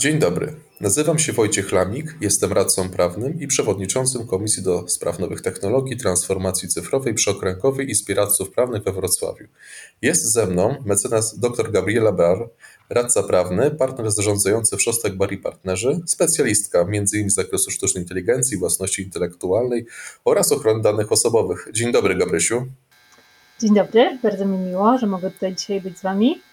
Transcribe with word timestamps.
Dzień 0.00 0.18
dobry. 0.18 0.54
Nazywam 0.80 1.18
się 1.18 1.32
Wojciech 1.32 1.72
Lamik, 1.72 2.14
jestem 2.20 2.52
radcą 2.52 2.88
prawnym 2.88 3.40
i 3.40 3.46
przewodniczącym 3.46 4.26
Komisji 4.26 4.62
do 4.62 4.88
Spraw 4.88 5.18
Nowych 5.18 5.40
Technologii, 5.40 5.96
Transformacji 5.96 6.68
Cyfrowej 6.68 7.14
przy 7.14 7.30
Okręgowej 7.30 7.90
Izbie 7.90 8.16
Prawnych 8.54 8.82
we 8.82 8.92
Wrocławiu. 8.92 9.46
Jest 10.02 10.32
ze 10.32 10.46
mną 10.46 10.74
mecenas 10.84 11.38
dr 11.38 11.72
Gabriela 11.72 12.12
Bar, 12.12 12.48
radca 12.90 13.22
prawny, 13.22 13.70
partner 13.70 14.10
zarządzający 14.10 14.76
w 14.76 14.82
Szostek 14.82 15.16
Bar 15.16 15.30
Partnerzy, 15.42 16.00
specjalistka 16.06 16.80
m.in. 16.80 17.30
z 17.30 17.34
zakresu 17.34 17.70
sztucznej 17.70 18.04
inteligencji, 18.04 18.56
własności 18.56 19.02
intelektualnej 19.02 19.86
oraz 20.24 20.52
ochrony 20.52 20.82
danych 20.82 21.12
osobowych. 21.12 21.68
Dzień 21.72 21.92
dobry 21.92 22.14
Gabrysiu. 22.14 22.66
Dzień 23.60 23.74
dobry, 23.74 24.18
bardzo 24.22 24.46
mi 24.46 24.58
miło, 24.58 24.98
że 24.98 25.06
mogę 25.06 25.30
tutaj 25.30 25.54
dzisiaj 25.54 25.80
być 25.80 25.98
z 25.98 26.02
Wami. 26.02 26.49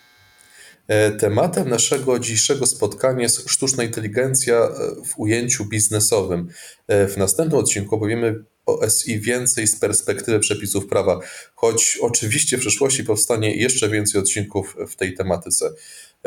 E, 0.88 1.12
tematem 1.12 1.70
naszego 1.70 2.20
dzisiejszego 2.20 2.66
spotkania 2.66 3.22
jest 3.22 3.50
sztuczna 3.50 3.84
inteligencja 3.84 4.56
e, 4.56 4.70
w 5.06 5.20
ujęciu 5.20 5.66
biznesowym. 5.66 6.48
E, 6.88 7.08
w 7.08 7.18
następnym 7.18 7.60
odcinku 7.60 7.96
opowiemy 7.96 8.44
o 8.66 8.90
SI 8.90 9.20
więcej 9.20 9.68
z 9.68 9.80
perspektywy 9.80 10.40
przepisów 10.40 10.88
prawa, 10.88 11.20
choć 11.56 11.98
oczywiście 12.02 12.58
w 12.58 12.60
przyszłości 12.60 13.04
powstanie 13.04 13.56
jeszcze 13.56 13.90
więcej 13.90 14.22
odcinków 14.22 14.76
w 14.88 14.96
tej 14.96 15.14
tematyce. 15.14 15.70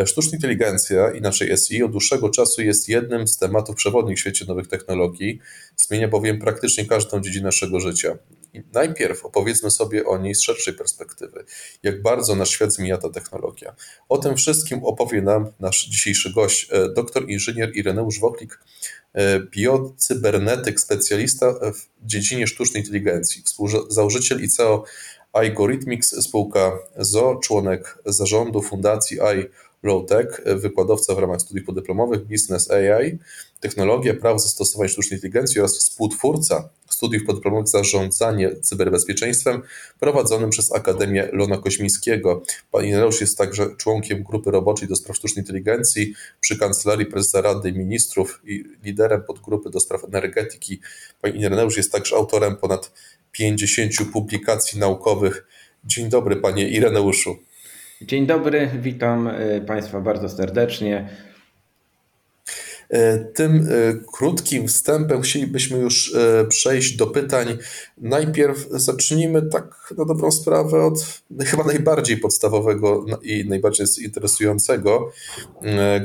Sztuczna 0.07 0.37
inteligencja, 0.37 1.11
inaczej 1.11 1.57
SI, 1.57 1.83
od 1.83 1.91
dłuższego 1.91 2.31
czasu 2.31 2.63
jest 2.63 2.89
jednym 2.89 3.29
z 3.29 3.37
tematów 3.37 3.77
przewodnich 3.77 4.17
w 4.17 4.21
świecie 4.21 4.45
nowych 4.45 4.69
technologii, 4.69 5.39
zmienia 5.77 6.09
bowiem 6.09 6.39
praktycznie 6.39 6.85
każdą 6.87 7.21
dziedzinę 7.21 7.45
naszego 7.45 7.81
życia. 7.81 8.19
Najpierw 8.73 9.25
opowiedzmy 9.25 9.71
sobie 9.71 10.07
o 10.07 10.19
niej 10.19 10.35
z 10.35 10.43
szerszej 10.43 10.75
perspektywy, 10.75 11.45
jak 11.83 12.03
bardzo 12.03 12.35
nasz 12.35 12.51
świat 12.51 12.73
zmienia 12.73 12.99
ta 12.99 13.11
technologia. 13.11 13.75
O 14.09 14.19
tym 14.19 14.37
wszystkim 14.37 14.85
opowie 14.85 15.23
nam 15.23 15.53
nasz 15.61 15.87
dzisiejszy 15.87 16.33
gość, 16.33 16.69
e, 16.71 16.89
doktor 16.89 17.31
inżynier 17.31 17.77
Ireneusz 17.77 18.21
Woklik, 18.21 18.61
e, 19.13 19.41
biocybernetyk, 19.41 20.81
specjalista 20.81 21.53
w 21.53 22.07
dziedzinie 22.07 22.47
sztucznej 22.47 22.83
inteligencji, 22.83 23.43
współzałożyciel 23.43 24.45
i 24.45 24.49
CEO 24.49 24.85
Algorithmics, 25.33 26.23
spółka 26.23 26.79
ZO, 26.99 27.41
członek 27.43 27.99
zarządu 28.07 28.63
Fundacji 28.63 29.21
AI 29.21 29.45
Low-Tech, 29.83 30.41
wykładowca 30.57 31.15
w 31.15 31.19
ramach 31.19 31.41
studiów 31.41 31.67
podyplomowych 31.67 32.21
Business 32.21 32.71
AI, 32.71 33.19
Technologia, 33.61 34.15
Prawo 34.15 34.39
zastosowań 34.39 34.89
sztucznej 34.89 35.19
inteligencji 35.19 35.61
oraz 35.61 35.79
współtwórca 35.79 36.69
studiów 36.91 37.25
podyplomowych 37.25 37.69
Zarządzanie 37.69 38.57
cyberbezpieczeństwem 38.61 39.63
prowadzonym 40.01 40.51
przez 40.51 40.73
Akademię 40.73 41.29
Lona 41.33 41.59
Koźmińskiego. 41.59 42.43
Pan 42.71 42.85
Ireneusz 42.85 43.21
jest 43.21 43.39
także 43.39 43.77
członkiem 43.77 44.23
grupy 44.23 44.51
roboczej 44.51 44.89
do 44.89 44.97
spraw 44.97 45.17
sztucznej 45.17 45.43
inteligencji 45.43 46.15
przy 46.41 46.59
Kancelarii 46.59 47.07
Prezesa 47.07 47.41
Rady 47.41 47.73
Ministrów 47.73 48.41
i 48.45 48.65
liderem 48.85 49.23
podgrupy 49.23 49.71
do 49.71 49.81
spraw 49.81 50.05
energetyki. 50.05 50.81
Pan 51.21 51.37
Ireneusz 51.37 51.77
jest 51.77 51.93
także 51.93 52.17
autorem 52.17 52.57
ponad 52.57 52.93
50 53.33 53.93
publikacji 54.13 54.81
naukowych. 54.81 55.47
Dzień 55.85 56.09
dobry, 56.09 56.37
panie 56.37 56.69
Ireneuszu. 56.69 57.50
Dzień 58.03 58.27
dobry, 58.27 58.71
witam 58.83 59.29
e, 59.29 59.61
Państwa 59.61 60.01
bardzo 60.01 60.29
serdecznie. 60.29 61.09
E, 62.89 63.19
tym 63.19 63.69
e, 63.71 63.95
krótkim 64.13 64.69
wstępem 64.69 65.23
chcielibyśmy 65.23 65.79
już 65.79 66.17
przejść 66.49 66.97
do 66.97 67.07
pytań. 67.07 67.59
Najpierw 67.99 68.69
zacznijmy 68.71 69.43
tak 69.43 69.95
na 69.99 70.05
dobrą 70.05 70.31
sprawę 70.31 70.85
od 70.85 71.21
chyba 71.45 71.65
najbardziej 71.65 72.17
podstawowego 72.17 73.07
i 73.23 73.45
najbardziej 73.49 73.87
interesującego, 74.05 75.13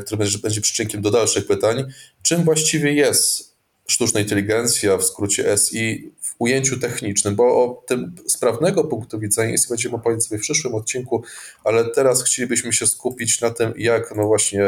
który 0.06 0.26
będzie 0.44 0.62
przyczynkiem 0.62 1.02
do 1.02 1.12
dalszych 1.12 1.48
pytań. 1.48 1.84
Czym 2.22 2.44
właściwie 2.44 2.94
jest 2.94 3.56
sztuczna 3.88 4.20
inteligencja, 4.20 4.98
w 4.98 5.04
skrócie 5.04 5.58
SI, 5.58 6.12
ujęciu 6.40 6.80
technicznym, 6.80 7.36
bo 7.36 7.44
o 7.44 7.84
tym 7.88 8.16
sprawnego 8.28 8.84
punktu 8.84 9.20
widzenia 9.20 9.52
jest 9.52 9.70
będziemy 9.70 9.96
opowiedzieć 9.96 10.28
sobie 10.28 10.40
w 10.40 10.42
przyszłym 10.42 10.76
odcinku, 10.76 11.24
ale 11.64 11.86
teraz 11.86 12.24
chcielibyśmy 12.24 12.74
się 12.74 12.88
skupić 12.88 13.42
na 13.42 13.50
tym, 13.50 13.74
jak 13.78 14.16
no 14.16 14.24
właśnie 14.24 14.64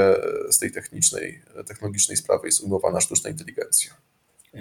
z 0.50 0.60
tej 0.60 0.72
technicznej, 0.72 1.42
technologicznej 1.68 2.18
sprawy 2.18 2.48
jest 2.48 2.62
ujmowana 2.62 3.02
sztuczna 3.02 3.30
inteligencja. 3.30 3.92
E, 4.54 4.60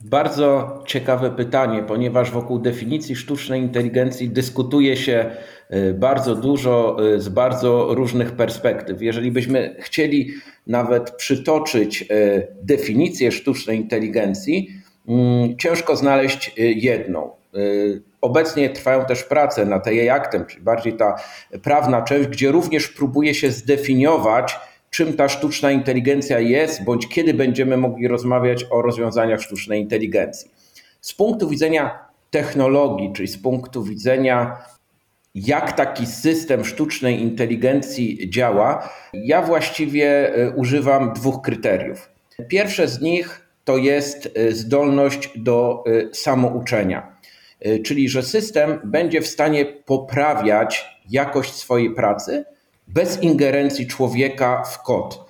bardzo 0.00 0.82
ciekawe 0.86 1.30
pytanie, 1.30 1.82
ponieważ 1.82 2.30
wokół 2.30 2.58
definicji 2.58 3.16
sztucznej 3.16 3.60
inteligencji 3.60 4.30
dyskutuje 4.30 4.96
się 4.96 5.30
e, 5.68 5.92
bardzo 5.92 6.34
dużo 6.34 6.96
e, 7.14 7.20
z 7.20 7.28
bardzo 7.28 7.94
różnych 7.94 8.32
perspektyw. 8.32 9.02
Jeżeli 9.02 9.32
byśmy 9.32 9.76
chcieli 9.78 10.34
nawet 10.66 11.10
przytoczyć 11.10 12.08
definicję 12.62 13.32
sztucznej 13.32 13.78
inteligencji, 13.78 14.83
ciężko 15.58 15.96
znaleźć 15.96 16.54
y, 16.58 16.62
jedną. 16.62 17.30
Y, 17.56 18.02
obecnie 18.20 18.70
trwają 18.70 19.04
też 19.04 19.22
prace 19.22 19.66
nad 19.66 19.84
tej 19.84 20.10
aktem, 20.10 20.46
czyli 20.46 20.62
bardziej 20.62 20.96
ta 20.96 21.16
prawna 21.62 22.02
część, 22.02 22.28
gdzie 22.28 22.52
również 22.52 22.88
próbuje 22.88 23.34
się 23.34 23.50
zdefiniować, 23.50 24.58
czym 24.90 25.12
ta 25.12 25.28
sztuczna 25.28 25.70
inteligencja 25.70 26.38
jest, 26.40 26.84
bądź 26.84 27.08
kiedy 27.08 27.34
będziemy 27.34 27.76
mogli 27.76 28.08
rozmawiać 28.08 28.66
o 28.70 28.82
rozwiązaniach 28.82 29.40
sztucznej 29.40 29.80
inteligencji. 29.80 30.50
Z 31.00 31.14
punktu 31.14 31.48
widzenia 31.48 31.98
technologii, 32.30 33.12
czyli 33.12 33.28
z 33.28 33.38
punktu 33.38 33.82
widzenia 33.82 34.56
jak 35.34 35.72
taki 35.72 36.06
system 36.06 36.64
sztucznej 36.64 37.22
inteligencji 37.22 38.30
działa, 38.30 38.88
ja 39.12 39.42
właściwie 39.42 40.36
y, 40.38 40.52
używam 40.56 41.12
dwóch 41.12 41.42
kryteriów. 41.42 42.10
Pierwsze 42.48 42.88
z 42.88 43.00
nich 43.00 43.43
to 43.64 43.76
jest 43.76 44.28
e, 44.34 44.52
zdolność 44.52 45.30
do 45.36 45.84
e, 45.86 46.14
samouczenia. 46.14 47.16
E, 47.60 47.78
czyli, 47.78 48.08
że 48.08 48.22
system 48.22 48.80
będzie 48.84 49.20
w 49.20 49.26
stanie 49.26 49.64
poprawiać 49.64 51.00
jakość 51.10 51.54
swojej 51.54 51.94
pracy 51.94 52.44
bez 52.88 53.22
ingerencji 53.22 53.86
człowieka 53.86 54.62
w 54.62 54.82
kod. 54.82 55.24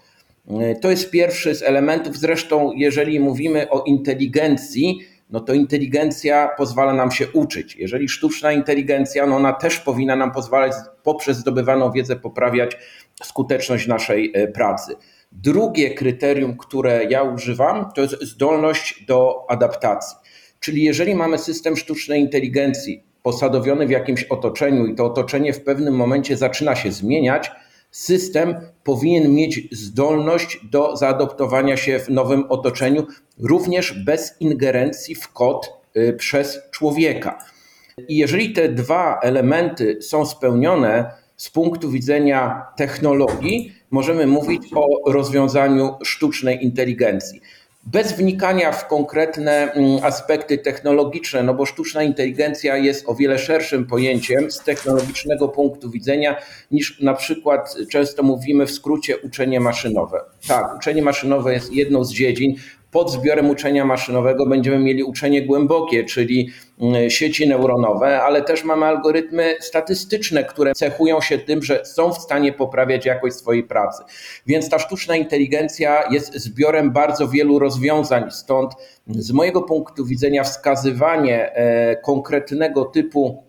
To 0.81 0.91
jest 0.91 1.11
pierwszy 1.11 1.55
z 1.55 1.63
elementów. 1.63 2.17
Zresztą, 2.17 2.73
jeżeli 2.77 3.21
mówimy 3.21 3.71
o 3.71 3.83
inteligencji, 3.83 5.01
no 5.31 5.41
to 5.41 5.55
inteligencja 5.55 6.51
pozwala 6.57 6.95
nam 6.95 7.11
się 7.11 7.29
uczyć. 7.33 7.77
Jeżeli 7.77 8.09
sztuczna 8.09 8.53
inteligencja, 8.53 9.27
no 9.27 9.37
ona 9.37 9.53
też 9.53 9.81
powinna 9.81 10.17
nam 10.17 10.33
pozwalać 10.33 10.73
poprzez 11.03 11.37
zdobywaną 11.37 11.93
wiedzę 11.93 12.17
poprawiać 12.17 12.77
skuteczność 13.23 13.87
naszej 13.87 14.33
pracy. 14.55 14.97
Drugie 15.35 15.95
kryterium, 15.95 16.57
które 16.57 17.05
ja 17.05 17.23
używam, 17.23 17.93
to 17.95 18.01
jest 18.01 18.23
zdolność 18.23 19.05
do 19.07 19.47
adaptacji. 19.49 20.17
Czyli 20.61 20.83
jeżeli 20.83 21.15
mamy 21.15 21.39
system 21.39 21.77
sztucznej 21.77 22.21
inteligencji 22.21 23.03
posadowiony 23.23 23.87
w 23.87 23.91
jakimś 23.91 24.25
otoczeniu 24.25 24.87
i 24.87 24.95
to 24.95 25.05
otoczenie 25.05 25.53
w 25.53 25.65
pewnym 25.65 25.95
momencie 25.95 26.37
zaczyna 26.37 26.77
się 26.77 26.93
zmieniać, 26.93 27.51
system 27.91 28.57
powinien 28.85 29.35
mieć 29.35 29.69
zdolność 29.73 30.61
do 30.71 30.97
zaadoptowania 30.97 31.77
się 31.77 31.99
w 31.99 32.09
nowym 32.09 32.45
otoczeniu, 32.49 33.07
również 33.39 34.05
bez 34.05 34.41
ingerencji 34.41 35.15
w 35.15 35.33
kod 35.33 35.73
y, 35.97 36.13
przez 36.13 36.59
człowieka. 36.71 37.39
I 38.09 38.17
jeżeli 38.17 38.53
te 38.53 38.69
dwa 38.69 39.21
elementy 39.23 40.03
są 40.03 40.27
spełnione 40.27 41.11
z 41.37 41.51
punktu 41.51 41.91
widzenia 41.91 42.67
technologii, 42.77 43.73
możemy 43.95 44.27
mówić 44.27 44.63
o 44.75 45.13
rozwiązaniu 45.13 45.95
sztucznej 46.05 46.65
inteligencji. 46.65 47.41
Bez 47.87 48.13
wnikania 48.13 48.73
w 48.73 48.89
konkretne 48.89 49.73
mm, 49.73 50.05
aspekty 50.05 50.59
technologiczne, 50.59 51.43
no 51.43 51.55
bo 51.55 51.67
sztuczna 51.67 52.03
inteligencja 52.03 52.77
jest 52.77 53.09
o 53.09 53.15
wiele 53.15 53.39
szerszym 53.39 53.87
pojęciem 53.87 54.51
z 54.51 54.61
technologicznego 54.61 55.49
punktu 55.49 55.91
widzenia 55.91 56.37
niż 56.71 57.01
na 57.01 57.15
przykład 57.15 57.77
często 57.91 58.23
mówimy 58.23 58.67
w 58.67 58.71
skrócie 58.71 59.19
uczenie 59.19 59.61
maszynowe. 59.61 60.21
Tak, 60.49 60.77
uczenie 60.77 61.03
maszynowe 61.03 61.53
jest 61.53 61.73
jedną 61.73 62.05
z 62.05 62.13
dziedzin, 62.13 62.55
pod 62.95 63.11
zbiorem 63.13 63.51
uczenia 63.51 63.85
maszynowego 63.85 64.47
będziemy 64.47 64.79
mieli 64.79 65.05
uczenie 65.05 65.47
głębokie, 65.47 66.05
czyli 66.05 66.51
mm, 66.81 67.11
sieci 67.11 67.49
neuronowe, 67.49 68.23
ale 68.23 68.43
też 68.43 68.65
mamy 68.65 68.87
algorytmy 68.87 69.57
statystyczne, 69.61 70.45
które 70.45 70.73
cechują 70.73 71.21
się 71.21 71.39
tym, 71.39 71.63
że 71.63 71.85
są 71.85 72.13
w 72.13 72.19
stanie 72.19 72.53
poprawiać 72.53 73.07
jakość 73.07 73.37
swojej 73.37 73.63
pracy. 73.63 74.03
Więc 74.47 74.69
ta 74.69 74.79
sztuczna 74.79 75.17
inteligencja 75.17 76.05
jest 76.11 76.35
zbiorem 76.35 76.91
bardzo 76.93 77.29
wielu 77.29 77.59
rozwiązań, 77.59 78.31
stąd 78.31 78.73
z 79.07 79.33
mojego 79.33 79.63
punktu 79.63 80.05
widzenia 80.05 80.45
wskazywanie 80.45 81.55
e, 81.55 81.97
konkretnego 81.97 82.85
typu 82.85 83.45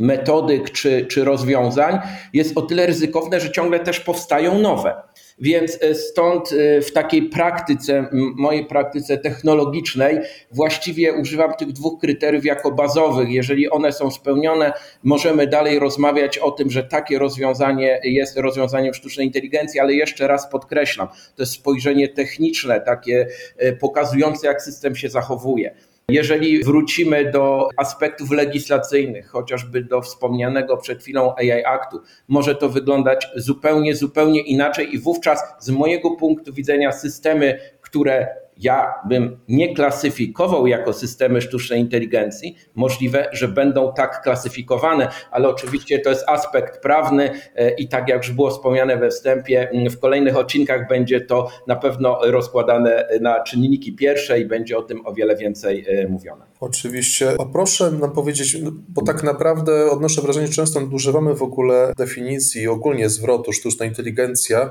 metodyk 0.00 0.70
czy, 0.70 1.06
czy 1.06 1.24
rozwiązań 1.24 1.98
jest 2.32 2.58
o 2.58 2.62
tyle 2.62 2.86
ryzykowne, 2.86 3.40
że 3.40 3.50
ciągle 3.50 3.80
też 3.80 4.00
powstają 4.00 4.58
nowe. 4.58 5.02
Więc 5.40 5.78
e, 5.82 5.94
stąd 5.94 6.52
e, 6.52 6.80
w 6.80 6.92
takiej 6.92 7.22
praktyce, 7.22 8.08
mojej 8.12 8.66
praktyce 8.66 9.18
technologicznej, 9.18 10.18
właściwie 10.50 11.12
używam 11.12 11.52
tych 11.54 11.72
dwóch 11.72 12.00
kryteriów 12.00 12.44
jako 12.44 12.70
bazowych. 12.70 13.30
Jeżeli 13.30 13.70
one 13.70 13.92
są 13.92 14.10
spełnione, 14.10 14.72
możemy 15.02 15.46
dalej 15.46 15.78
rozmawiać 15.78 16.38
o 16.38 16.50
tym, 16.50 16.70
że 16.70 16.84
takie 16.84 17.18
rozwiązanie 17.18 18.00
jest 18.04 18.38
rozwiązaniem 18.38 18.94
sztucznej 18.94 19.26
inteligencji, 19.26 19.80
ale 19.80 19.94
jeszcze 19.94 20.26
raz 20.26 20.50
podkreślam, 20.50 21.08
to 21.08 21.42
jest 21.42 21.52
spojrzenie 21.52 22.08
techniczne, 22.08 22.80
takie 22.80 23.28
e, 23.56 23.72
pokazujące, 23.72 24.46
jak 24.46 24.62
system 24.62 24.96
się 24.96 25.08
zachowuje. 25.08 25.74
Jeżeli 26.10 26.64
wrócimy 26.64 27.30
do 27.30 27.68
aspektów 27.76 28.30
legislacyjnych, 28.30 29.28
chociażby 29.28 29.82
do 29.84 30.02
wspomnianego 30.02 30.76
przed 30.76 31.02
chwilą 31.02 31.34
AI 31.36 31.64
Aktu, 31.64 32.00
może 32.28 32.54
to 32.54 32.68
wyglądać 32.68 33.28
zupełnie, 33.36 33.96
zupełnie 33.96 34.40
inaczej 34.40 34.94
i 34.94 34.98
wówczas 34.98 35.42
z 35.58 35.70
mojego 35.70 36.10
punktu 36.10 36.52
widzenia 36.52 36.92
systemy, 36.92 37.58
które 37.80 38.28
ja 38.60 38.94
bym 39.08 39.40
nie 39.48 39.74
klasyfikował 39.74 40.66
jako 40.66 40.92
systemy 40.92 41.40
sztucznej 41.40 41.80
inteligencji. 41.80 42.56
Możliwe, 42.74 43.28
że 43.32 43.48
będą 43.48 43.92
tak 43.92 44.22
klasyfikowane, 44.22 45.08
ale 45.30 45.48
oczywiście 45.48 45.98
to 45.98 46.10
jest 46.10 46.28
aspekt 46.28 46.82
prawny 46.82 47.30
e, 47.54 47.70
i 47.70 47.88
tak 47.88 48.08
jak 48.08 48.18
już 48.18 48.32
było 48.32 48.50
wspomniane 48.50 48.96
we 48.96 49.10
wstępie, 49.10 49.70
w 49.90 49.98
kolejnych 49.98 50.36
odcinkach 50.36 50.88
będzie 50.88 51.20
to 51.20 51.48
na 51.66 51.76
pewno 51.76 52.18
rozkładane 52.22 53.08
na 53.20 53.42
czynniki 53.42 53.92
pierwsze 53.92 54.40
i 54.40 54.46
będzie 54.46 54.78
o 54.78 54.82
tym 54.82 55.06
o 55.06 55.12
wiele 55.12 55.36
więcej 55.36 55.86
e, 55.88 56.08
mówione. 56.08 56.44
Oczywiście. 56.60 57.36
A 57.38 57.44
proszę 57.44 57.90
nam 57.90 58.12
powiedzieć, 58.12 58.56
no, 58.62 58.70
bo 58.88 59.02
tak 59.02 59.22
naprawdę 59.22 59.90
odnoszę 59.90 60.22
wrażenie, 60.22 60.46
że 60.46 60.52
często 60.52 60.80
nadużywamy 60.80 61.34
w 61.34 61.42
ogóle 61.42 61.92
definicji, 61.96 62.68
ogólnie 62.68 63.08
zwrotu 63.08 63.52
sztuczna 63.52 63.86
inteligencja. 63.86 64.70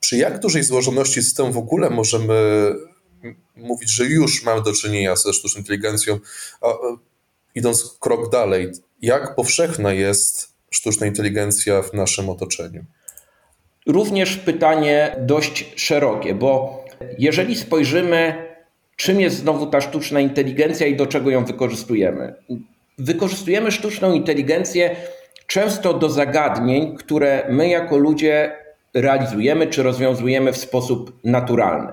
Przy 0.00 0.16
jak 0.16 0.38
dużej 0.38 0.62
złożoności 0.62 1.22
systemu 1.22 1.52
w 1.52 1.56
ogóle 1.56 1.90
możemy 1.90 2.34
mówić, 3.56 3.90
że 3.90 4.04
już 4.04 4.44
mamy 4.44 4.62
do 4.62 4.72
czynienia 4.72 5.16
ze 5.16 5.32
sztuczną 5.32 5.58
inteligencją, 5.58 6.18
a 6.60 6.66
idąc 7.54 7.96
krok 8.00 8.30
dalej, 8.30 8.72
jak 9.02 9.34
powszechna 9.34 9.92
jest 9.92 10.52
sztuczna 10.70 11.06
inteligencja 11.06 11.82
w 11.82 11.92
naszym 11.92 12.30
otoczeniu? 12.30 12.84
Również 13.86 14.36
pytanie 14.36 15.16
dość 15.20 15.72
szerokie, 15.76 16.34
bo 16.34 16.84
jeżeli 17.18 17.56
spojrzymy, 17.56 18.48
czym 18.96 19.20
jest 19.20 19.36
znowu 19.36 19.66
ta 19.66 19.80
sztuczna 19.80 20.20
inteligencja 20.20 20.86
i 20.86 20.96
do 20.96 21.06
czego 21.06 21.30
ją 21.30 21.44
wykorzystujemy. 21.44 22.34
Wykorzystujemy 22.98 23.70
sztuczną 23.70 24.12
inteligencję 24.12 24.96
często 25.46 25.94
do 25.94 26.10
zagadnień, 26.10 26.96
które 26.96 27.46
my 27.50 27.68
jako 27.68 27.96
ludzie 27.96 28.56
realizujemy 28.94 29.66
czy 29.66 29.82
rozwiązujemy 29.82 30.52
w 30.52 30.56
sposób 30.56 31.18
naturalny. 31.24 31.92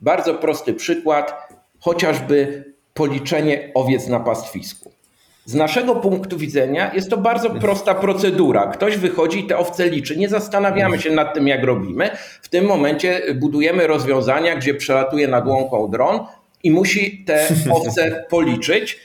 Bardzo 0.00 0.34
prosty 0.34 0.74
przykład, 0.74 1.48
chociażby 1.80 2.64
policzenie 2.94 3.70
owiec 3.74 4.06
na 4.06 4.20
pastwisku. 4.20 4.90
Z 5.44 5.54
naszego 5.54 5.96
punktu 5.96 6.36
widzenia 6.36 6.90
jest 6.94 7.10
to 7.10 7.16
bardzo 7.16 7.50
prosta 7.50 7.94
procedura. 7.94 8.66
Ktoś 8.66 8.96
wychodzi 8.96 9.38
i 9.40 9.46
te 9.46 9.58
owce 9.58 9.88
liczy. 9.88 10.16
Nie 10.16 10.28
zastanawiamy 10.28 10.98
się 10.98 11.10
nad 11.10 11.34
tym, 11.34 11.48
jak 11.48 11.64
robimy. 11.64 12.10
W 12.42 12.48
tym 12.48 12.64
momencie 12.64 13.22
budujemy 13.34 13.86
rozwiązania, 13.86 14.56
gdzie 14.56 14.74
przelatuje 14.74 15.28
nad 15.28 15.46
łąką 15.46 15.90
dron 15.90 16.20
i 16.62 16.70
musi 16.70 17.24
te 17.26 17.48
owce 17.76 18.24
policzyć. 18.30 18.98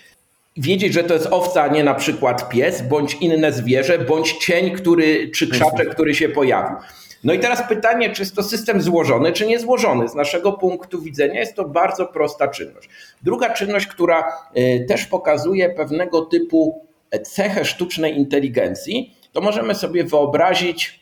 Wiedzieć, 0.58 0.94
że 0.94 1.04
to 1.04 1.14
jest 1.14 1.28
owca, 1.32 1.64
a 1.64 1.68
nie 1.68 1.84
na 1.84 1.94
przykład 1.94 2.50
pies, 2.50 2.82
bądź 2.82 3.14
inne 3.14 3.52
zwierzę, 3.52 4.00
bądź 4.00 4.34
cień, 4.34 4.72
który, 4.72 5.32
czy 5.32 5.48
krzaczek, 5.48 5.90
który 5.90 6.16
się 6.16 6.30
pojawił. 6.30 6.78
No 7.26 7.34
i 7.34 7.40
teraz 7.40 7.68
pytanie, 7.68 8.10
czy 8.10 8.22
jest 8.22 8.36
to 8.36 8.44
system 8.44 8.82
złożony, 8.82 9.32
czy 9.32 9.48
niezłożony. 9.48 10.08
Z 10.08 10.16
naszego 10.16 10.54
punktu 10.54 11.02
widzenia 11.02 11.40
jest 11.40 11.56
to 11.56 11.66
bardzo 11.66 12.06
prosta 12.06 12.48
czynność. 12.48 12.90
Druga 13.22 13.50
czynność, 13.50 13.88
która 13.88 14.34
y, 14.58 14.86
też 14.88 15.06
pokazuje 15.06 15.70
pewnego 15.70 16.22
typu 16.22 16.86
cechę 17.24 17.66
sztucznej 17.66 18.18
inteligencji, 18.18 19.16
to 19.32 19.42
możemy 19.42 19.76
sobie 19.76 20.04
wyobrazić 20.04 21.00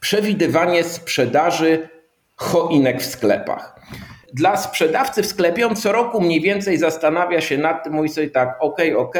przewidywanie 0.00 0.84
sprzedaży 0.84 1.88
choinek 2.36 3.02
w 3.02 3.06
sklepach. 3.06 3.80
Dla 4.32 4.56
sprzedawcy 4.56 5.22
w 5.22 5.26
sklepie 5.26 5.66
on 5.66 5.76
co 5.76 5.92
roku 5.92 6.20
mniej 6.20 6.40
więcej 6.40 6.78
zastanawia 6.78 7.40
się 7.40 7.58
nad 7.58 7.84
tym, 7.84 7.92
mówi 7.92 8.08
sobie 8.08 8.30
tak, 8.30 8.56
ok, 8.60 8.78
ok, 8.96 9.16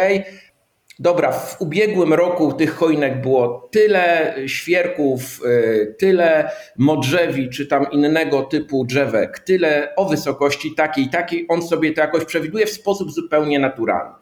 Dobra, 0.98 1.32
w 1.32 1.60
ubiegłym 1.60 2.14
roku 2.14 2.52
tych 2.52 2.74
choinek 2.74 3.20
było 3.20 3.68
tyle 3.72 4.34
świerków, 4.46 5.40
y, 5.44 5.94
tyle 5.98 6.50
modrzewi 6.78 7.50
czy 7.50 7.66
tam 7.66 7.86
innego 7.92 8.42
typu 8.42 8.84
drzewek, 8.84 9.38
tyle 9.38 9.94
o 9.96 10.04
wysokości 10.04 10.74
takiej, 10.74 11.08
takiej. 11.08 11.46
On 11.48 11.62
sobie 11.62 11.92
to 11.92 12.00
jakoś 12.00 12.24
przewiduje 12.24 12.66
w 12.66 12.70
sposób 12.70 13.12
zupełnie 13.12 13.58
naturalny. 13.58 14.14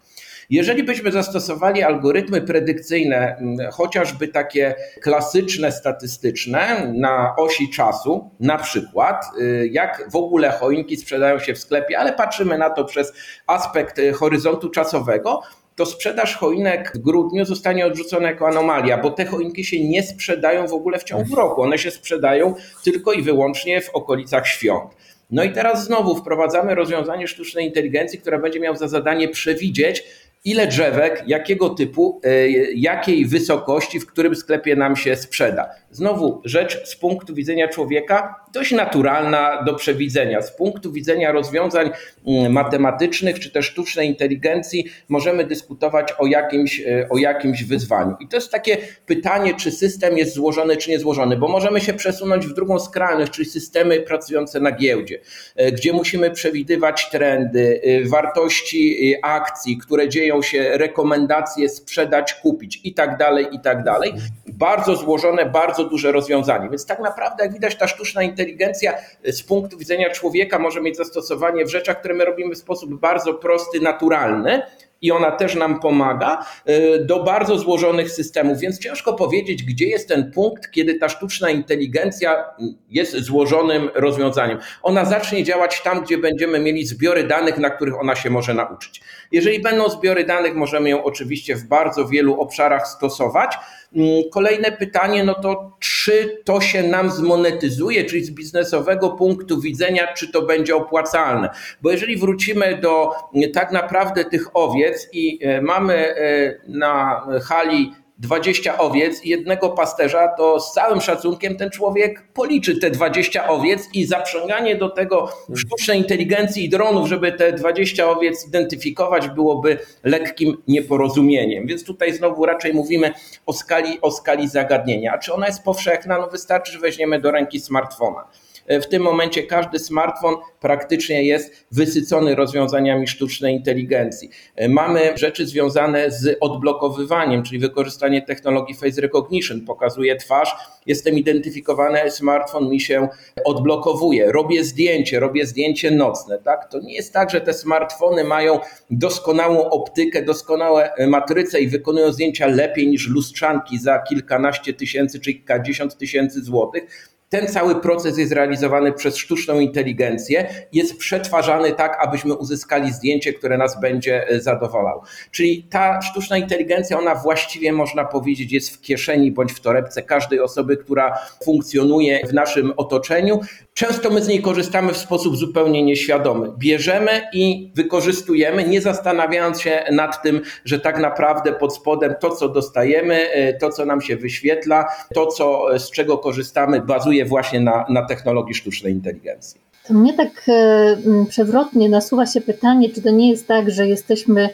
Jeżeli 0.51 0.83
byśmy 0.83 1.13
zastosowali 1.13 1.83
algorytmy 1.83 2.41
predykcyjne, 2.41 3.37
chociażby 3.73 4.29
takie 4.29 4.75
klasyczne, 5.01 5.73
statystyczne 5.73 6.93
na 6.95 7.35
osi 7.37 7.71
czasu, 7.71 8.31
na 8.41 8.59
przykład 8.59 9.25
y, 9.41 9.69
jak 9.73 10.09
w 10.11 10.17
ogóle 10.17 10.51
choinki 10.51 10.97
sprzedają 10.97 11.39
się 11.39 11.55
w 11.55 11.59
sklepie, 11.59 11.99
ale 11.99 12.13
patrzymy 12.13 12.59
na 12.59 12.71
to 12.71 12.85
przez 12.85 13.13
aspekt 13.47 13.99
y, 13.99 14.13
horyzontu 14.13 14.71
czasowego, 14.71 15.41
to 15.77 15.87
sprzedaż 15.87 16.37
choinek 16.37 16.93
w 16.95 16.99
grudniu 16.99 17.45
zostanie 17.45 17.87
odrzucona 17.87 18.29
jako 18.29 18.49
anomalia, 18.49 18.99
bo 18.99 19.11
te 19.11 19.25
choinki 19.25 19.65
się 19.65 19.89
nie 19.89 20.03
sprzedają 20.03 20.67
w 20.67 20.73
ogóle 20.73 20.99
w 20.99 21.05
ciągu 21.05 21.37
roku. 21.37 21.63
One 21.63 21.79
się 21.79 21.91
sprzedają 21.91 22.55
tylko 22.85 23.13
i 23.13 23.23
wyłącznie 23.23 23.81
w 23.81 23.91
okolicach 23.91 24.47
świąt. 24.47 24.91
No 25.31 25.45
i 25.45 25.53
teraz 25.53 25.85
znowu 25.85 26.17
wprowadzamy 26.17 26.75
rozwiązanie 26.75 27.29
sztucznej 27.29 27.67
inteligencji, 27.67 28.19
która 28.19 28.39
będzie 28.39 28.61
miała 28.61 28.77
za 28.77 28.89
zadanie 28.89 29.29
przewidzieć, 29.29 30.05
ile 30.45 30.67
drzewek, 30.67 31.25
jakiego 31.27 31.71
typu, 31.71 32.21
e, 32.25 32.49
jakiej 32.75 33.27
wysokości, 33.27 34.01
w 34.01 34.07
którym 34.07 34.37
sklepie 34.37 34.77
nam 34.77 34.97
się 34.97 35.17
sprzeda. 35.17 35.69
Znowu 35.91 36.43
rzecz 36.45 36.89
z 36.89 36.97
punktu 36.97 37.35
widzenia 37.35 37.69
człowieka 37.69 38.35
dość 38.53 38.73
naturalna 38.73 39.63
do 39.63 39.75
przewidzenia. 39.75 40.43
Z 40.43 40.57
punktu 40.57 40.93
widzenia 40.93 41.33
rozwiązań 41.33 41.91
mm, 42.27 42.53
matematycznych 42.53 43.41
czy 43.41 43.51
też 43.51 43.67
sztucznej 43.67 44.09
inteligencji 44.09 44.85
możemy 45.09 45.45
dyskutować 45.45 46.13
o 46.19 46.27
jakimś, 46.27 46.81
e, 46.81 47.09
o 47.11 47.19
jakimś 47.19 47.65
wyzwaniu. 47.65 48.17
I 48.21 48.29
to 48.29 48.37
jest 48.37 48.51
takie 48.51 48.79
pytanie, 49.07 49.55
czy 49.55 49.71
system 49.71 50.19
jest 50.19 50.35
złożony, 50.35 50.77
czy 50.77 50.91
niezłożony, 50.91 51.37
bo 51.37 51.49
możemy 51.49 51.81
się 51.81 51.93
przesunąć 51.93 52.47
w 52.47 52.55
drugą 52.55 52.79
skrajność, 52.79 53.33
czyli 53.33 53.51
systemy 53.51 54.01
pracujące 54.01 54.61
na 54.61 54.73
giełdzie, 54.73 55.21
e, 55.57 55.73
gdzie 55.73 55.93
musimy 55.93 56.31
przewidywać 56.31 57.11
trendy, 57.11 57.81
wartości 58.05 59.15
akcji, 59.23 59.79
które 59.79 60.09
dzieją 60.09 60.34
się 60.43 60.79
rekomendacje 60.79 61.69
sprzedać, 61.69 62.35
kupić 62.35 62.81
i 62.85 62.95
tak 62.95 63.17
dalej, 63.17 63.47
i 63.53 63.61
tak 63.61 63.85
dalej. 63.85 64.15
Bardzo 64.47 64.97
złożone, 64.97 65.47
bardzo 65.47 65.85
duże 65.85 66.13
rozwiązanie. 66.13 66.69
Więc 66.69 66.87
tak 66.87 67.01
naprawdę, 67.01 67.45
jak 67.45 67.53
widać, 67.53 67.79
ta 67.79 67.89
sztuczna 67.89 68.23
inteligencja 68.23 68.95
z 69.25 69.43
punktu 69.43 69.79
widzenia 69.79 70.11
człowieka 70.11 70.59
może 70.59 70.81
mieć 70.81 70.97
zastosowanie 70.97 71.65
w 71.65 71.71
rzeczach, 71.71 71.99
które 71.99 72.15
my 72.15 72.25
robimy 72.25 72.55
w 72.55 72.59
sposób 72.59 72.95
bardzo 72.95 73.35
prosty, 73.35 73.81
naturalny 73.81 74.63
i 75.03 75.13
ona 75.13 75.31
też 75.31 75.55
nam 75.55 75.81
pomaga 75.81 76.47
y, 76.69 77.05
do 77.05 77.23
bardzo 77.23 77.59
złożonych 77.59 78.11
systemów, 78.11 78.59
więc 78.59 78.79
ciężko 78.79 79.13
powiedzieć, 79.13 79.63
gdzie 79.63 79.87
jest 79.87 80.09
ten 80.09 80.33
punkt, 80.33 80.71
kiedy 80.71 80.95
ta 80.95 81.09
sztuczna 81.09 81.51
inteligencja 81.51 82.45
jest 82.91 83.17
złożonym 83.17 83.91
rozwiązaniem. 83.95 84.59
Ona 84.83 85.05
zacznie 85.05 85.45
działać 85.45 85.83
tam, 85.83 86.05
gdzie 86.05 86.19
będziemy 86.19 86.61
mieli 86.61 86.87
zbiory 86.87 87.25
danych, 87.25 87.59
na 87.59 87.71
których 87.71 88.01
ona 88.01 88.15
się 88.15 88.31
może 88.31 88.55
nauczyć. 88.55 89.01
Jeżeli 89.33 89.61
będą 89.61 89.89
zbiory 89.89 90.25
danych, 90.25 90.55
możemy 90.55 90.91
ją 90.91 91.05
oczywiście 91.05 91.57
w 91.57 91.65
bardzo 91.65 92.09
wielu 92.09 92.41
obszarach 92.41 92.89
stosować. 92.89 93.57
Mm, 93.97 94.23
kolejne 94.33 94.73
pytanie, 94.73 95.25
no 95.25 95.35
to 95.35 95.77
czy 96.05 96.43
to 96.45 96.61
się 96.61 96.83
nam 96.83 97.11
zmonetyzuje, 97.11 98.05
czyli 98.05 98.25
z 98.25 98.31
biznesowego 98.31 99.11
punktu 99.11 99.61
widzenia, 99.61 100.13
czy 100.15 100.33
to 100.33 100.43
będzie 100.43 100.77
opłacalne? 100.77 101.49
Bo 101.83 101.91
jeżeli 101.91 102.17
wrócimy 102.17 102.79
do 102.81 103.11
mm, 103.35 103.53
tak 103.53 103.73
naprawdę 103.73 104.25
tych 104.25 104.57
owiec 104.57 105.09
i 105.13 105.39
e, 105.43 105.63
mamy 105.63 105.95
e, 105.95 106.59
na 106.69 107.27
hali 107.43 107.93
20 108.19 108.79
owiec 108.79 109.25
i 109.25 109.29
jednego 109.29 109.69
pasterza, 109.71 110.29
to 110.29 110.61
z 110.61 110.73
całym 110.73 111.01
szacunkiem 111.01 111.57
ten 111.57 111.71
człowiek 111.71 112.29
policzy 112.33 112.79
te 112.79 112.91
20 112.91 113.49
owiec 113.49 113.89
i 113.93 114.05
zaprzęganie 114.05 114.77
do 114.77 114.89
tego 114.89 115.29
sztucznej 115.57 115.99
inteligencji 115.99 116.65
i 116.65 116.69
dronów, 116.69 117.09
żeby 117.09 117.33
te 117.33 117.53
20 117.53 118.11
owiec 118.11 118.49
identyfikować, 118.49 119.29
byłoby 119.29 119.79
lekkim 120.05 120.57
nieporozumieniem. 120.69 121.67
Więc 121.67 121.85
tutaj 121.85 122.13
znowu 122.13 122.47
raczej 122.47 122.75
mówimy 122.75 123.13
o 123.47 123.53
skali, 123.53 124.01
o 124.01 124.11
skali 124.11 124.49
zagadnienia. 124.49 125.19
Czy 125.19 125.35
ona 125.35 125.47
jest 125.47 125.63
powszechna? 125.63 126.19
No 126.19 126.29
wystarczy, 126.29 126.73
że 126.73 126.79
weźmiemy 126.79 127.21
do 127.21 127.31
ręki 127.31 127.61
smartfona. 127.61 128.25
E, 128.67 128.81
w 128.81 128.89
tym 128.89 129.03
momencie 129.03 129.43
każdy 129.43 129.79
smartfon 129.79 130.35
praktycznie 130.61 131.25
jest 131.25 131.67
wysycony 131.73 132.35
rozwiązaniami 132.35 133.07
sztucznej 133.07 133.55
inteligencji. 133.55 134.31
E, 134.57 134.69
mamy 134.69 135.13
rzeczy 135.15 135.47
związane 135.47 136.11
z 136.11 136.39
odblokowywaniem, 136.41 137.43
czyli 137.43 137.59
wykorzystanie 137.59 138.23
technologii 138.23 138.75
face 138.75 139.01
recognition. 139.01 139.61
Pokazuje 139.61 140.17
twarz, 140.17 140.57
jestem 140.87 141.19
identyfikowany, 141.19 142.11
smartfon 142.11 142.69
mi 142.69 142.81
się 142.81 143.09
odblokowuje. 143.45 144.33
Robię 144.33 144.65
zdjęcie, 144.65 145.21
robię 145.21 145.47
zdjęcie 145.47 145.91
nocne. 145.91 146.39
Tak? 146.39 146.71
To 146.71 146.81
nie 146.81 146.95
jest 146.95 147.13
tak, 147.13 147.31
że 147.31 147.41
te 147.41 147.55
smartfony 147.55 148.25
mają 148.25 148.61
doskonałą 148.91 149.71
optykę, 149.71 150.23
doskonałe 150.23 150.91
matryce 151.07 151.61
i 151.61 151.69
wykonują 151.69 152.13
zdjęcia 152.13 152.47
lepiej 152.47 152.89
niż 152.89 153.09
lustrzanki 153.09 153.79
za 153.79 153.99
kilkanaście 153.99 154.75
tysięcy 154.75 155.21
czy 155.21 155.35
kilkadziesiąt 155.35 155.99
tysięcy 155.99 156.43
złotych 156.43 157.14
ten 157.29 157.49
cały 157.49 157.81
proces 157.81 158.19
jest 158.19 158.33
realizowany 158.33 158.93
przez 158.93 159.17
sztuczną 159.17 159.61
inteligencję, 159.61 160.67
jest 160.73 160.99
przetwarzany 160.99 161.73
tak, 161.73 161.99
abyśmy 162.01 162.35
uzyskali 162.35 162.93
zdjęcie, 162.93 163.33
które 163.33 163.59
nas 163.59 163.81
będzie 163.81 164.29
e, 164.29 164.41
zadowalało. 164.41 165.03
Czyli 165.31 165.67
ta 165.71 166.03
sztuczna 166.03 166.39
inteligencja, 166.39 166.99
ona 166.99 167.15
właściwie 167.15 167.73
można 167.73 168.05
powiedzieć 168.05 168.53
jest 168.53 168.77
w 168.77 168.81
kieszeni 168.81 169.33
bądź 169.33 169.53
w 169.53 169.61
torebce 169.61 170.03
każdej 170.03 170.41
osoby, 170.41 170.77
która 170.77 171.19
funkcjonuje 171.45 172.27
w 172.27 172.35
naszym 172.35 172.73
otoczeniu. 172.77 173.41
Często 173.75 174.11
my 174.11 174.23
z 174.23 174.29
niej 174.29 174.43
korzystamy 174.43 174.93
w 174.93 174.97
sposób 174.97 175.37
zupełnie 175.37 175.83
nieświadomy. 175.83 176.53
Bierzemy 176.59 177.11
i 177.33 177.73
wykorzystujemy, 177.75 178.69
nie 178.69 178.81
zastanawiając 178.81 179.61
się 179.61 179.85
nad 179.93 180.23
tym, 180.23 180.41
że 180.65 180.81
tak 180.81 180.99
naprawdę 180.99 181.53
pod 181.53 181.75
spodem 181.75 182.15
to, 182.21 182.31
co 182.31 182.49
dostajemy, 182.49 183.31
e, 183.31 183.55
to, 183.55 183.71
co 183.71 183.85
nam 183.85 184.01
się 184.01 184.17
wyświetla, 184.17 184.85
to, 185.15 185.27
co, 185.27 185.67
z 185.79 185.91
czego 185.91 186.19
korzystamy, 186.19 186.81
bazuje 186.81 187.25
właśnie 187.25 187.61
na, 187.61 187.85
na 187.89 188.07
technologii 188.07 188.55
sztucznej 188.55 188.93
inteligencji. 188.93 189.61
To 189.89 189.95
mnie 189.95 190.13
tak 190.13 190.43
e, 190.49 190.97
przewrotnie 191.29 191.89
nasuwa 191.89 192.27
się 192.27 192.41
pytanie, 192.41 192.91
czy 192.91 193.03
to 193.03 193.11
nie 193.11 193.31
jest 193.31 193.49
tak, 193.49 193.71
że 193.71 193.89
jesteśmy 193.89 194.49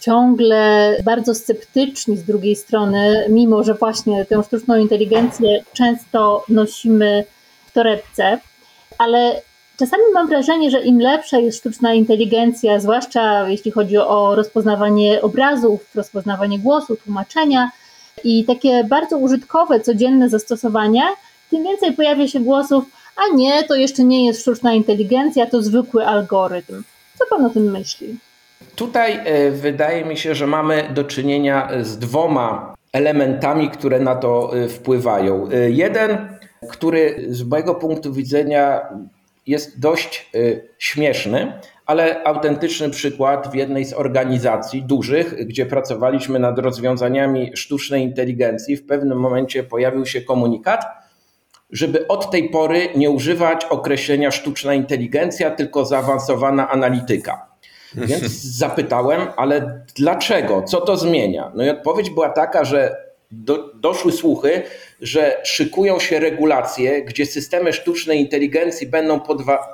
ciągle 0.00 0.90
bardzo 1.04 1.34
sceptyczni 1.34 2.16
z 2.16 2.24
drugiej 2.24 2.56
strony, 2.56 3.26
mimo 3.28 3.64
że 3.64 3.74
właśnie 3.74 4.24
tę 4.24 4.42
sztuczną 4.46 4.76
inteligencję 4.76 5.64
często 5.72 6.44
nosimy 6.48 7.24
w 7.66 7.72
torebce, 7.72 8.38
ale 8.98 9.42
czasami 9.78 10.02
mam 10.14 10.28
wrażenie, 10.28 10.70
że 10.70 10.80
im 10.80 11.00
lepsza 11.00 11.38
jest 11.38 11.58
sztuczna 11.58 11.94
inteligencja, 11.94 12.80
zwłaszcza 12.80 13.48
jeśli 13.48 13.70
chodzi 13.70 13.96
o 13.96 14.34
rozpoznawanie 14.34 15.22
obrazów, 15.22 15.80
rozpoznawanie 15.94 16.58
głosu, 16.58 16.96
tłumaczenia 16.96 17.70
i 18.24 18.44
takie 18.44 18.84
bardzo 18.84 19.18
użytkowe, 19.18 19.80
codzienne 19.80 20.28
zastosowania, 20.28 21.02
tym 21.50 21.62
więcej 21.62 21.92
pojawia 21.92 22.28
się 22.28 22.40
głosów, 22.40 22.84
a 23.16 23.36
nie, 23.36 23.64
to 23.64 23.74
jeszcze 23.74 24.04
nie 24.04 24.26
jest 24.26 24.40
sztuczna 24.40 24.72
inteligencja, 24.72 25.46
to 25.46 25.62
zwykły 25.62 26.06
algorytm. 26.06 26.82
Co 27.18 27.24
pan 27.30 27.44
o 27.44 27.50
tym 27.50 27.70
myśli? 27.70 28.18
Tutaj 28.76 29.20
e, 29.24 29.50
wydaje 29.50 30.04
mi 30.04 30.16
się, 30.16 30.34
że 30.34 30.46
mamy 30.46 30.88
do 30.94 31.04
czynienia 31.04 31.68
z 31.82 31.98
dwoma 31.98 32.74
elementami, 32.92 33.70
które 33.70 34.00
na 34.00 34.14
to 34.14 34.56
e, 34.56 34.68
wpływają. 34.68 35.48
E, 35.50 35.70
jeden, 35.70 36.33
który 36.70 37.26
z 37.28 37.42
mojego 37.42 37.74
punktu 37.74 38.12
widzenia 38.12 38.80
jest 39.46 39.80
dość 39.80 40.30
śmieszny, 40.78 41.52
ale 41.86 42.24
autentyczny 42.24 42.90
przykład 42.90 43.52
w 43.52 43.54
jednej 43.54 43.84
z 43.84 43.92
organizacji 43.92 44.82
dużych, 44.82 45.46
gdzie 45.46 45.66
pracowaliśmy 45.66 46.38
nad 46.38 46.58
rozwiązaniami 46.58 47.56
sztucznej 47.56 48.02
inteligencji. 48.02 48.76
W 48.76 48.86
pewnym 48.86 49.18
momencie 49.18 49.62
pojawił 49.62 50.06
się 50.06 50.22
komunikat, 50.22 50.84
żeby 51.70 52.08
od 52.08 52.30
tej 52.30 52.50
pory 52.50 52.88
nie 52.96 53.10
używać 53.10 53.64
określenia 53.64 54.30
sztuczna 54.30 54.74
inteligencja, 54.74 55.50
tylko 55.50 55.84
zaawansowana 55.84 56.70
analityka. 56.70 57.46
Więc 57.94 58.22
zapytałem, 58.64 59.20
ale 59.36 59.84
dlaczego? 59.96 60.62
Co 60.62 60.80
to 60.80 60.96
zmienia? 60.96 61.52
No 61.54 61.64
i 61.64 61.70
odpowiedź 61.70 62.10
była 62.10 62.28
taka, 62.28 62.64
że 62.64 62.96
do, 63.30 63.74
doszły 63.74 64.12
słuchy, 64.12 64.62
że 65.04 65.40
szykują 65.44 66.00
się 66.00 66.20
regulacje, 66.20 67.02
gdzie 67.02 67.26
systemy 67.26 67.72
sztucznej 67.72 68.20
inteligencji 68.20 68.86
będą 68.86 69.20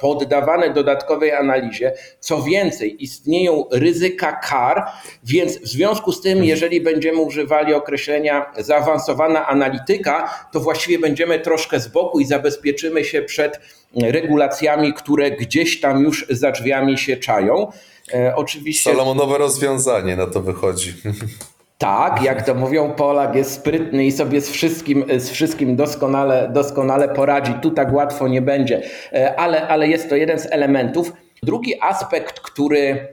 poddawane 0.01 0.71
dodatkowej 0.71 1.33
analizie. 1.33 1.93
Co 2.21 2.43
więcej, 2.43 3.05
istnieją 3.05 3.65
ryzyka 3.73 4.33
kar, 4.33 4.85
więc 5.25 5.59
w 5.59 5.67
związku 5.67 6.13
z 6.13 6.21
tym, 6.23 6.45
jeżeli 6.45 6.81
będziemy 6.81 7.19
używali 7.19 7.75
określenia 7.75 8.53
zaawansowana 8.59 9.47
analityka, 9.47 10.49
to 10.53 10.61
właściwie 10.61 10.99
będziemy 10.99 11.41
troszkę 11.41 11.81
z 11.81 11.89
boku 11.89 12.21
i 12.21 12.25
zabezpieczymy 12.25 13.05
się 13.05 13.23
przed 13.23 13.61
regulacjami, 14.03 14.95
które 14.95 15.31
gdzieś 15.31 15.81
tam 15.81 16.03
już 16.03 16.27
za 16.31 16.51
drzwiami 16.51 16.99
się 16.99 17.17
czają. 17.17 17.73
E, 18.15 18.37
oczywiście. 18.37 18.91
Salomonowe 18.91 19.39
rozwiązanie 19.39 20.17
na 20.17 20.27
to 20.27 20.41
wychodzi. 20.41 20.95
Tak, 21.81 22.23
jak 22.23 22.43
to 22.43 22.55
mówią, 22.55 22.93
Polak 22.93 23.35
jest 23.35 23.53
sprytny 23.53 24.05
i 24.05 24.13
sobie 24.13 24.41
z 24.41 24.51
wszystkim, 24.51 25.05
z 25.17 25.31
wszystkim 25.31 25.77
doskonale, 25.77 26.49
doskonale 26.53 27.09
poradzi. 27.09 27.55
Tu 27.55 27.71
tak 27.71 27.93
łatwo 27.93 28.29
nie 28.29 28.43
będzie, 28.43 28.83
e, 29.13 29.41
ale, 29.41 29.69
ale 29.69 29.89
jest 29.89 30.09
to 30.09 30.17
jeden 30.17 30.39
z 30.39 30.53
elementów. 30.53 31.13
Drugi 31.43 31.81
aspekt, 31.81 32.41
który 32.41 33.09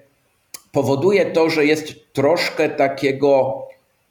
powoduje 0.72 1.26
to, 1.26 1.50
że 1.50 1.66
jest 1.66 2.14
troszkę 2.14 2.70
takiego 2.70 3.62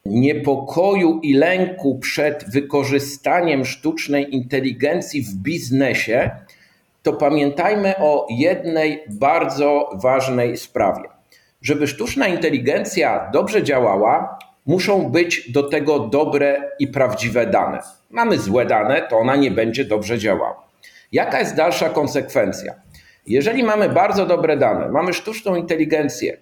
niepokoju 0.06 1.20
i 1.22 1.34
lęku 1.34 1.98
przed 1.98 2.50
wykorzystaniem 2.50 3.64
sztucznej 3.64 4.34
inteligencji 4.34 5.22
w 5.22 5.34
biznesie, 5.34 6.30
to 7.02 7.12
pamiętajmy 7.12 7.94
o 7.98 8.26
jednej 8.30 9.04
bardzo 9.08 9.90
ważnej 10.02 10.56
sprawie. 10.56 11.08
Żeby 11.62 11.86
sztuczna 11.86 12.28
inteligencja 12.28 13.30
dobrze 13.32 13.62
działała, 13.62 14.38
muszą 14.66 15.11
być 15.11 15.52
do 15.52 15.62
tego 15.62 15.99
dobre 15.99 16.70
i 16.78 16.88
prawdziwe 16.88 17.46
dane. 17.46 17.82
Mamy 18.11 18.38
złe 18.38 18.66
dane, 18.66 19.06
to 19.11 19.18
ona 19.18 19.37
nie 19.37 19.50
będzie 19.50 19.85
dobrze 19.85 20.18
działała. 20.18 20.66
Jaka 21.12 21.38
jest 21.38 21.54
dalsza 21.54 21.88
konsekwencja? 21.88 22.75
Jeżeli 23.26 23.62
mamy 23.62 23.88
bardzo 23.88 24.26
dobre 24.26 24.56
dane, 24.56 24.88
mamy 24.88 25.14
sztuczną 25.14 25.56
inteligencję, 25.56 26.37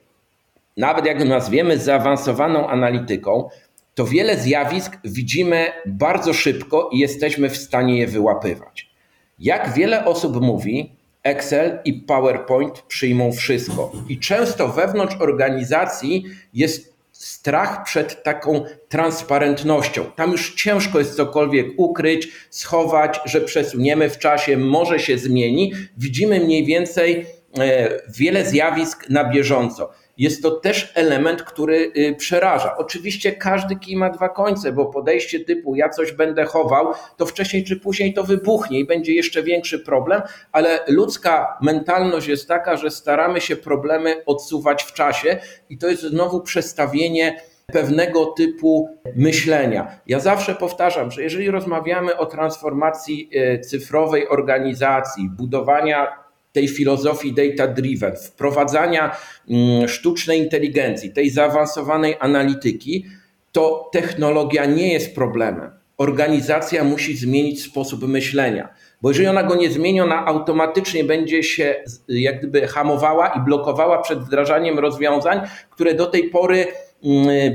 nawet 0.76 1.07
jak 1.07 1.25
nazwiemy 1.25 1.78
zaawansowaną 1.78 2.69
analityką, 2.69 3.49
to 3.95 4.04
wiele 4.04 4.37
zjawisk 4.37 4.97
widzimy 5.04 5.66
bardzo 5.87 6.33
szybko 6.33 6.90
i 6.93 6.99
jesteśmy 6.99 7.50
w 7.50 7.57
stanie 7.57 7.99
je 7.99 8.07
wyłapywać. 8.07 8.90
Jak 9.38 9.73
wiele 9.73 10.04
osób 10.04 10.40
mówi, 10.40 10.93
Excel 11.23 11.78
i 11.85 11.93
PowerPoint 11.93 12.83
przyjmą 12.83 13.33
wszystko. 13.33 13.93
I 14.09 14.19
często 14.19 14.69
wewnątrz 14.69 15.16
organizacji 15.21 16.25
jest 16.54 16.94
strach 17.25 17.85
przed 17.85 18.23
taką 18.23 18.64
transparentnością. 18.88 20.04
Tam 20.16 20.33
już 20.33 20.54
ciężko 20.54 20.99
jest 20.99 21.16
cokolwiek 21.16 21.66
ukryć, 21.76 22.28
schować, 22.50 23.21
że 23.25 23.40
przesuniemy 23.40 24.11
w 24.11 24.19
czasie, 24.19 24.57
może 24.57 24.99
się 24.99 25.19
zmieni. 25.19 25.73
Widzimy 25.97 26.40
mniej 26.40 26.64
więcej 26.64 27.26
e, 27.59 27.90
wiele 28.09 28.47
zjawisk 28.47 29.11
na 29.11 29.25
bieżąco 29.25 29.90
jest 30.18 30.42
to 30.42 30.50
też 30.50 30.92
element, 30.94 31.42
który 31.42 31.92
y, 31.97 32.14
przeraża. 32.18 32.76
Oczywiście 32.76 33.33
każdy 33.33 33.76
kij 33.76 33.97
ma 33.97 34.11
dwa 34.11 34.28
końce, 34.28 34.73
bo 34.73 34.87
podejście 34.87 35.40
typu 35.40 35.75
ja 35.75 35.88
coś 35.88 36.12
będę 36.12 36.44
chował, 36.44 36.92
to 37.16 37.26
wcześniej 37.26 37.64
czy 37.64 37.80
później 37.80 38.14
to 38.14 38.25
wybuchnie 38.25 38.80
i 38.80 38.87
będzie 38.87 39.14
jeszcze 39.14 39.42
większy 39.42 39.78
problem, 39.78 40.23
ale 40.52 40.80
ludzka 40.88 41.59
mentalność 41.62 42.26
jest 42.26 42.49
taka, 42.49 42.76
że 42.76 42.90
staramy 42.90 43.40
się 43.40 43.56
problemy 43.56 44.25
odsuwać 44.25 44.83
w 44.83 44.92
czasie 44.92 45.38
i 45.71 45.78
to 45.78 45.88
jest 45.88 46.02
znowu 46.02 46.40
przestawienie 46.40 47.40
pewnego 47.66 48.26
typu 48.26 48.99
myślenia. 49.16 50.00
Ja 50.06 50.21
zawsze 50.21 50.54
powtarzam, 50.54 51.11
że 51.11 51.23
jeżeli 51.23 51.50
rozmawiamy 51.50 52.16
o 52.16 52.26
transformacji 52.26 53.30
y, 53.35 53.61
cyfrowej 53.61 54.28
organizacji, 54.28 55.30
budowania 55.30 56.24
tej 56.55 56.69
filozofii 56.69 57.33
data-driven, 57.33 58.17
wprowadzania 58.17 59.17
mm, 59.51 59.89
sztucznej 59.89 60.39
inteligencji, 60.39 61.13
tej 61.13 61.31
zaawansowanej 61.31 62.17
analityki, 62.21 63.07
to 63.53 63.91
technologia 63.93 64.65
nie 64.67 64.93
jest 64.93 65.15
problemem. 65.15 65.71
Organizacja 65.97 66.85
musi 66.85 67.17
zmienić 67.17 67.63
sposób 67.63 68.09
myślenia, 68.09 68.69
bo 69.03 69.11
jeżeli 69.11 69.29
ona 69.29 69.43
go 69.43 69.55
nie 69.55 69.71
zmieni, 69.71 70.01
ona 70.01 70.27
automatycznie 70.27 71.05
będzie 71.05 71.43
się 71.43 71.75
jak 72.09 72.39
gdyby 72.39 72.67
hamowała 72.67 73.29
i 73.29 73.41
blokowała 73.41 74.03
przed 74.03 74.19
wdrażaniem 74.19 74.79
rozwiązań, 74.79 75.41
które 75.71 75.95
do 75.95 76.07
tej 76.07 76.31
pory 76.31 76.67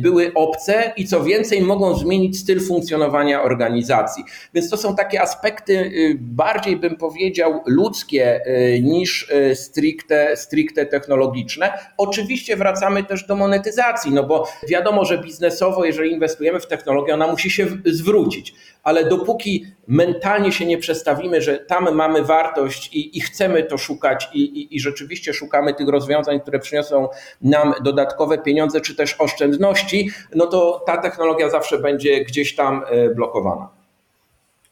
były 0.01 0.32
obce 0.36 0.94
i 0.98 1.06
co 1.06 1.24
więcej 1.24 1.62
mogą 1.62 1.96
zmienić 1.96 2.39
styl 2.39 2.62
funkcjonowania 2.62 3.44
organizacji. 3.44 4.24
Więc 4.53 4.70
to 4.70 4.77
są 4.77 4.96
takie 4.96 5.22
aspekty 5.22 5.74
y, 5.74 6.18
bardziej 6.20 6.77
bym 6.77 6.96
powiedział 6.96 7.62
ludzkie 7.65 8.41
y, 8.48 8.82
niż 8.82 9.29
y, 9.29 9.56
stricte, 9.56 10.38
stricte 10.38 10.86
technologiczne. 10.86 11.74
Oczywiście 11.98 12.56
wracamy 12.56 13.03
też 13.03 13.27
do 13.27 13.36
monetyzacji, 13.36 14.12
no 14.12 14.24
bo 14.24 14.48
wiadomo, 14.68 15.06
że 15.06 15.18
biznesowo, 15.18 15.86
jeżeli 15.86 16.12
inwestujemy 16.12 16.60
w 16.60 16.68
technologię, 16.68 17.13
ona 17.13 17.27
musi 17.27 17.50
się 17.50 17.68
zwrócić 17.86 18.53
ale 18.84 19.06
dopóki 19.06 19.65
mentalnie 19.88 20.51
się 20.51 20.65
nie 20.65 20.77
przestawimy, 20.77 21.41
że 21.41 21.58
tam 21.58 21.96
mamy 21.96 22.24
wartość 22.24 22.96
i, 22.96 23.18
i 23.18 23.22
chcemy 23.22 23.63
to 23.63 23.77
szukać 23.77 24.29
i, 24.34 24.39
i, 24.39 24.75
i, 24.75 24.79
rzeczywiście 24.79 25.34
szukamy 25.34 25.74
tych 25.74 25.88
rozwiązań, 25.88 26.39
które 26.39 26.60
przyniosą 26.60 27.08
nam 27.41 27.74
dodatkowe 27.84 28.38
pieniądze 28.38 28.82
czy 28.82 28.96
też 28.96 29.15
oszczędności, 29.20 29.38
no 30.36 30.48
to 30.48 30.84
ta 30.86 30.98
technologia 31.01 31.50
zawsze 31.50 31.79
będzie 31.79 32.25
gdzieś 32.25 32.55
tam 32.55 32.84
e, 32.88 33.10
blokowana. 33.15 33.69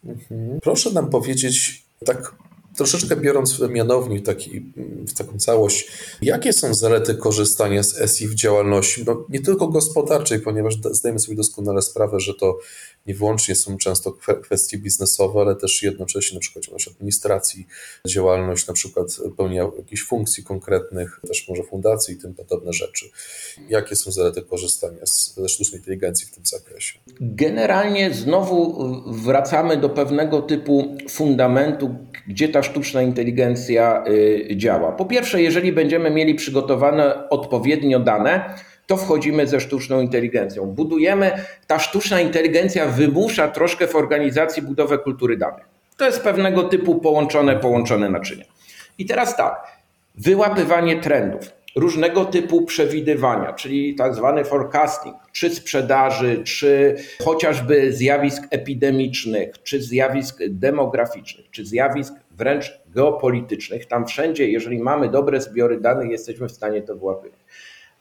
Mhm. 0.06 0.60
Proszę 0.62 0.92
nam 0.92 1.10
powiedzieć, 1.10 1.84
tak 2.06 2.36
troszeczkę 2.78 3.16
biorąc 3.16 3.60
mianownik 3.70 4.26
taki, 4.26 4.64
w 5.08 5.14
taką 5.14 5.40
całość, 5.40 5.88
jakie 6.22 6.54
są 6.54 6.74
zalety 6.74 7.16
korzystania 7.16 7.84
z 7.84 8.12
SI 8.12 8.28
w 8.28 8.36
działalności, 8.36 9.04
no, 9.08 9.26
nie 9.30 9.40
tylko 9.40 9.68
gospodarczej, 9.68 10.40
ponieważ 10.40 10.76
zdajemy 10.92 11.20
sobie 11.20 11.38
doskonale 11.38 11.82
sprawę, 11.82 12.20
że 12.20 12.34
to 12.34 12.58
nie 13.08 13.14
wyłącznie 13.14 13.56
są 13.56 13.78
często 13.78 14.18
kwestie 14.44 14.78
biznesowe, 14.78 15.42
ale 15.42 15.56
też 15.56 15.84
jednocześnie 15.84 16.36
na 16.36 16.42
przykład 16.42 16.66
działalność 16.66 16.88
administracji, 16.88 17.68
działalność 18.08 18.68
na 18.68 18.74
przykład 18.74 19.08
pełnienia 19.38 19.68
jakichś 19.78 20.04
funkcji 20.04 20.44
konkretnych, 20.44 21.20
też 21.28 21.50
może 21.50 21.64
fundacji 21.64 22.16
i 22.16 22.18
tym 22.18 22.34
podobne 22.34 22.74
rzeczy. 22.74 23.06
Jakie 23.70 23.96
są 23.96 24.12
zalety 24.12 24.42
korzystania 24.42 25.02
ze 25.38 25.50
sztucznej 25.50 25.80
inteligencji 25.80 26.28
w 26.28 26.32
tym 26.32 26.46
zakresie? 26.46 27.00
Generalnie 27.22 28.14
znowu 28.14 28.88
wracamy 29.14 29.78
do 29.78 29.90
pewnego 29.90 30.42
typu 30.42 30.98
fundamentu, 31.10 31.96
gdzie 32.28 32.50
ta 32.50 32.64
sztuczna 32.64 33.02
inteligencja 33.02 34.04
y, 34.08 34.58
działa. 34.58 34.92
Po 34.92 35.06
pierwsze, 35.06 35.42
jeżeli 35.42 35.74
będziemy 35.74 36.10
mieli 36.10 36.36
przygotowane 36.36 37.30
odpowiednio 37.30 38.00
dane, 38.00 38.56
to 38.88 38.98
wchodzimy 38.98 39.48
ze 39.48 39.60
sztuczną 39.60 40.02
inteligencją. 40.02 40.66
Budujemy, 40.66 41.32
ta 41.68 41.80
sztuczna 41.80 42.22
inteligencja 42.22 42.86
wymusza 42.86 43.48
troszkę 43.48 43.88
w 43.88 43.96
organizacji 43.96 44.62
budowę 44.62 44.98
kultury 44.98 45.38
danych. 45.38 45.66
To 45.98 46.06
jest 46.06 46.22
pewnego 46.22 46.64
typu 46.64 46.96
połączone, 46.96 47.56
połączone 47.56 48.10
naczynia. 48.10 48.46
I 48.98 49.06
teraz 49.06 49.38
tak, 49.38 49.68
wyłapywanie 50.16 51.02
trendów, 51.02 51.52
różnego 51.76 52.26
typu 52.26 52.66
przewidywania, 52.66 53.54
czyli 53.54 53.96
tak 53.96 54.16
zwany 54.16 54.46
forecasting, 54.46 55.16
czy 55.32 55.50
sprzedaży, 55.50 56.44
czy 56.44 56.96
chociażby 57.24 57.94
zjawisk 57.94 58.44
epidemicznych, 58.50 59.64
czy 59.64 59.82
zjawisk 59.82 60.40
demograficznych, 60.50 61.46
czy 61.52 61.66
zjawisk 61.66 62.14
wręcz 62.32 62.80
geopolitycznych. 62.88 63.86
Tam 63.86 64.08
wszędzie, 64.08 64.50
jeżeli 64.50 64.80
mamy 64.80 65.10
dobre 65.10 65.42
zbiory 65.42 65.80
danych, 65.80 66.12
jesteśmy 66.12 66.48
w 66.48 66.52
stanie 66.52 66.82
to 66.82 66.96
wyłapywać 66.96 67.40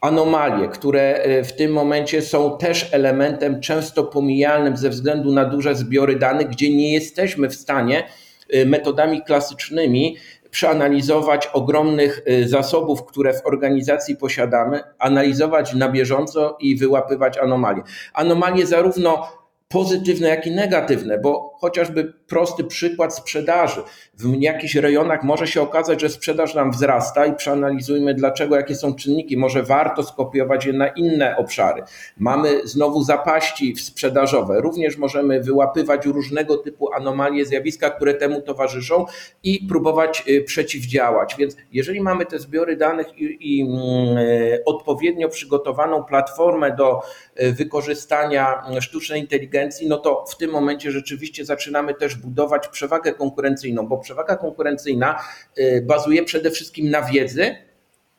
anomalie, 0.00 0.68
które 0.68 1.14
e, 1.14 1.44
w 1.44 1.56
tym 1.56 1.72
momencie 1.72 2.22
są 2.22 2.58
też 2.58 2.94
elementem 2.94 3.60
często 3.60 4.04
pomijalnym 4.04 4.76
ze 4.76 4.90
względu 4.90 5.32
na 5.32 5.44
duże 5.44 5.74
zbiory 5.74 6.16
danych, 6.16 6.48
gdzie 6.48 6.76
nie 6.76 6.92
jesteśmy 6.92 7.48
w 7.48 7.54
stanie 7.54 8.06
e, 8.50 8.64
metodami 8.66 9.22
klasycznymi 9.22 10.16
przeanalizować 10.50 11.46
ogromnych 11.46 12.22
e, 12.26 12.48
zasobów, 12.48 13.04
które 13.04 13.34
w 13.34 13.46
organizacji 13.46 14.16
posiadamy, 14.16 14.80
analizować 14.98 15.74
na 15.74 15.88
bieżąco 15.88 16.56
i 16.60 16.76
wyłapywać 16.76 17.38
anomalie. 17.38 17.82
Anomalie 18.14 18.66
zarówno 18.66 19.28
pozytywne, 19.68 20.28
jak 20.28 20.46
i 20.46 20.50
negatywne, 20.50 21.18
bo 21.18 21.55
chociażby 21.60 22.12
prosty 22.28 22.64
przykład 22.64 23.14
sprzedaży. 23.14 23.82
W 24.14 24.34
jakichś 24.40 24.75
rejonach 24.75 25.22
może 25.22 25.46
się 25.46 25.62
okazać, 25.62 26.00
że 26.00 26.08
sprzedaż 26.08 26.54
nam 26.54 26.70
wzrasta 26.70 27.26
i 27.26 27.36
przeanalizujmy 27.36 28.14
dlaczego, 28.14 28.56
jakie 28.56 28.75
są 28.75 28.94
czynniki. 28.94 29.36
Może 29.36 29.62
warto 29.62 30.02
skopiować 30.02 30.66
je 30.66 30.72
na 30.72 30.88
inne 30.88 31.36
obszary. 31.36 31.82
Mamy 32.18 32.60
znowu 32.64 33.02
zapaści 33.02 33.76
sprzedażowe. 33.76 34.60
Również 34.60 34.96
możemy 34.96 35.40
wyłapywać 35.40 36.06
różnego 36.06 36.56
typu 36.56 36.92
anomalie, 36.92 37.44
zjawiska, 37.44 37.90
które 37.90 38.14
temu 38.14 38.42
towarzyszą 38.42 39.06
i 39.42 39.66
próbować 39.68 40.25
y, 40.28 40.42
przeciwdziałać. 40.42 41.36
Więc 41.38 41.56
jeżeli 41.72 42.00
mamy 42.00 42.26
te 42.26 42.38
zbiory 42.38 42.76
danych 42.76 43.18
i, 43.18 43.58
i 43.58 43.62
mm, 43.62 44.18
y, 44.18 44.62
odpowiednio 44.66 45.28
przygotowaną 45.28 46.04
platformę 46.04 46.76
do 46.76 47.02
y, 47.40 47.52
wykorzystania 47.52 48.62
sztucznej 48.80 49.20
inteligencji, 49.20 49.88
no 49.88 49.98
to 49.98 50.25
w 50.28 50.36
tym 50.36 50.50
momencie 50.50 50.90
rzeczywiście 50.90 51.44
zaczynamy 51.46 51.94
też 51.94 52.14
budować 52.14 52.68
przewagę 52.68 53.12
konkurencyjną, 53.12 53.86
bo 53.86 53.98
przewaga 53.98 54.36
konkurencyjna 54.36 55.22
y, 55.58 55.84
bazuje 55.86 56.25
przede 56.25 56.50
wszystkim 56.50 56.90
na 56.90 57.02
wiedzy 57.02 57.65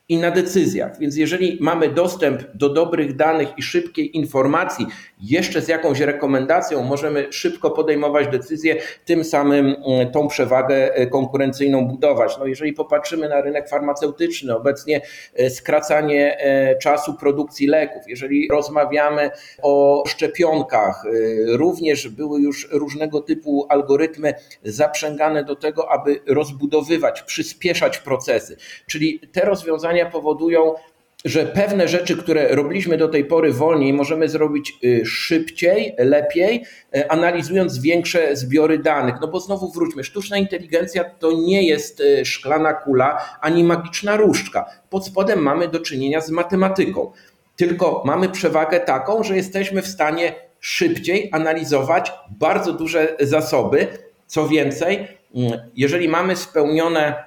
i 0.10 0.18
na 0.18 0.32
decyzjach. 0.32 1.00
Więc 1.00 1.16
jeżeli 1.16 1.58
mamy 1.62 1.90
dostęp 1.90 2.44
do 2.54 2.70
dobrych 2.70 3.16
danych 3.16 3.48
i 3.58 3.64
szybkiej 3.64 4.18
informacji, 4.18 4.88
jeszcze 5.22 5.62
z 5.62 5.68
jakąś 5.68 6.00
rekomendacją, 6.00 6.84
możemy 6.84 7.28
szybko 7.34 7.72
podejmować 7.72 8.28
decyzje, 8.28 8.76
tym 9.06 9.24
samym 9.24 9.66
mm, 9.66 10.12
tą 10.12 10.28
przewagę 10.28 10.96
e, 10.96 11.08
konkurencyjną 11.08 11.88
budować. 11.88 12.38
No 12.40 12.46
jeżeli 12.46 12.74
popatrzymy 12.74 13.30
na 13.30 13.42
rynek 13.42 13.70
farmaceutyczny, 13.70 14.56
obecnie 14.56 15.02
e, 15.36 15.50
skracanie 15.50 16.40
e, 16.40 16.76
czasu 16.76 17.14
produkcji 17.14 17.68
leków, 17.68 18.04
jeżeli 18.08 18.48
rozmawiamy 18.52 19.30
o 19.62 20.04
szczepionkach, 20.08 21.04
również 21.48 22.08
były 22.10 22.42
już 22.42 22.68
różnego 22.72 23.22
typu 23.22 23.66
algorytmy 23.70 24.34
zaprzęgane 24.64 25.44
do 25.44 25.56
tego, 25.56 25.92
aby 25.92 26.20
rozbudowywać, 26.28 27.22
przyspieszać 27.22 27.98
procesy. 27.98 28.58
Czyli 28.86 29.20
te 29.32 29.42
rozwiązania 29.42 29.97
powodują, 30.06 30.74
że 31.26 31.46
pewne 31.46 31.88
rzeczy, 31.88 32.18
które 32.18 32.56
robiliśmy 32.56 32.98
do 32.98 33.08
tej 33.08 33.26
pory 33.26 33.54
wolniej, 33.54 33.94
możemy 33.94 34.30
zrobić 34.30 34.74
y, 34.84 35.06
szybciej, 35.06 35.96
lepiej, 35.98 36.64
y, 36.98 37.10
analizując 37.10 37.80
większe 37.80 38.36
zbiory 38.36 38.80
danych. 38.80 39.16
No 39.22 39.28
bo 39.28 39.40
znowu 39.40 39.72
wróćmy, 39.72 40.04
sztuczna 40.04 40.38
inteligencja 40.38 41.04
to 41.04 41.32
nie 41.32 41.68
jest 41.68 42.00
y, 42.00 42.26
szklana 42.26 42.74
kula 42.74 43.38
ani 43.42 43.64
magiczna 43.64 44.18
różdżka. 44.18 44.66
Pod 44.90 45.06
spodem 45.06 45.40
mamy 45.40 45.68
do 45.68 45.80
czynienia 45.80 46.22
z 46.22 46.30
matematyką. 46.30 47.12
Tylko 47.56 48.04
mamy 48.06 48.30
przewagę 48.30 48.80
taką, 48.80 49.24
że 49.24 49.36
jesteśmy 49.36 49.82
w 49.82 49.88
stanie 49.88 50.36
szybciej 50.60 51.30
analizować 51.32 52.12
bardzo 52.40 52.74
duże 52.74 53.16
zasoby. 53.20 53.88
Co 54.28 54.48
więcej, 54.48 55.08
jeżeli 55.76 56.10
mamy 56.10 56.36
spełnione 56.36 57.24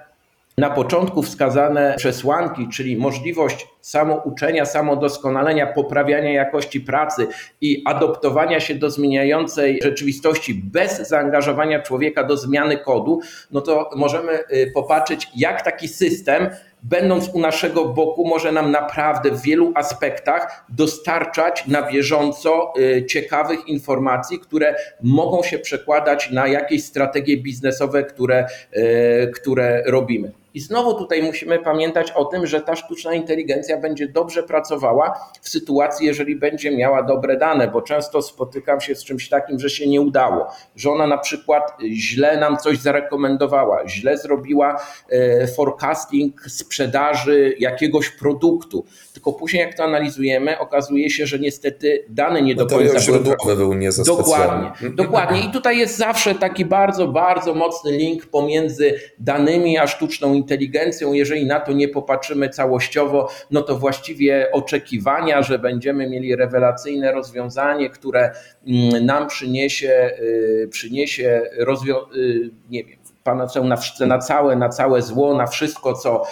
na 0.61 0.71
początku 0.71 1.23
wskazane 1.23 1.95
przesłanki, 1.97 2.69
czyli 2.69 2.97
możliwość 2.97 3.67
samouczenia, 3.81 4.67
samodoskonalenia, 4.67 5.67
poprawiania 5.67 6.33
jakości 6.33 6.81
pracy 6.81 7.27
i 7.61 7.83
adoptowania 7.87 8.61
się 8.61 8.75
do 8.75 8.91
zmieniającej 8.91 9.81
rzeczywistości 9.83 10.55
bez 10.55 11.09
zaangażowania 11.09 11.83
człowieka 11.83 12.25
do 12.25 12.37
zmiany 12.37 12.79
kodu, 12.79 13.21
no 13.51 13.61
to 13.61 13.91
możemy 13.97 14.33
y, 14.33 14.71
popatrzeć, 14.75 15.29
jak 15.37 15.63
taki 15.63 15.89
system 15.89 16.51
będąc 16.83 17.29
u 17.29 17.41
naszego 17.41 17.85
boku, 17.85 18.29
może 18.29 18.53
nam 18.53 18.71
naprawdę 18.71 19.31
w 19.31 19.43
wielu 19.43 19.73
aspektach 19.75 20.65
dostarczać 20.69 21.67
na 21.67 21.91
bieżąco 21.91 22.73
y, 22.79 23.07
ciekawych 23.07 23.69
informacji, 23.69 24.39
które 24.39 24.75
mogą 25.03 25.43
się 25.43 25.59
przekładać 25.59 26.31
na 26.31 26.47
jakieś 26.47 26.85
strategie 26.85 27.37
biznesowe, 27.37 28.05
które, 28.05 28.47
y, 28.77 29.31
które 29.35 29.83
robimy. 29.87 30.33
I 30.55 30.61
znowu 30.61 30.95
tutaj 30.95 31.23
musimy 31.23 31.59
pamiętać 31.59 32.11
o 32.11 32.25
tym, 32.25 32.47
że 32.47 32.61
ta 32.61 32.77
sztuczna 32.77 33.15
inteligencja 33.15 33.77
będzie 33.77 34.09
dobrze 34.09 34.43
pracowała 34.43 35.31
w 35.43 35.49
sytuacji, 35.49 36.07
jeżeli 36.07 36.37
będzie 36.37 36.77
miała 36.77 37.03
dobre 37.03 37.37
dane, 37.37 37.69
bo 37.69 37.83
często 37.83 38.23
spotykam 38.23 38.81
się 38.81 38.95
z 38.95 39.05
czymś 39.05 39.29
takim, 39.29 39.59
że 39.59 39.71
się 39.71 39.89
nie 39.89 40.01
udało, 40.01 40.47
że 40.77 40.91
ona 40.91 41.07
na 41.07 41.19
przykład 41.19 41.73
źle 41.93 42.37
nam 42.37 42.57
coś 42.57 42.79
zarekomendowała, 42.79 43.89
źle 43.89 44.19
zrobiła 44.19 44.83
e, 45.11 45.47
forecasting 45.47 46.41
sprzedaży 46.49 47.55
jakiegoś 47.59 48.11
produktu. 48.11 48.85
Tylko 49.13 49.33
później, 49.33 49.61
jak 49.61 49.77
to 49.77 49.85
analizujemy, 49.85 50.59
okazuje 50.59 51.11
się, 51.11 51.27
że 51.27 51.39
niestety 51.39 52.05
dane 52.09 52.43
nie 52.43 52.55
do 52.55 52.67
końca 52.67 53.01
źródłowe 53.01 53.57
były 53.57 53.77
nie 53.77 53.93
za 53.93 54.05
Dokładnie, 54.05 54.91
dokładnie. 54.91 55.41
I 55.41 55.51
tutaj 55.51 55.79
jest 55.79 55.97
zawsze 55.97 56.35
taki 56.35 56.65
bardzo, 56.65 57.09
bardzo 57.09 57.55
mocny 57.55 57.93
link 57.93 58.27
pomiędzy 58.27 58.95
danymi 59.19 59.79
a 59.79 59.87
sztuczną 59.87 60.40
inteligencją, 60.41 61.13
jeżeli 61.13 61.47
na 61.47 61.61
to 61.61 61.73
nie 61.73 61.89
popatrzymy 61.89 62.49
całościowo, 62.49 63.29
no 63.51 63.63
to 63.63 63.79
właściwie 63.79 64.53
oczekiwania, 64.53 65.43
że 65.43 65.59
będziemy 65.59 66.09
mieli 66.09 66.37
rewelacyjne 66.37 67.13
rozwiązanie, 67.13 67.91
które 67.91 68.31
mm, 68.67 69.07
nam 69.07 69.29
przyniesie, 69.29 70.11
y, 70.21 70.69
przyniesie 70.71 71.43
rozwią- 71.59 72.17
y, 72.17 72.51
nie 72.71 72.85
wiem, 72.85 72.99
panaceum 73.25 73.69
na, 73.69 73.77
na 74.07 74.19
całe, 74.19 74.57
na 74.57 74.69
całe 74.69 75.03
zło, 75.03 75.35
na 75.35 75.47
wszystko, 75.47 75.95
co, 75.95 76.23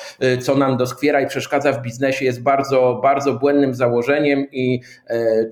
co 0.41 0.55
nam 0.55 0.77
doskwiera 0.77 1.21
i 1.21 1.27
przeszkadza 1.27 1.73
w 1.73 1.83
biznesie, 1.83 2.25
jest 2.25 2.43
bardzo, 2.43 3.01
bardzo 3.03 3.33
błędnym 3.33 3.75
założeniem 3.75 4.47
i 4.53 4.81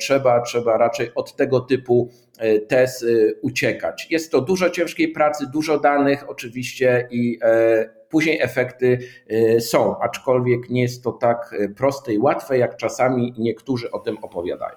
trzeba, 0.01 0.41
trzeba 0.41 0.77
raczej 0.79 1.11
od 1.15 1.37
tego 1.37 1.61
typu 1.61 2.11
tez 2.69 3.07
uciekać. 3.43 4.07
Jest 4.11 4.33
to 4.33 4.41
dużo 4.41 4.71
ciężkiej 4.71 5.09
pracy, 5.09 5.47
dużo 5.53 5.79
danych 5.79 6.31
oczywiście 6.31 7.09
i 7.11 7.39
później 8.11 8.41
efekty 8.41 8.99
są, 9.61 10.01
aczkolwiek 10.01 10.71
nie 10.71 10.83
jest 10.83 11.03
to 11.03 11.13
tak 11.13 11.55
proste 11.77 12.15
i 12.15 12.19
łatwe, 12.19 12.59
jak 12.59 12.77
czasami 12.77 13.35
niektórzy 13.39 13.91
o 13.91 13.99
tym 13.99 14.19
opowiadają. 14.19 14.77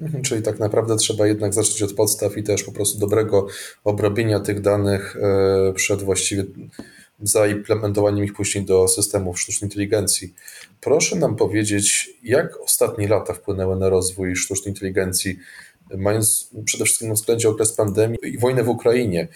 Mhm, 0.00 0.22
czyli 0.22 0.42
tak 0.42 0.58
naprawdę 0.58 0.96
trzeba 0.96 1.26
jednak 1.26 1.54
zacząć 1.54 1.82
od 1.82 1.92
podstaw 1.92 2.36
i 2.36 2.42
też 2.42 2.62
po 2.62 2.72
prostu 2.72 2.98
dobrego 2.98 3.46
obrobienia 3.84 4.40
tych 4.40 4.60
danych 4.60 5.16
e, 5.16 5.72
przed 5.72 6.02
właściwie 6.02 6.44
zaimplementowaniem 7.22 8.24
ich 8.24 8.32
później 8.32 8.64
do 8.64 8.88
systemów 8.88 9.40
sztucznej 9.40 9.66
inteligencji. 9.70 10.34
Proszę 10.80 11.16
nam 11.16 11.36
powiedzieć, 11.36 12.10
jak 12.22 12.60
ostatnie 12.60 13.08
lata 13.08 13.32
wpłynęły 13.32 13.76
na 13.76 13.88
rozwój 13.88 14.36
sztucznej 14.36 14.74
inteligencji, 14.74 15.38
mając 15.96 16.50
przede 16.64 16.84
wszystkim 16.84 17.08
na 17.08 17.14
względzie 17.14 17.48
okres 17.48 17.72
pandemii 17.72 18.18
i 18.22 18.38
wojnę 18.38 18.62
w 18.62 18.68
Ukrainie. 18.68 19.28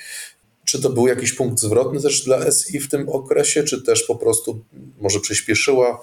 Czy 0.70 0.82
to 0.82 0.90
był 0.90 1.06
jakiś 1.06 1.32
punkt 1.32 1.58
zwrotny 1.58 2.00
też 2.00 2.24
dla 2.24 2.50
SI 2.50 2.80
w 2.80 2.88
tym 2.88 3.08
okresie, 3.08 3.64
czy 3.64 3.82
też 3.82 4.02
po 4.02 4.16
prostu 4.16 4.64
może 5.00 5.20
przyspieszyła 5.20 6.00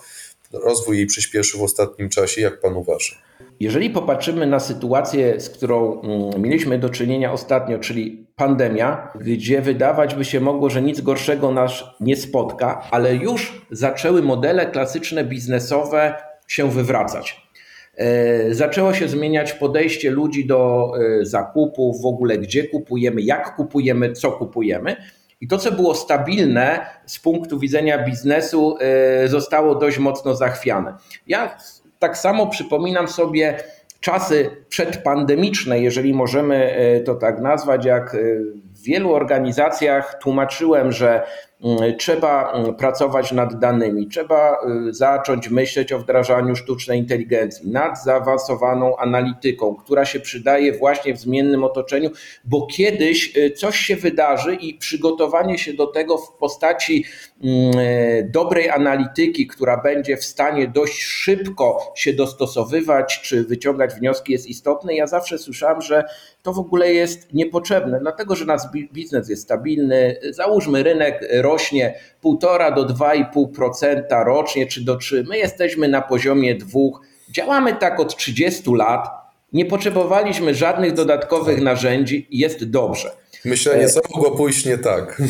rozwój 0.53 0.97
jej 0.97 1.06
przyspieszył 1.06 1.60
w 1.60 1.63
ostatnim 1.63 2.10
czasie? 2.10 2.41
Jak 2.41 2.62
pan 2.62 2.73
uważa? 2.73 3.15
Jeżeli 3.60 3.89
popatrzymy 3.89 4.47
na 4.47 4.60
sytuację, 4.60 5.41
z 5.41 5.49
którą 5.49 6.01
mm, 6.01 6.41
mieliśmy 6.41 6.80
do 6.80 6.89
czynienia 6.89 7.32
ostatnio, 7.34 7.80
czyli 7.80 8.27
pandemia, 8.36 9.13
gdzie 9.21 9.62
wydawać 9.62 10.15
by 10.15 10.25
się 10.25 10.39
mogło, 10.39 10.69
że 10.69 10.82
nic 10.82 11.01
gorszego 11.01 11.51
nas 11.51 11.84
nie 11.99 12.15
spotka, 12.15 12.88
ale 12.91 13.15
już 13.15 13.62
zaczęły 13.71 14.21
modele 14.21 14.65
klasyczne 14.71 15.23
biznesowe 15.23 16.15
się 16.47 16.71
wywracać. 16.71 17.46
E, 17.97 18.53
zaczęło 18.53 18.93
się 18.93 19.07
zmieniać 19.07 19.53
podejście 19.53 20.12
ludzi 20.12 20.47
do 20.47 20.91
e, 20.99 21.25
zakupów, 21.25 22.01
w 22.01 22.05
ogóle 22.05 22.38
gdzie 22.38 22.63
kupujemy, 22.63 23.21
jak 23.21 23.55
kupujemy, 23.55 24.13
co 24.13 24.31
kupujemy. 24.31 24.95
I 25.41 25.47
to, 25.47 25.57
co 25.57 25.71
było 25.71 25.95
stabilne 25.95 26.86
z 27.05 27.19
punktu 27.19 27.60
widzenia 27.60 28.05
biznesu, 28.05 28.77
e, 28.79 29.27
zostało 29.27 29.75
dość 29.75 29.97
mocno 29.97 30.36
zachwiane. 30.36 30.93
Ja 31.27 31.57
tak 31.99 32.17
samo 32.17 32.47
przypominam 32.47 33.07
sobie 33.07 33.57
czasy 33.99 34.49
przedpandemiczne, 34.69 35.79
jeżeli 35.79 36.13
możemy 36.13 36.75
to 37.05 37.15
tak 37.15 37.41
nazwać, 37.41 37.86
jak 37.86 38.17
wielu 38.88 39.13
organizacjach 39.13 40.19
tłumaczyłem, 40.21 40.91
że 40.91 41.23
Mm, 41.63 41.97
trzeba 41.97 42.52
mm, 42.52 42.76
pracować 42.76 43.32
nad 43.32 43.60
danymi, 43.60 44.08
trzeba 44.08 44.58
y, 44.89 44.93
zacząć 44.93 45.50
myśleć 45.50 45.93
o 45.93 46.00
wdrażaniu 46.00 46.56
sztucznej 46.56 47.00
inteligencji, 47.00 47.69
nad 47.69 48.04
zaawansowaną 48.04 48.97
analityką, 48.97 49.76
która 49.76 50.06
się 50.06 50.19
przydaje 50.19 50.78
właśnie 50.78 51.13
w 51.13 51.19
zmiennym 51.19 51.63
otoczeniu, 51.63 52.10
bo 52.43 52.67
kiedyś 52.67 53.38
y, 53.38 53.52
coś 53.52 53.80
się 53.80 53.95
wydarzy 53.95 54.56
i 54.56 54.73
przygotowanie 54.73 55.58
się 55.58 55.73
do 55.73 55.88
tego 55.88 56.17
w 56.17 56.32
postaci 56.32 57.06
mm, 57.43 57.80
y, 57.80 58.30
dobrej 58.34 58.69
analityki, 58.69 59.47
która 59.47 59.78
będzie 59.78 60.17
w 60.17 60.26
stanie 60.26 60.67
dość 60.67 61.02
szybko 61.02 61.93
się 61.95 62.13
dostosowywać 62.13 63.21
czy 63.21 63.43
wyciągać 63.43 63.93
wnioski 63.93 64.34
jest 64.34 64.47
istotne. 64.47 64.95
Ja 64.95 65.08
zawsze 65.08 65.38
słyszałem, 65.38 65.82
że 65.82 66.04
to 66.43 66.54
w 66.54 66.60
ogóle 66.60 66.93
jest 66.93 67.34
niepotrzebne, 67.34 68.00
dlatego 68.02 68.36
że 68.36 68.45
nasz 68.45 68.62
biznes 68.83 69.29
jest 69.29 69.43
stabilny. 69.43 70.17
Załóżmy, 70.29 70.83
rynek 70.83 71.27
rośnie 71.41 71.93
1,5 72.23 72.75
do 72.75 72.85
2,5% 72.85 74.25
rocznie 74.25 74.67
czy 74.67 74.85
do 74.85 74.95
3. 74.95 75.25
My 75.29 75.37
jesteśmy 75.37 75.87
na 75.87 76.01
poziomie 76.01 76.55
2. 76.55 76.79
Działamy 77.31 77.73
tak 77.73 77.99
od 77.99 78.17
30 78.17 78.63
lat. 78.73 79.07
Nie 79.53 79.65
potrzebowaliśmy 79.65 80.55
żadnych 80.55 80.93
dodatkowych 80.93 81.61
narzędzi 81.61 82.27
jest 82.31 82.69
dobrze. 82.69 83.11
Myślenie, 83.45 83.89
co 83.89 84.02
mogło 84.15 84.32
pójść 84.32 84.65
nie 84.65 84.78
tak. 84.78 85.17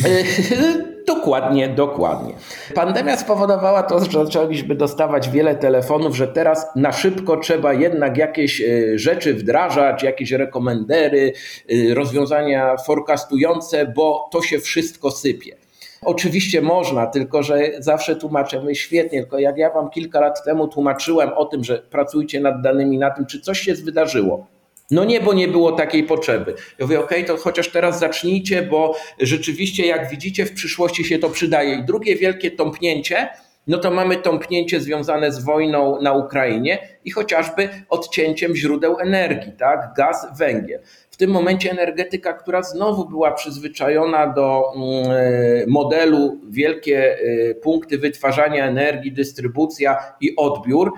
Dokładnie, 1.08 1.68
dokładnie. 1.68 2.34
Pandemia 2.74 3.16
spowodowała 3.16 3.82
to, 3.82 4.04
że 4.04 4.24
zaczęliśmy 4.24 4.74
dostawać 4.74 5.30
wiele 5.30 5.54
telefonów, 5.54 6.16
że 6.16 6.28
teraz 6.28 6.66
na 6.76 6.92
szybko 6.92 7.36
trzeba 7.36 7.72
jednak 7.72 8.16
jakieś 8.16 8.60
e, 8.60 8.98
rzeczy 8.98 9.34
wdrażać, 9.34 10.02
jakieś 10.02 10.32
rekomendery, 10.32 11.32
e, 11.70 11.94
rozwiązania 11.94 12.76
forecastujące, 12.76 13.92
bo 13.96 14.28
to 14.32 14.42
się 14.42 14.58
wszystko 14.58 15.10
sypie. 15.10 15.56
Oczywiście 16.02 16.62
można, 16.62 17.06
tylko 17.06 17.42
że 17.42 17.70
zawsze 17.78 18.16
tłumaczymy 18.16 18.74
świetnie, 18.74 19.20
tylko 19.20 19.38
jak 19.38 19.58
ja 19.58 19.70
wam 19.70 19.90
kilka 19.90 20.20
lat 20.20 20.44
temu 20.44 20.68
tłumaczyłem 20.68 21.30
o 21.36 21.44
tym, 21.44 21.64
że 21.64 21.78
pracujcie 21.90 22.40
nad 22.40 22.62
danymi, 22.62 22.98
na 22.98 23.10
tym, 23.10 23.26
czy 23.26 23.40
coś 23.40 23.60
się 23.60 23.74
wydarzyło 23.74 24.46
no 24.90 25.04
nie, 25.04 25.20
bo 25.20 25.34
nie 25.34 25.48
było 25.48 25.72
takiej 25.72 26.04
potrzeby. 26.04 26.54
Ja 26.78 26.84
mówię, 26.84 27.00
okej, 27.00 27.24
okay, 27.24 27.36
to 27.36 27.42
chociaż 27.42 27.68
teraz 27.68 27.98
zacznijcie, 27.98 28.62
bo 28.62 28.96
rzeczywiście, 29.20 29.86
jak 29.86 30.10
widzicie, 30.10 30.46
w 30.46 30.52
przyszłości 30.52 31.04
się 31.04 31.18
to 31.18 31.30
przydaje. 31.30 31.74
I 31.74 31.84
drugie 31.84 32.16
wielkie 32.16 32.50
tąpnięcie, 32.50 33.28
no 33.66 33.78
to 33.78 33.90
mamy 33.90 34.16
tąpnięcie 34.16 34.80
związane 34.80 35.32
z 35.32 35.44
wojną 35.44 36.02
na 36.02 36.12
Ukrainie 36.12 36.78
i 37.04 37.10
chociażby 37.10 37.68
odcięciem 37.88 38.56
źródeł 38.56 38.98
energii, 38.98 39.52
tak? 39.58 39.92
Gaz, 39.96 40.26
węgiel. 40.38 40.80
W 41.10 41.16
tym 41.16 41.30
momencie 41.30 41.70
energetyka, 41.70 42.32
która 42.32 42.62
znowu 42.62 43.08
była 43.08 43.32
przyzwyczajona 43.32 44.26
do 44.26 44.62
mm, 44.76 45.10
e, 45.10 45.64
modelu 45.66 46.40
wielkie 46.50 47.18
e, 47.18 47.54
punkty 47.54 47.98
wytwarzania 47.98 48.66
energii, 48.66 49.12
dystrybucja 49.12 50.14
i 50.20 50.36
odbiór, 50.36 50.92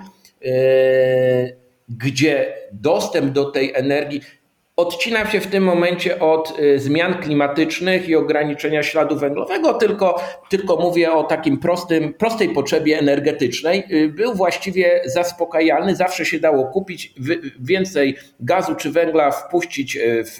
e, 0.45 1.60
gdzie 1.97 2.53
dostęp 2.71 3.33
do 3.33 3.51
tej 3.51 3.73
energii 3.75 4.21
odcina 4.75 5.31
się 5.31 5.39
w 5.39 5.47
tym 5.47 5.63
momencie 5.63 6.19
od 6.19 6.59
y, 6.59 6.79
zmian 6.79 7.13
klimatycznych 7.13 8.09
i 8.09 8.15
ograniczenia 8.15 8.83
śladu 8.83 9.15
węglowego, 9.15 9.73
tylko, 9.73 10.21
tylko 10.49 10.75
mówię 10.75 11.13
o 11.13 11.23
takim 11.23 11.57
prostym, 11.57 12.13
prostej 12.13 12.49
potrzebie 12.49 12.99
energetycznej. 12.99 13.83
Y, 13.91 14.09
był 14.09 14.33
właściwie 14.33 15.01
zaspokajany, 15.05 15.95
zawsze 15.95 16.25
się 16.25 16.39
dało 16.39 16.65
kupić 16.65 17.13
więcej 17.59 18.17
gazu 18.39 18.75
czy 18.75 18.91
węgla, 18.91 19.31
wpuścić 19.31 19.97
y, 19.97 20.23
w 20.23 20.39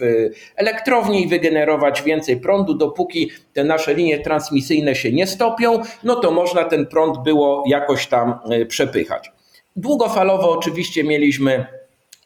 elektrownię 0.55 1.21
i 1.21 1.27
wygenerować 1.27 2.01
więcej 2.01 2.37
prądu, 2.37 2.73
dopóki 2.73 3.31
te 3.53 3.63
nasze 3.63 3.93
linie 3.93 4.19
transmisyjne 4.19 4.95
się 4.95 5.11
nie 5.11 5.27
stopią, 5.27 5.81
no 6.03 6.15
to 6.15 6.31
można 6.31 6.63
ten 6.63 6.85
prąd 6.85 7.23
było 7.23 7.63
jakoś 7.67 8.07
tam 8.07 8.39
przepychać. 8.67 9.40
Długofalowo 9.75 10.51
oczywiście 10.51 11.03
mieliśmy 11.03 11.65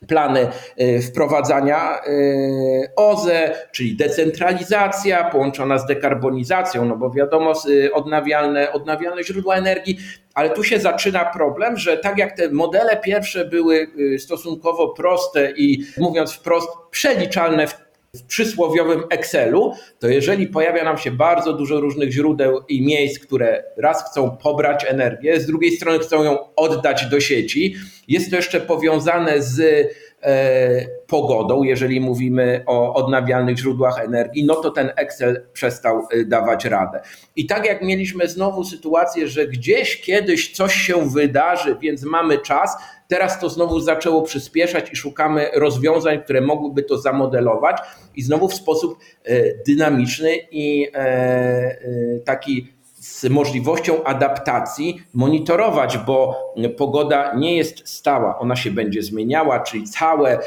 plany 0.07 0.47
y, 0.81 1.01
wprowadzania 1.01 2.01
y, 2.07 2.91
OZE, 2.95 3.55
czyli 3.71 3.95
decentralizacja 3.95 5.29
połączona 5.29 5.77
z 5.77 5.85
dekarbonizacją, 5.85 6.85
no 6.85 6.97
bo 6.97 7.09
wiadomo, 7.09 7.53
y, 7.69 7.93
odnawialne, 7.93 8.71
odnawialne 8.71 9.23
źródła 9.23 9.55
energii, 9.55 9.97
ale 10.33 10.49
tu 10.49 10.63
się 10.63 10.79
zaczyna 10.79 11.25
problem, 11.25 11.77
że 11.77 11.97
tak 11.97 12.17
jak 12.17 12.37
te 12.37 12.49
modele 12.49 12.97
pierwsze 12.97 13.45
były 13.45 13.87
stosunkowo 14.19 14.87
proste 14.87 15.51
i 15.51 15.85
mówiąc 15.97 16.33
wprost, 16.33 16.69
przeliczalne 16.91 17.67
w 17.67 17.84
w 18.15 18.25
przysłowiowym 18.25 19.03
Excelu, 19.09 19.73
to 19.99 20.07
jeżeli 20.07 20.47
pojawia 20.47 20.83
nam 20.83 20.97
się 20.97 21.11
bardzo 21.11 21.53
dużo 21.53 21.81
różnych 21.81 22.11
źródeł 22.11 22.59
i 22.69 22.85
miejsc, 22.85 23.19
które 23.19 23.63
raz 23.77 24.11
chcą 24.11 24.37
pobrać 24.37 24.85
energię, 24.87 25.39
z 25.39 25.45
drugiej 25.45 25.71
strony 25.71 25.99
chcą 25.99 26.23
ją 26.23 26.37
oddać 26.55 27.05
do 27.05 27.19
sieci, 27.19 27.75
jest 28.07 28.29
to 28.29 28.35
jeszcze 28.35 28.59
powiązane 28.59 29.41
z 29.41 29.59
e, 30.21 30.87
pogodą, 31.07 31.63
jeżeli 31.63 32.01
mówimy 32.01 32.63
o 32.65 32.93
odnawialnych 32.93 33.57
źródłach 33.57 33.99
energii, 33.99 34.45
no 34.45 34.55
to 34.55 34.71
ten 34.71 34.91
Excel 34.95 35.45
przestał 35.53 36.07
e, 36.11 36.25
dawać 36.25 36.65
radę. 36.65 37.01
I 37.35 37.45
tak 37.45 37.65
jak 37.65 37.81
mieliśmy 37.81 38.27
znowu 38.27 38.63
sytuację, 38.63 39.27
że 39.27 39.47
gdzieś 39.47 40.01
kiedyś 40.01 40.51
coś 40.51 40.73
się 40.73 41.09
wydarzy, 41.09 41.77
więc 41.81 42.03
mamy 42.03 42.37
czas, 42.37 42.77
Teraz 43.07 43.39
to 43.39 43.49
znowu 43.49 43.79
zaczęło 43.79 44.21
przyspieszać 44.21 44.93
i 44.93 44.95
szukamy 44.95 45.49
rozwiązań, 45.53 46.21
które 46.23 46.41
mogłyby 46.41 46.83
to 46.83 46.97
zamodelować 46.97 47.77
i 48.15 48.21
znowu 48.21 48.47
w 48.47 48.53
sposób 48.53 48.97
e, 49.23 49.43
dynamiczny 49.67 50.35
i 50.51 50.87
e, 50.93 50.97
e, 50.97 51.77
taki 52.25 52.75
z 52.95 53.23
możliwością 53.23 54.03
adaptacji 54.03 55.01
monitorować, 55.13 55.97
bo 55.97 56.35
pogoda 56.77 57.33
nie 57.35 57.57
jest 57.57 57.89
stała, 57.89 58.39
ona 58.39 58.55
się 58.55 58.71
będzie 58.71 59.01
zmieniała, 59.01 59.59
czyli 59.59 59.83
całe, 59.83 60.39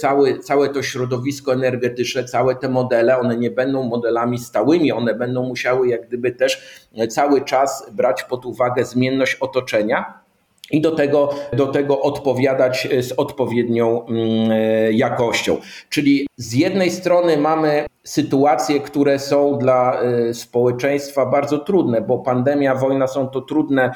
całe, 0.00 0.38
całe 0.38 0.68
to 0.68 0.82
środowisko 0.82 1.52
energetyczne, 1.52 2.24
całe 2.24 2.56
te 2.56 2.68
modele, 2.68 3.18
one 3.18 3.36
nie 3.36 3.50
będą 3.50 3.82
modelami 3.82 4.38
stałymi, 4.38 4.92
one 4.92 5.14
będą 5.14 5.42
musiały 5.48 5.88
jak 5.88 6.06
gdyby 6.06 6.32
też 6.32 6.80
cały 7.08 7.44
czas 7.44 7.90
brać 7.92 8.24
pod 8.24 8.46
uwagę 8.46 8.84
zmienność 8.84 9.34
otoczenia 9.34 10.25
i 10.70 10.80
do 10.80 10.90
tego, 10.90 11.30
do 11.52 11.66
tego 11.66 12.00
odpowiadać 12.00 12.88
z 13.00 13.12
odpowiednią 13.12 14.06
mm, 14.06 14.50
jakością. 14.92 15.56
Czyli 15.90 16.26
z 16.36 16.52
jednej 16.52 16.90
strony 16.90 17.36
mamy 17.36 17.86
sytuacje, 18.04 18.80
które 18.80 19.18
są 19.18 19.58
dla 19.58 20.02
y, 20.28 20.34
społeczeństwa 20.34 21.26
bardzo 21.26 21.58
trudne, 21.58 22.00
bo 22.00 22.18
pandemia, 22.18 22.74
wojna 22.74 23.06
są 23.06 23.28
to 23.28 23.40
trudne, 23.40 23.94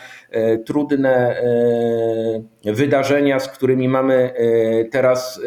trudne 0.66 1.42
wydarzenia, 2.64 3.40
z 3.40 3.48
którymi 3.48 3.88
mamy 3.88 4.35
teraz 4.92 5.40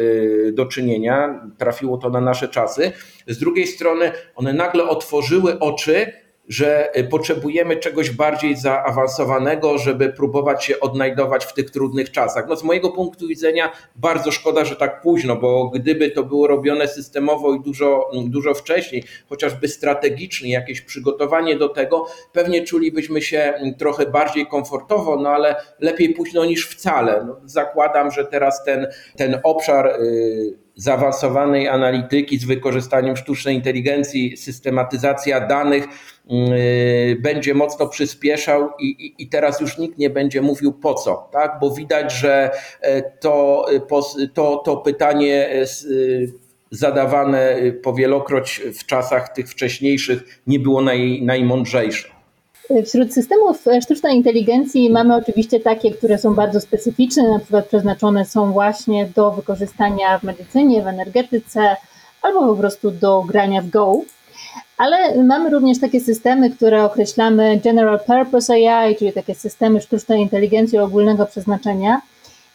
do 0.52 0.66
czynienia. 0.66 1.40
Trafiło 1.58 1.98
to 1.98 2.10
na 2.10 2.20
nasze 2.20 2.48
czasy. 2.48 2.92
Z 3.26 3.38
drugiej 3.38 3.66
strony 3.66 4.12
one 4.34 4.52
nagle 4.52 4.88
otworzyły 4.88 5.58
oczy 5.58 6.23
że 6.48 6.98
y, 6.98 7.04
potrzebujemy 7.04 7.76
czegoś 7.76 8.10
bardziej 8.10 8.56
zaawansowanego, 8.56 9.78
żeby 9.78 10.12
próbować 10.12 10.64
się 10.64 10.80
odnajdować 10.80 11.44
w 11.44 11.52
tych 11.52 11.70
trudnych 11.70 12.10
czasach. 12.10 12.44
No 12.48 12.56
z 12.56 12.64
mojego 12.64 12.90
punktu 12.90 13.28
widzenia 13.28 13.72
bardzo 13.96 14.30
szkoda, 14.30 14.64
że 14.64 14.76
tak 14.76 15.02
późno, 15.02 15.36
bo 15.36 15.68
gdyby 15.68 16.10
to 16.10 16.22
było 16.22 16.46
robione 16.46 16.88
systemowo 16.88 17.54
i 17.54 17.60
dużo, 17.60 18.10
dużo 18.26 18.54
wcześniej, 18.54 19.04
chociażby 19.28 19.68
strategicznie, 19.68 20.52
jakieś 20.52 20.80
przygotowanie 20.80 21.56
do 21.56 21.68
tego, 21.68 22.06
pewnie 22.32 22.64
czulibyśmy 22.64 23.22
się 23.22 23.54
trochę 23.78 24.06
bardziej 24.06 24.46
komfortowo, 24.46 25.16
no 25.16 25.28
ale 25.28 25.56
lepiej 25.80 26.14
późno 26.14 26.44
niż 26.44 26.68
wcale. 26.68 27.24
No, 27.26 27.40
zakładam, 27.44 28.10
że 28.10 28.24
teraz 28.24 28.64
ten, 28.64 28.86
ten 29.16 29.40
obszar 29.44 30.00
yy, 30.00 30.63
zaawansowanej 30.76 31.68
analityki 31.68 32.38
z 32.38 32.44
wykorzystaniem 32.44 33.16
sztucznej 33.16 33.54
inteligencji, 33.54 34.36
systematyzacja 34.36 35.46
danych 35.46 35.84
yy, 36.28 37.16
będzie 37.20 37.54
mocno 37.54 37.88
przyspieszał 37.88 38.70
i, 38.78 38.86
i, 38.86 39.22
i, 39.22 39.28
teraz 39.28 39.60
już 39.60 39.78
nikt 39.78 39.98
nie 39.98 40.10
będzie 40.10 40.42
mówił 40.42 40.72
po 40.72 40.94
co, 40.94 41.28
tak? 41.32 41.58
bo 41.60 41.70
widać, 41.70 42.12
że 42.12 42.50
e, 42.80 43.02
to, 43.02 43.66
to, 44.34 44.56
to 44.56 44.76
pytanie 44.76 45.48
e, 45.48 45.66
zadawane 46.70 47.56
powielokroć 47.82 48.62
w 48.74 48.86
czasach 48.86 49.28
tych 49.28 49.48
wcześniejszych 49.48 50.42
nie 50.46 50.58
było 50.58 50.82
naj, 50.82 51.22
najmądrzejsze. 51.22 52.13
Wśród 52.86 53.14
systemów 53.14 53.64
sztucznej 53.82 54.16
inteligencji 54.16 54.90
mamy 54.90 55.14
oczywiście 55.16 55.60
takie, 55.60 55.90
które 55.90 56.18
są 56.18 56.34
bardzo 56.34 56.60
specyficzne, 56.60 57.28
na 57.28 57.38
przykład 57.38 57.66
przeznaczone 57.66 58.24
są 58.24 58.52
właśnie 58.52 59.06
do 59.06 59.30
wykorzystania 59.30 60.18
w 60.18 60.22
medycynie, 60.22 60.82
w 60.82 60.86
energetyce 60.86 61.76
albo 62.22 62.40
po 62.40 62.56
prostu 62.56 62.90
do 62.90 63.22
grania 63.22 63.62
w 63.62 63.70
Go. 63.70 64.00
Ale 64.76 65.24
mamy 65.24 65.50
również 65.50 65.80
takie 65.80 66.00
systemy, 66.00 66.50
które 66.50 66.84
określamy 66.84 67.60
General 67.64 68.00
Purpose 68.00 68.52
AI, 68.52 68.96
czyli 68.96 69.12
takie 69.12 69.34
systemy 69.34 69.80
sztucznej 69.80 70.20
inteligencji 70.20 70.78
ogólnego 70.78 71.26
przeznaczenia. 71.26 72.00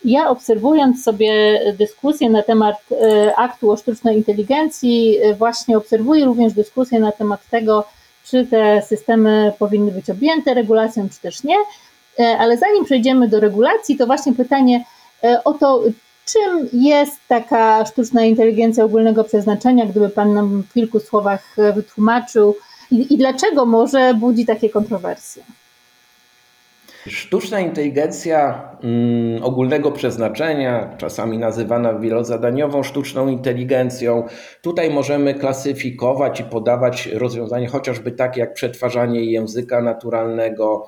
Ja 0.05 0.29
obserwując 0.29 1.03
sobie 1.03 1.59
dyskusję 1.77 2.29
na 2.29 2.43
temat 2.43 2.75
e, 2.91 3.35
aktu 3.35 3.71
o 3.71 3.77
sztucznej 3.77 4.17
inteligencji, 4.17 5.17
e, 5.21 5.33
właśnie 5.33 5.77
obserwuję 5.77 6.25
również 6.25 6.53
dyskusję 6.53 6.99
na 6.99 7.11
temat 7.11 7.39
tego, 7.49 7.85
czy 8.29 8.45
te 8.45 8.81
systemy 8.81 9.53
powinny 9.59 9.91
być 9.91 10.09
objęte 10.09 10.53
regulacją, 10.53 11.09
czy 11.09 11.19
też 11.19 11.43
nie. 11.43 11.55
E, 12.19 12.37
ale 12.37 12.57
zanim 12.57 12.85
przejdziemy 12.85 13.27
do 13.27 13.39
regulacji, 13.39 13.97
to 13.97 14.05
właśnie 14.05 14.33
pytanie 14.33 14.85
e, 15.23 15.43
o 15.43 15.53
to, 15.53 15.83
czym 16.25 16.69
jest 16.73 17.19
taka 17.27 17.85
sztuczna 17.85 18.23
inteligencja 18.23 18.83
ogólnego 18.83 19.23
przeznaczenia, 19.23 19.85
gdyby 19.85 20.09
Pan 20.09 20.33
nam 20.33 20.63
w 20.69 20.73
kilku 20.73 20.99
słowach 20.99 21.59
e, 21.59 21.73
wytłumaczył 21.73 22.55
i, 22.91 23.13
i 23.13 23.17
dlaczego 23.17 23.65
może 23.65 24.13
budzi 24.13 24.45
takie 24.45 24.69
kontrowersje. 24.69 25.43
Sztuczna 27.07 27.59
inteligencja 27.59 28.69
mm, 28.83 29.43
ogólnego 29.43 29.91
przeznaczenia, 29.91 30.95
czasami 30.97 31.37
nazywana 31.37 31.93
wielozadaniową 31.93 32.83
sztuczną 32.83 33.27
inteligencją, 33.27 34.23
tutaj 34.61 34.89
możemy 34.89 35.33
klasyfikować 35.33 36.39
i 36.39 36.43
podawać 36.43 37.07
rozwiązania 37.07 37.69
chociażby 37.69 38.11
takie 38.11 38.39
jak 38.39 38.53
przetwarzanie 38.53 39.25
języka 39.25 39.81
naturalnego, 39.81 40.87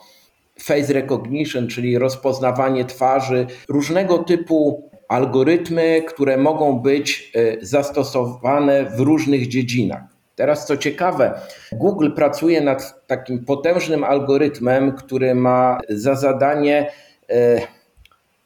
face 0.59 0.93
recognition, 0.93 1.67
czyli 1.67 1.97
rozpoznawanie 1.97 2.85
twarzy, 2.85 3.47
różnego 3.69 4.17
typu 4.17 4.89
algorytmy, 5.07 6.03
które 6.07 6.37
mogą 6.37 6.79
być 6.79 7.31
e, 7.35 7.65
zastosowane 7.65 8.85
w 8.85 8.99
różnych 8.99 9.47
dziedzinach. 9.47 10.10
Teraz 10.41 10.65
co 10.65 10.77
ciekawe, 10.77 11.39
Google 11.71 12.11
pracuje 12.11 12.61
nad 12.61 13.07
takim 13.07 13.45
potężnym 13.45 14.03
algorytmem, 14.03 14.91
który 14.91 15.35
ma 15.35 15.79
za 15.89 16.15
zadanie 16.15 16.91
e, 17.29 17.61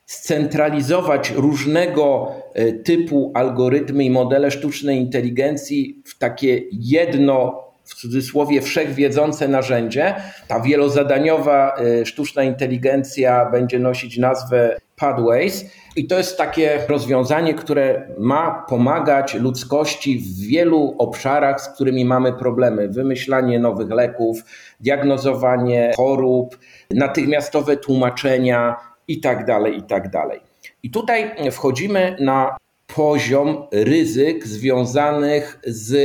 scentralizować 0.06 1.32
różnego 1.32 2.32
e, 2.54 2.72
typu 2.72 3.32
algorytmy 3.36 4.04
i 4.04 4.10
modele 4.10 4.52
sztucznej 4.52 4.98
inteligencji 4.98 6.02
w 6.06 6.18
takie 6.18 6.62
jedno 6.72 7.64
w 7.84 7.96
cudzysłowie 7.96 8.62
wszechwiedzące 8.62 9.48
narzędzie. 9.48 10.16
Ta 10.48 10.60
wielozadaniowa 10.60 11.76
e, 11.78 12.06
sztuczna 12.06 12.44
inteligencja 12.44 13.50
będzie 13.52 13.80
nosić 13.80 14.18
nazwę 14.18 14.78
Pathways. 14.96 15.66
I 15.96 16.08
to 16.08 16.18
jest 16.18 16.38
takie 16.38 16.80
rozwiązanie, 16.90 17.54
które 17.54 18.08
ma 18.18 18.66
pomagać 18.70 19.34
ludzkości 19.34 20.20
w 20.20 20.48
wielu 20.48 20.96
obszarach, 20.98 21.62
z 21.62 21.70
którymi 21.70 22.06
mamy 22.06 22.34
problemy. 22.34 22.90
Wymyślanie 22.90 23.60
nowych 23.60 23.90
leków, 23.90 24.44
diagnozowanie 24.80 25.94
chorób, 25.98 26.60
natychmiastowe 26.92 27.78
tłumaczenia 27.78 28.76
itd. 29.08 29.46
Tak 29.46 29.74
itd. 29.74 30.10
Tak 30.12 30.40
I 30.84 30.90
tutaj 30.90 31.32
wchodzimy 31.52 32.16
na 32.20 32.58
poziom 32.96 33.68
ryzyk 33.72 34.48
związanych 34.48 35.60
z 35.66 35.96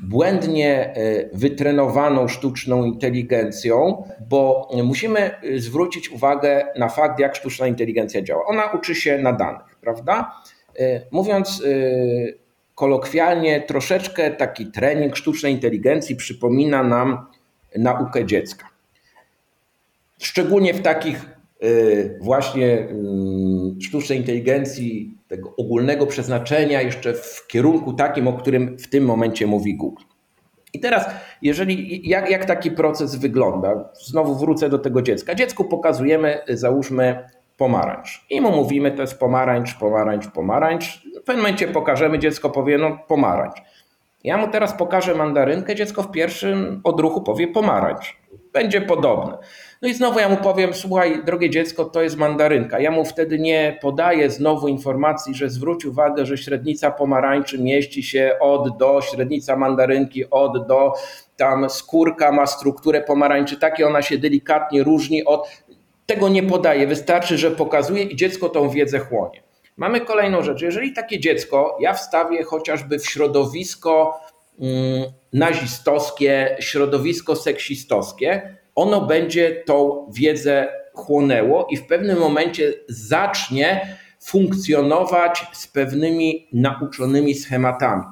błędnie 0.00 0.94
e, 0.96 1.28
wytrenowaną 1.32 2.28
sztuczną 2.28 2.84
inteligencją, 2.84 4.08
bo 4.28 4.68
musimy 4.84 5.20
e, 5.20 5.58
zwrócić 5.58 6.10
uwagę 6.10 6.66
na 6.78 6.88
fakt, 6.88 7.18
jak 7.18 7.36
sztuczna 7.36 7.66
inteligencja 7.66 8.22
działa. 8.22 8.44
Ona 8.46 8.66
uczy 8.66 8.94
się 8.94 9.18
na 9.18 9.32
danych, 9.32 9.78
prawda? 9.80 10.32
E, 10.78 11.00
mówiąc 11.10 11.62
kolokwialnie, 12.74 13.60
troszeczkę 13.60 14.30
taki 14.30 14.66
trening 14.66 15.16
sztucznej 15.16 15.52
inteligencji 15.52 16.16
przypomina 16.16 16.82
nam 16.82 17.26
naukę 17.76 18.24
dziecka. 18.24 18.68
Szczególnie 20.18 20.74
w 20.74 20.82
takich 20.82 21.33
właśnie 22.20 22.78
mm, 22.78 23.80
sztucznej 23.80 24.18
inteligencji 24.18 25.18
tego 25.28 25.54
ogólnego 25.56 26.06
przeznaczenia 26.06 26.82
jeszcze 26.82 27.14
w 27.14 27.46
kierunku 27.46 27.92
takim, 27.92 28.28
o 28.28 28.32
którym 28.32 28.78
w 28.78 28.88
tym 28.88 29.04
momencie 29.04 29.46
mówi 29.46 29.76
Google. 29.76 30.02
I 30.72 30.80
teraz, 30.80 31.06
jeżeli, 31.42 32.08
jak, 32.08 32.30
jak 32.30 32.44
taki 32.44 32.70
proces 32.70 33.16
wygląda? 33.16 33.88
Znowu 33.92 34.34
wrócę 34.34 34.68
do 34.68 34.78
tego 34.78 35.02
dziecka. 35.02 35.34
Dziecku 35.34 35.64
pokazujemy, 35.64 36.38
załóżmy, 36.48 37.24
pomarańcz. 37.56 38.26
I 38.30 38.40
mu 38.40 38.50
mówimy, 38.50 38.92
to 38.92 39.02
jest 39.02 39.18
pomarańcz, 39.18 39.74
pomarańcz, 39.74 40.26
pomarańcz. 40.26 41.02
W 41.20 41.24
pewnym 41.24 41.44
momencie 41.44 41.68
pokażemy, 41.68 42.18
dziecko 42.18 42.50
powie, 42.50 42.78
no 42.78 42.98
pomarańcz. 43.08 43.62
Ja 44.24 44.36
mu 44.36 44.48
teraz 44.48 44.72
pokażę 44.72 45.14
mandarynkę, 45.14 45.74
dziecko 45.74 46.02
w 46.02 46.10
pierwszym 46.10 46.80
odruchu 46.84 47.22
powie 47.22 47.48
pomarańcz. 47.48 48.16
Będzie 48.52 48.80
podobne. 48.80 49.38
No 49.84 49.90
i 49.90 49.94
znowu 49.94 50.18
ja 50.18 50.28
mu 50.28 50.36
powiem, 50.36 50.74
słuchaj, 50.74 51.24
drogie 51.24 51.50
dziecko, 51.50 51.84
to 51.84 52.02
jest 52.02 52.16
mandarynka. 52.16 52.80
Ja 52.80 52.90
mu 52.90 53.04
wtedy 53.04 53.38
nie 53.38 53.78
podaję 53.82 54.30
znowu 54.30 54.68
informacji, 54.68 55.34
że 55.34 55.50
zwróć 55.50 55.84
uwagę, 55.84 56.26
że 56.26 56.38
średnica 56.38 56.90
pomarańczy 56.90 57.58
mieści 57.58 58.02
się 58.02 58.36
od 58.40 58.78
do, 58.78 59.00
średnica 59.00 59.56
mandarynki 59.56 60.30
od 60.30 60.66
do, 60.66 60.92
tam 61.36 61.70
skórka 61.70 62.32
ma 62.32 62.46
strukturę 62.46 63.00
pomarańczy, 63.00 63.56
takie 63.56 63.86
ona 63.86 64.02
się 64.02 64.18
delikatnie 64.18 64.82
różni 64.82 65.24
od. 65.24 65.48
Tego 66.06 66.28
nie 66.28 66.42
podaję, 66.42 66.86
wystarczy, 66.86 67.38
że 67.38 67.50
pokazuje 67.50 68.02
i 68.02 68.16
dziecko 68.16 68.48
tą 68.48 68.68
wiedzę 68.68 68.98
chłonie. 68.98 69.42
Mamy 69.76 70.00
kolejną 70.00 70.42
rzecz. 70.42 70.62
Jeżeli 70.62 70.92
takie 70.92 71.20
dziecko 71.20 71.76
ja 71.80 71.94
wstawię 71.94 72.42
chociażby 72.44 72.98
w 72.98 73.06
środowisko 73.06 74.20
mm, 74.60 75.04
nazistowskie, 75.32 76.56
środowisko 76.60 77.36
seksistowskie, 77.36 78.63
ono 78.74 79.06
będzie 79.06 79.62
tą 79.66 80.08
wiedzę 80.14 80.68
chłonęło 80.94 81.66
i 81.70 81.76
w 81.76 81.86
pewnym 81.86 82.18
momencie 82.18 82.72
zacznie 82.88 83.96
funkcjonować 84.20 85.46
z 85.52 85.66
pewnymi 85.66 86.48
nauczonymi 86.52 87.34
schematami. 87.34 88.02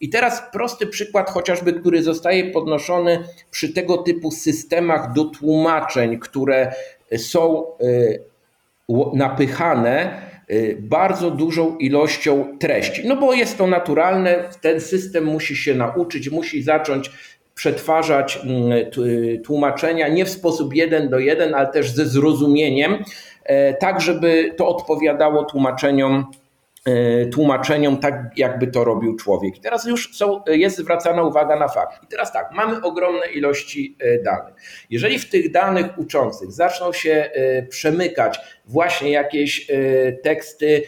I 0.00 0.08
teraz 0.08 0.42
prosty 0.52 0.86
przykład, 0.86 1.30
chociażby, 1.30 1.72
który 1.72 2.02
zostaje 2.02 2.44
podnoszony 2.44 3.24
przy 3.50 3.72
tego 3.72 3.98
typu 3.98 4.30
systemach 4.30 5.12
do 5.12 5.24
tłumaczeń, 5.24 6.18
które 6.18 6.72
są 7.16 7.64
y, 7.82 8.24
napychane 9.14 10.22
y, 10.50 10.76
bardzo 10.80 11.30
dużą 11.30 11.76
ilością 11.76 12.58
treści. 12.58 13.08
No 13.08 13.16
bo 13.16 13.32
jest 13.32 13.58
to 13.58 13.66
naturalne, 13.66 14.44
ten 14.60 14.80
system 14.80 15.24
musi 15.24 15.56
się 15.56 15.74
nauczyć, 15.74 16.30
musi 16.30 16.62
zacząć 16.62 17.10
przetwarzać 17.56 18.38
mm, 18.42 18.90
tłumaczenia 19.44 20.08
nie 20.08 20.24
w 20.24 20.30
sposób 20.30 20.74
jeden 20.74 21.08
do 21.08 21.18
jeden, 21.18 21.54
ale 21.54 21.66
też 21.66 21.90
ze 21.90 22.06
zrozumieniem, 22.06 23.04
tak 23.80 24.00
żeby 24.00 24.54
to 24.56 24.68
odpowiadało 24.68 25.44
tłumaczeniom 25.44 26.26
E, 26.86 27.26
tłumaczeniom, 27.26 27.96
tak 27.98 28.14
jakby 28.36 28.66
to 28.66 28.84
robił 28.84 29.16
człowiek. 29.16 29.56
I 29.56 29.60
teraz 29.60 29.84
już 29.84 30.16
są, 30.16 30.42
jest 30.46 30.76
zwracana 30.76 31.22
uwaga 31.22 31.56
na 31.56 31.68
fakt. 31.68 32.04
I 32.04 32.06
teraz 32.06 32.32
tak, 32.32 32.52
mamy 32.52 32.82
ogromne 32.82 33.26
ilości 33.26 33.96
e, 34.00 34.22
danych. 34.22 34.54
Jeżeli 34.90 35.18
w 35.18 35.30
tych 35.30 35.50
danych 35.50 35.98
uczących 35.98 36.52
zaczną 36.52 36.92
się 36.92 37.30
e, 37.32 37.62
przemykać 37.62 38.40
właśnie 38.66 39.10
jakieś 39.10 39.66
teksty 40.22 40.82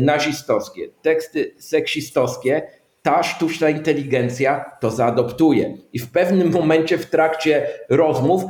nazistowskie, 0.00 0.88
teksty 1.02 1.54
seksistowskie, 1.58 2.62
ta 3.04 3.22
sztuczna 3.22 3.68
inteligencja 3.68 4.64
to 4.80 4.90
zaadoptuje. 4.90 5.76
I 5.92 5.98
w 5.98 6.10
pewnym 6.10 6.52
momencie 6.52 6.98
w 6.98 7.10
trakcie 7.10 7.66
rozmów 7.90 8.44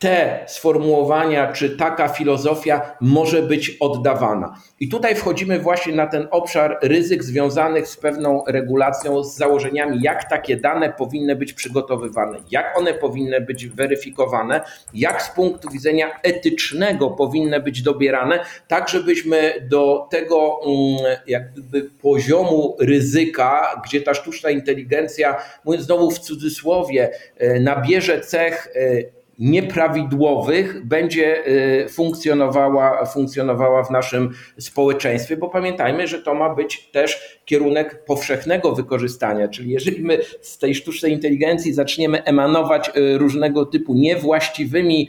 te 0.00 0.44
sformułowania, 0.46 1.52
czy 1.52 1.76
taka 1.76 2.08
filozofia 2.08 2.96
może 3.00 3.42
być 3.42 3.76
oddawana. 3.80 4.54
I 4.80 4.88
tutaj 4.88 5.14
wchodzimy 5.14 5.58
właśnie 5.58 5.94
na 5.94 6.06
ten 6.06 6.28
obszar 6.30 6.78
ryzyk 6.82 7.24
związanych 7.24 7.88
z 7.88 7.96
pewną 7.96 8.44
regulacją, 8.46 9.24
z 9.24 9.36
założeniami, 9.36 9.98
jak 10.02 10.30
takie 10.30 10.56
dane 10.56 10.92
powinny 10.92 11.36
być 11.36 11.52
przygotowywane, 11.52 12.38
jak 12.50 12.78
one 12.78 12.94
powinny 12.94 13.40
być 13.40 13.66
weryfikowane, 13.66 14.60
jak 14.94 15.22
z 15.22 15.30
punktu 15.30 15.70
widzenia 15.70 16.20
etycznego 16.22 17.10
powinny 17.10 17.60
być 17.60 17.82
dobierane, 17.82 18.44
tak 18.68 18.88
żebyśmy 18.88 19.66
do 19.70 20.08
tego 20.10 20.60
mm, 20.66 21.16
jakby 21.26 21.82
poziomu 21.82 22.76
ryzyka, 22.80 23.80
gdzie 23.84 24.00
ta 24.00 24.14
sztuczna 24.14 24.50
inteligencja, 24.50 25.36
mówiąc 25.64 25.84
znowu 25.84 26.10
w 26.10 26.18
cudzysłowie, 26.18 27.10
e, 27.38 27.60
nabierze 27.60 28.20
cech 28.20 28.68
e, 28.74 29.19
nieprawidłowych 29.40 30.86
będzie 30.86 31.46
y, 31.48 31.88
funkcjonowała, 31.88 33.06
funkcjonowała 33.06 33.84
w 33.84 33.90
naszym 33.90 34.30
społeczeństwie, 34.58 35.36
bo 35.36 35.48
pamiętajmy, 35.48 36.08
że 36.08 36.22
to 36.22 36.34
ma 36.34 36.54
być 36.54 36.90
też 36.90 37.40
kierunek 37.44 38.04
powszechnego 38.04 38.74
wykorzystania, 38.74 39.48
czyli 39.48 39.70
jeżeli 39.70 40.02
my 40.02 40.18
z 40.40 40.58
tej 40.58 40.74
sztucznej 40.74 41.12
inteligencji 41.12 41.72
zaczniemy 41.72 42.24
emanować 42.24 42.90
y, 42.96 43.18
różnego 43.18 43.66
typu 43.66 43.94
niewłaściwymi 43.94 45.08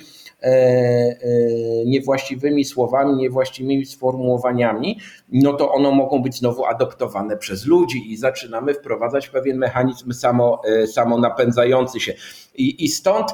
niewłaściwymi 1.85 2.65
słowami, 2.65 3.15
niewłaściwymi 3.15 3.85
sformułowaniami, 3.85 4.99
no 5.31 5.53
to 5.53 5.71
one 5.71 5.91
mogą 5.91 6.21
być 6.21 6.35
znowu 6.35 6.65
adoptowane 6.65 7.37
przez 7.37 7.65
ludzi 7.65 8.11
i 8.11 8.17
zaczynamy 8.17 8.73
wprowadzać 8.73 9.29
pewien 9.29 9.57
mechanizm 9.57 10.13
samo, 10.13 10.61
e, 10.65 10.87
samo 10.87 11.17
napędzający 11.17 11.99
się. 11.99 12.13
I, 12.55 12.85
I 12.85 12.87
stąd 12.87 13.31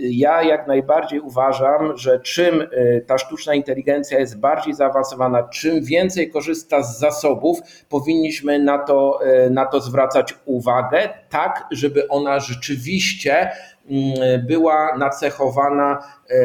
ja 0.00 0.42
jak 0.42 0.66
najbardziej 0.66 1.20
uważam, 1.20 1.96
że 1.96 2.20
czym 2.20 2.68
ta 3.06 3.18
sztuczna 3.18 3.54
inteligencja 3.54 4.18
jest 4.18 4.40
bardziej 4.40 4.74
zaawansowana, 4.74 5.42
czym 5.42 5.84
więcej 5.84 6.30
korzysta 6.30 6.82
z 6.82 6.98
zasobów, 6.98 7.58
powinniśmy 7.88 8.58
na 8.58 8.78
to, 8.78 9.20
na 9.50 9.66
to 9.66 9.80
zwracać 9.80 10.34
uwagę, 10.44 11.08
tak 11.28 11.66
żeby 11.70 12.08
ona 12.08 12.40
rzeczywiście 12.40 13.50
była 14.46 14.96
nacechowana, 14.98 15.98
e, 16.30 16.36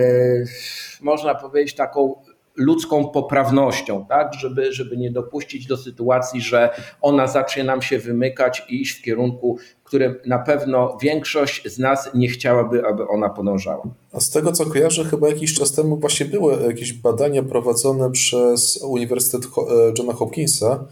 można 1.01 1.36
powiedzieć, 1.36 1.75
taką 1.75 2.15
ludzką 2.56 3.08
poprawnością, 3.08 4.06
tak, 4.10 4.34
żeby, 4.34 4.73
żeby 4.73 4.97
nie 4.97 5.12
dopuścić 5.12 5.67
do 5.67 5.77
sytuacji, 5.77 6.41
że 6.41 6.69
ona 7.01 7.27
zacznie 7.27 7.63
nam 7.63 7.82
się 7.82 7.99
wymykać 7.99 8.65
i 8.69 8.82
iść 8.82 8.99
w 8.99 9.01
kierunku, 9.01 9.58
którym 9.84 10.15
na 10.25 10.39
pewno 10.39 10.97
większość 11.01 11.73
z 11.73 11.79
nas 11.79 12.10
nie 12.13 12.27
chciałaby, 12.27 12.88
aby 12.88 13.08
ona 13.08 13.29
podążała. 13.29 13.84
A 14.13 14.19
z 14.19 14.29
tego 14.29 14.51
co 14.51 14.65
kojarzę, 14.65 15.03
chyba 15.03 15.29
jakiś 15.29 15.53
czas 15.53 15.71
temu 15.71 15.97
właśnie 15.97 16.25
były 16.25 16.63
jakieś 16.67 16.93
badania 16.93 17.43
prowadzone 17.43 18.12
przez 18.12 18.84
Uniwersytet 18.84 19.45
e, 19.45 19.93
Johna 19.97 20.13
Hopkinsa, 20.13 20.86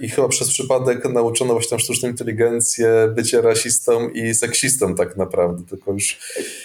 i 0.00 0.08
chyba 0.08 0.28
przez 0.28 0.48
przypadek 0.48 1.04
nauczono 1.04 1.52
właśnie 1.52 1.70
tam 1.70 1.78
sztuczną 1.78 2.08
inteligencję 2.08 2.88
bycie 3.14 3.40
rasistą 3.40 4.08
i 4.08 4.34
seksistą 4.34 4.94
tak 4.94 5.16
naprawdę, 5.16 5.62
tylko 5.68 5.92
już... 5.92 6.18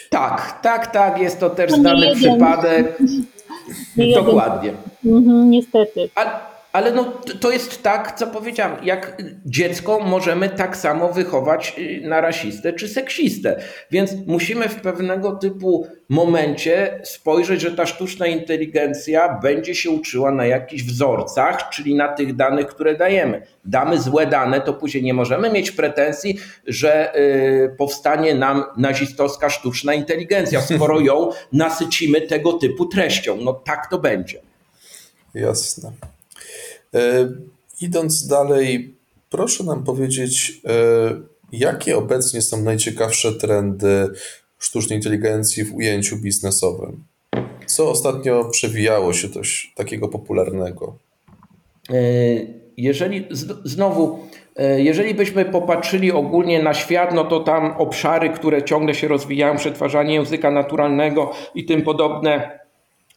Tak, 0.10 0.60
tak, 0.62 0.92
tak, 0.94 1.20
jest 1.20 1.40
to 1.40 1.50
też 1.50 1.72
znany 1.72 2.16
przypadek. 2.16 2.98
Dokładnie. 4.16 4.74
Mhm, 5.06 5.50
niestety. 5.50 6.10
A, 6.16 6.50
ale 6.74 6.92
no, 6.92 7.14
to 7.40 7.52
jest 7.52 7.84
tak, 7.84 8.20
co 8.20 8.28
powiedziałem, 8.28 8.78
jak 8.84 9.22
dziecko 9.46 10.00
możemy 10.00 10.50
tak 10.50 10.78
samo 10.78 11.14
wychować 11.14 11.76
y, 11.78 12.08
na 12.08 12.22
rasistę 12.22 12.74
czy 12.74 12.88
seksistę. 12.88 13.62
Więc 13.92 14.12
musimy 14.28 14.70
w 14.70 14.76
pewnego 14.76 15.32
typu 15.32 15.88
momencie 16.10 17.00
spojrzeć, 17.04 17.62
że 17.62 17.72
ta 17.72 17.86
sztuczna 17.86 18.28
inteligencja 18.28 19.40
będzie 19.42 19.76
się 19.76 19.90
uczyła 19.90 20.32
na 20.32 20.46
jakichś 20.46 20.84
wzorcach, 20.84 21.70
czyli 21.70 21.96
na 21.96 22.08
tych 22.08 22.36
danych, 22.36 22.68
które 22.68 22.96
dajemy. 22.96 23.42
Damy 23.66 24.02
złe 24.02 24.28
dane, 24.28 24.62
to 24.62 24.74
później 24.74 25.04
nie 25.04 25.14
możemy 25.14 25.50
mieć 25.50 25.72
pretensji, 25.72 26.40
że 26.68 27.16
y, 27.16 27.76
powstanie 27.78 28.36
nam 28.36 28.64
nazistowska 28.78 29.50
sztuczna 29.50 29.94
inteligencja, 29.94 30.62
skoro 30.62 31.00
ją 31.00 31.30
nasycimy 31.54 32.22
tego 32.22 32.54
typu 32.54 32.86
treścią. 32.86 33.38
No 33.42 33.54
tak 33.54 33.88
to 33.90 33.98
będzie. 33.98 34.42
Jasne. 35.34 35.92
E, 36.96 37.30
idąc 37.82 38.28
dalej, 38.28 38.94
proszę 39.30 39.64
nam 39.64 39.84
powiedzieć, 39.84 40.62
e, 40.66 41.22
jakie 41.52 41.98
obecnie 41.98 42.42
są 42.42 42.64
najciekawsze 42.64 43.34
trendy 43.34 44.08
sztucznej 44.60 45.00
inteligencji 45.00 45.64
w 45.64 45.76
ujęciu 45.76 46.18
biznesowym? 46.18 47.04
Co 47.66 47.92
ostatnio 47.92 48.46
przewijało 48.46 49.14
się 49.14 49.30
coś 49.30 49.74
takiego 49.76 50.08
popularnego? 50.08 50.96
E, 51.90 51.94
jeżeli 52.78 53.28
znowu, 53.64 54.20
jeżeli 54.78 55.14
byśmy 55.14 55.46
popatrzyli 55.46 56.12
ogólnie 56.12 56.64
na 56.64 56.74
świat, 56.74 57.14
no 57.14 57.24
to 57.24 57.40
tam 57.40 57.72
obszary, 57.78 58.30
które 58.30 58.64
ciągle 58.64 58.96
się 58.96 59.08
rozwijają, 59.08 59.58
przetwarzanie 59.58 60.14
języka 60.14 60.52
naturalnego 60.52 61.32
i 61.56 61.66
tym 61.66 61.82
podobne, 61.82 62.60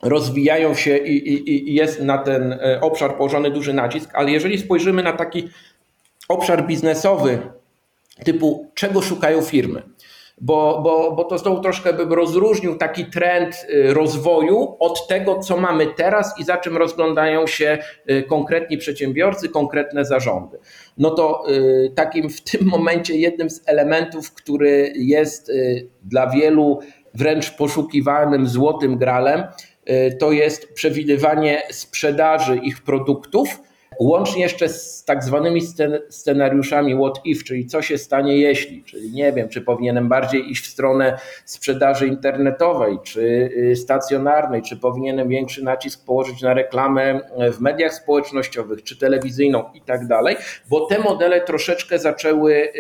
rozwijają 0.03 0.75
się 0.75 0.97
i, 0.97 1.29
i, 1.33 1.71
i, 1.71 1.75
jest 1.75 2.01
na 2.01 2.19
ten 2.19 2.53
e, 2.53 2.81
obszar 2.81 3.17
położony 3.17 3.51
duży 3.51 3.73
nacisk, 3.73 4.11
ale 4.15 4.31
jeżeli 4.31 4.59
spojrzymy 4.59 5.03
na 5.03 5.13
taki 5.13 5.49
obszar 6.29 6.67
biznesowy, 6.67 7.39
typu 8.25 8.71
czego 8.75 9.03
szukają 9.03 9.43
firmy, 9.43 9.83
bo, 10.41 10.81
bo, 10.85 11.13
bo 11.13 11.25
to 11.25 11.39
znowu 11.39 11.63
troszkę 11.63 11.93
bym 11.93 12.13
rozróżnił 12.13 12.75
taki 12.75 13.05
trend 13.05 13.67
e, 13.69 13.95
rozwoju 13.95 14.77
od 14.79 15.09
tego, 15.09 15.39
co 15.39 15.57
mamy 15.57 15.87
teraz 15.87 16.41
i 16.41 16.45
za 16.45 16.57
czym 16.57 16.77
rozglądają 16.77 17.47
się 17.47 17.79
e, 18.07 18.23
konkretni 18.23 18.79
przedsiębiorcy, 18.79 19.49
konkretne 19.49 20.05
zarządy. 20.05 20.59
No 20.99 21.11
to 21.11 21.45
takim 21.95 22.31
w 22.31 22.41
tym 22.41 22.67
momencie 22.67 23.17
jednym 23.17 23.51
z 23.51 23.63
elementów, 23.67 24.35
który 24.35 24.93
jest 24.97 25.53
dla 26.03 26.27
wielu 26.27 26.81
wręcz 27.15 27.51
poszukiwanym 27.51 28.47
złotym 28.47 28.99
gralem, 28.99 29.43
to 30.19 30.33
jest 30.33 30.75
przewidywanie 30.75 31.63
sprzedaży 31.71 32.57
ich 32.57 32.83
produktów, 32.83 33.49
łącznie 34.01 34.43
jeszcze 34.43 34.69
z 34.69 35.05
tak 35.05 35.25
zwanymi 35.25 35.61
scenariuszami 36.11 36.95
what 36.95 37.21
if, 37.25 37.45
czyli 37.45 37.67
co 37.67 37.83
się 37.83 37.99
stanie 37.99 38.37
jeśli, 38.37 38.85
czyli 38.85 39.13
nie 39.13 39.33
wiem, 39.33 39.49
czy 39.49 39.61
powinienem 39.61 40.09
bardziej 40.09 40.51
iść 40.51 40.65
w 40.65 40.71
stronę 40.71 41.19
sprzedaży 41.45 42.07
internetowej, 42.07 42.99
czy 43.03 43.21
y, 43.73 43.77
stacjonarnej, 43.77 44.63
czy 44.63 44.77
powinienem 44.77 45.29
większy 45.29 45.65
nacisk 45.65 46.05
położyć 46.05 46.43
na 46.43 46.55
reklamę 46.55 47.21
w 47.53 47.61
mediach 47.61 47.95
społecznościowych, 47.95 48.83
czy 48.83 48.99
telewizyjną 48.99 49.65
i 49.75 49.81
tak 49.81 50.07
dalej, 50.07 50.37
bo 50.71 50.87
te 50.87 50.99
modele 50.99 51.41
troszeczkę 51.41 51.99
zaczęły 51.99 52.73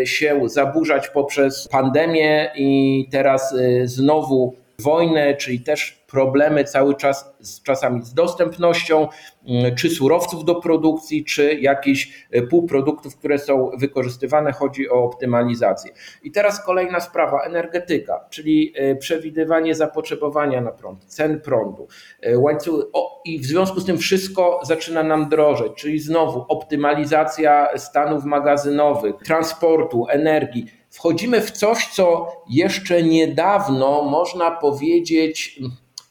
y, 0.00 0.06
się 0.06 0.40
zaburzać 0.48 1.08
poprzez 1.08 1.68
pandemię 1.68 2.50
i 2.54 3.08
teraz 3.10 3.54
znowu 3.84 4.65
wojnę, 4.78 5.34
czyli 5.34 5.60
też 5.60 6.04
problemy 6.06 6.64
cały 6.64 6.94
czas 6.94 7.34
z 7.40 7.62
czasami 7.62 8.02
z 8.02 8.14
dostępnością, 8.14 9.08
mm, 9.48 9.74
czy 9.74 9.90
surowców 9.90 10.44
do 10.44 10.54
produkcji, 10.54 11.24
czy 11.24 11.54
jakichś 11.54 12.26
e, 12.30 12.42
półproduktów, 12.42 13.16
które 13.16 13.38
są 13.38 13.70
wykorzystywane. 13.78 14.52
Chodzi 14.52 14.90
o 14.90 14.94
optymalizację. 14.94 15.92
I 16.22 16.30
teraz 16.30 16.64
kolejna 16.64 17.00
sprawa, 17.00 17.40
energetyka, 17.42 18.24
czyli 18.30 18.72
e, 18.76 18.96
przewidywanie 18.96 19.74
zapotrzebowania 19.74 20.60
na 20.60 20.70
prąd, 20.70 21.04
cen 21.04 21.40
prądu, 21.40 21.88
e, 22.20 22.38
łańcuch, 22.38 22.90
i 23.24 23.38
w 23.38 23.44
związku 23.44 23.80
z 23.80 23.84
tym 23.84 23.98
wszystko 23.98 24.60
zaczyna 24.62 25.02
nam 25.02 25.28
drożeć, 25.28 25.72
czyli 25.76 25.98
znowu 25.98 26.44
optymalizacja 26.48 27.68
stanów 27.78 28.24
magazynowych, 28.24 29.14
transportu, 29.24 30.06
energii 30.08 30.66
wchodzimy 30.96 31.40
w 31.40 31.50
coś, 31.50 31.86
co 31.86 32.32
jeszcze 32.48 33.02
niedawno 33.02 34.02
można 34.02 34.50
powiedzieć 34.50 35.60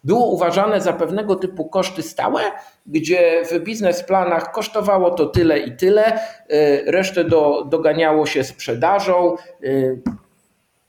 było 0.03 0.27
uważane 0.27 0.81
za 0.81 0.93
pewnego 0.93 1.35
typu 1.35 1.69
koszty 1.69 2.03
stałe, 2.03 2.41
gdzie 2.85 3.43
w 3.51 3.59
biznesplanach 3.59 4.51
kosztowało 4.51 5.11
to 5.11 5.25
tyle 5.25 5.59
i 5.59 5.77
tyle, 5.77 6.19
y, 6.51 6.91
resztę 6.91 7.23
do, 7.23 7.65
doganiało 7.69 8.25
się 8.25 8.43
sprzedażą, 8.43 9.35
y, 9.63 10.01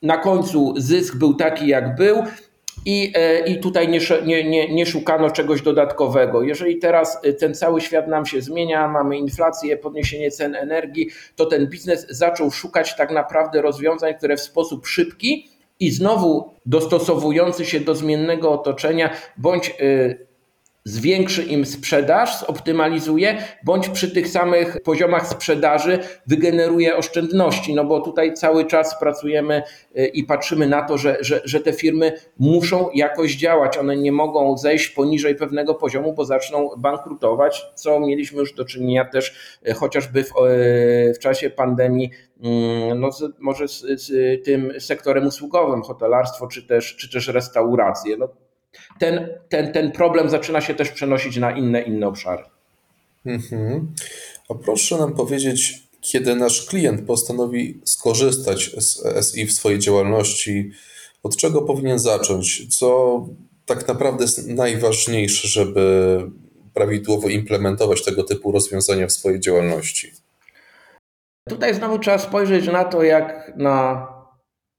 na 0.02 0.16
końcu 0.16 0.74
zysk 0.76 1.16
był 1.16 1.34
taki, 1.34 1.66
jak 1.66 1.96
był. 1.96 2.22
I, 2.86 3.12
I 3.46 3.58
tutaj 3.58 3.88
nie, 3.88 4.00
nie, 4.44 4.74
nie, 4.74 4.86
szukano 4.86 5.30
czegoś 5.30 5.62
dodatkowego. 5.62 6.42
Jeżeli 6.42 6.78
teraz 6.78 7.20
ten 7.38 7.54
cały 7.54 7.80
świat 7.80 8.08
nam 8.08 8.26
się 8.26 8.42
zmienia, 8.42 8.88
mamy 8.88 9.18
inflację, 9.18 9.76
podniesienie 9.76 10.30
cen 10.30 10.54
energii, 10.54 11.10
to 11.36 11.46
ten 11.46 11.66
biznes 11.66 12.06
zaczął 12.10 12.50
szukać 12.50 12.96
tak 12.96 13.10
naprawdę 13.10 13.62
rozwiązań, 13.62 14.14
które 14.14 14.36
w 14.36 14.40
sposób 14.40 14.86
szybki 14.86 15.48
i 15.80 15.90
znowu 15.90 16.50
dostosowujący 16.66 17.64
się 17.64 17.80
do 17.80 17.94
zmiennego 17.94 18.52
otoczenia, 18.52 19.10
bądź 19.36 19.74
zwiększy 20.86 21.42
im 21.42 21.66
sprzedaż, 21.66 22.40
zoptymalizuje, 22.40 23.38
bądź 23.64 23.88
przy 23.88 24.10
tych 24.10 24.28
samych 24.28 24.82
poziomach 24.82 25.26
sprzedaży 25.28 25.98
wygeneruje 26.26 26.96
oszczędności, 26.96 27.74
no 27.74 27.84
bo 27.84 28.00
tutaj 28.00 28.34
cały 28.34 28.64
czas 28.64 29.00
pracujemy 29.00 29.62
y, 29.98 30.06
i 30.06 30.24
patrzymy 30.24 30.66
na 30.66 30.82
to, 30.82 30.98
że, 30.98 31.16
że, 31.20 31.40
że 31.44 31.60
te 31.60 31.72
firmy 31.72 32.12
muszą 32.38 32.88
jakoś 32.94 33.36
działać, 33.36 33.78
one 33.78 33.96
nie 33.96 34.12
mogą 34.12 34.56
zejść 34.56 34.88
poniżej 34.88 35.34
pewnego 35.34 35.74
poziomu, 35.74 36.12
bo 36.12 36.24
zaczną 36.24 36.70
bankrutować, 36.78 37.66
co 37.74 38.00
mieliśmy 38.00 38.38
już 38.40 38.54
do 38.54 38.64
czynienia 38.64 39.04
też 39.04 39.58
y, 39.68 39.74
chociażby 39.74 40.24
w, 40.24 40.28
y, 40.28 41.14
w 41.14 41.18
czasie 41.18 41.50
pandemii 41.50 42.10
mm, 42.42 43.00
no, 43.00 43.12
z, 43.12 43.24
może 43.38 43.68
z, 43.68 43.80
z, 43.80 44.44
tym 44.44 44.72
sektorem 44.80 45.26
usługowym, 45.26 45.82
hotelarstwo 45.82 46.46
czy 46.46 46.66
też, 46.66 46.96
czy 46.96 47.10
też 47.10 47.28
restauracje. 47.28 48.16
No, 48.16 48.28
ten, 48.98 49.28
ten, 49.48 49.72
ten 49.72 49.92
problem 49.92 50.30
zaczyna 50.30 50.60
się 50.60 50.74
też 50.74 50.90
przenosić 50.90 51.36
na 51.36 51.50
inne, 51.50 51.82
inne 51.82 52.06
obszary. 52.06 52.42
Mhm. 53.26 53.92
A 54.48 54.54
proszę 54.54 54.96
nam 54.96 55.14
powiedzieć, 55.14 55.82
kiedy 56.00 56.34
nasz 56.34 56.66
klient 56.66 57.06
postanowi 57.06 57.80
skorzystać 57.84 58.70
z 58.78 59.02
SI 59.26 59.46
w 59.46 59.52
swojej 59.52 59.78
działalności, 59.78 60.70
od 61.22 61.36
czego 61.36 61.62
powinien 61.62 61.98
zacząć? 61.98 62.78
Co 62.78 63.20
tak 63.66 63.88
naprawdę 63.88 64.24
jest 64.24 64.46
najważniejsze, 64.46 65.48
żeby 65.48 66.18
prawidłowo 66.74 67.28
implementować 67.28 68.04
tego 68.04 68.24
typu 68.24 68.52
rozwiązania 68.52 69.06
w 69.06 69.12
swojej 69.12 69.40
działalności? 69.40 70.12
Tutaj 71.48 71.74
znowu 71.74 71.98
trzeba 71.98 72.18
spojrzeć 72.18 72.66
na 72.66 72.84
to, 72.84 73.02
jak 73.02 73.52
na 73.56 74.06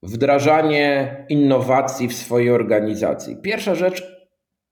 wdrażanie 0.02 1.16
innowacji 1.28 2.08
w 2.08 2.14
swojej 2.14 2.50
organizacji. 2.50 3.36
Pierwsza 3.36 3.74
rzecz, 3.74 4.02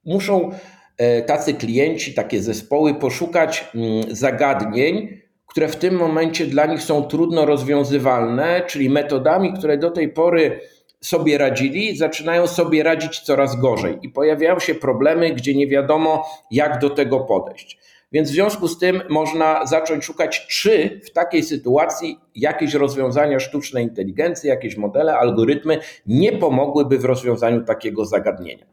muszą 0.04 0.50
e, 0.98 1.22
tacy 1.22 1.54
klienci, 1.54 2.14
takie 2.14 2.42
zespoły 2.42 2.94
poszukać 2.94 3.64
mm, 3.74 4.16
zagadnień, 4.16 5.20
które 5.46 5.68
w 5.68 5.76
tym 5.76 5.94
momencie 5.94 6.46
dla 6.46 6.66
nich 6.66 6.82
są 6.82 7.02
trudno 7.02 7.46
rozwiązywalne, 7.46 8.62
czyli 8.66 8.90
metodami, 8.90 9.52
które 9.52 9.78
do 9.78 9.90
tej 9.90 10.08
pory 10.08 10.60
sobie 11.00 11.38
radzili, 11.38 11.96
zaczynają 11.96 12.46
sobie 12.46 12.82
radzić 12.82 13.20
coraz 13.20 13.56
gorzej 13.60 13.98
i 14.02 14.08
pojawiają 14.08 14.58
się 14.60 14.74
problemy, 14.74 15.30
gdzie 15.30 15.54
nie 15.54 15.66
wiadomo, 15.66 16.24
jak 16.50 16.78
do 16.78 16.90
tego 16.90 17.20
podejść. 17.20 17.78
Więc 18.12 18.30
w 18.30 18.32
związku 18.32 18.68
z 18.68 18.78
tym 18.78 19.02
można 19.08 19.66
zacząć 19.66 20.04
szukać, 20.04 20.46
czy 20.46 21.00
w 21.04 21.10
takiej 21.10 21.42
sytuacji 21.42 22.20
jakieś 22.34 22.74
rozwiązania 22.74 23.40
sztucznej 23.40 23.84
inteligencji, 23.84 24.48
jakieś 24.48 24.76
modele, 24.76 25.18
algorytmy 25.18 25.78
nie 26.06 26.32
pomogłyby 26.32 26.98
w 26.98 27.04
rozwiązaniu 27.04 27.64
takiego 27.64 28.04
zagadnienia. 28.04 28.66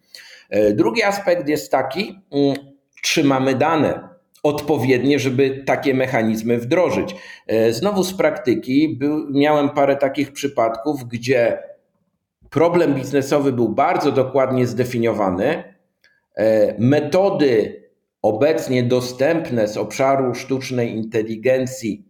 E, 0.49 0.73
drugi 0.73 1.03
aspekt 1.03 1.47
jest 1.47 1.71
taki, 1.71 2.19
mm, 2.31 2.55
czy 3.01 3.23
mamy 3.23 3.55
dane 3.55 4.09
odpowiednie, 4.43 5.19
żeby 5.19 5.63
takie 5.65 5.93
mechanizmy 5.93 6.57
wdrożyć. 6.57 7.15
E, 7.47 7.73
znowu 7.73 8.03
z 8.03 8.13
praktyki 8.13 8.97
był, 8.97 9.29
miałem 9.29 9.69
parę 9.69 9.95
takich 9.95 10.33
przypadków, 10.33 11.03
gdzie 11.03 11.59
problem 12.49 12.93
biznesowy 12.93 13.51
był 13.51 13.69
bardzo 13.69 14.11
dokładnie 14.11 14.67
zdefiniowany, 14.67 15.63
e, 16.35 16.75
metody 16.79 17.82
obecnie 18.23 18.83
dostępne 18.83 19.67
z 19.67 19.77
obszaru 19.77 20.35
sztucznej 20.35 20.95
inteligencji 20.95 22.05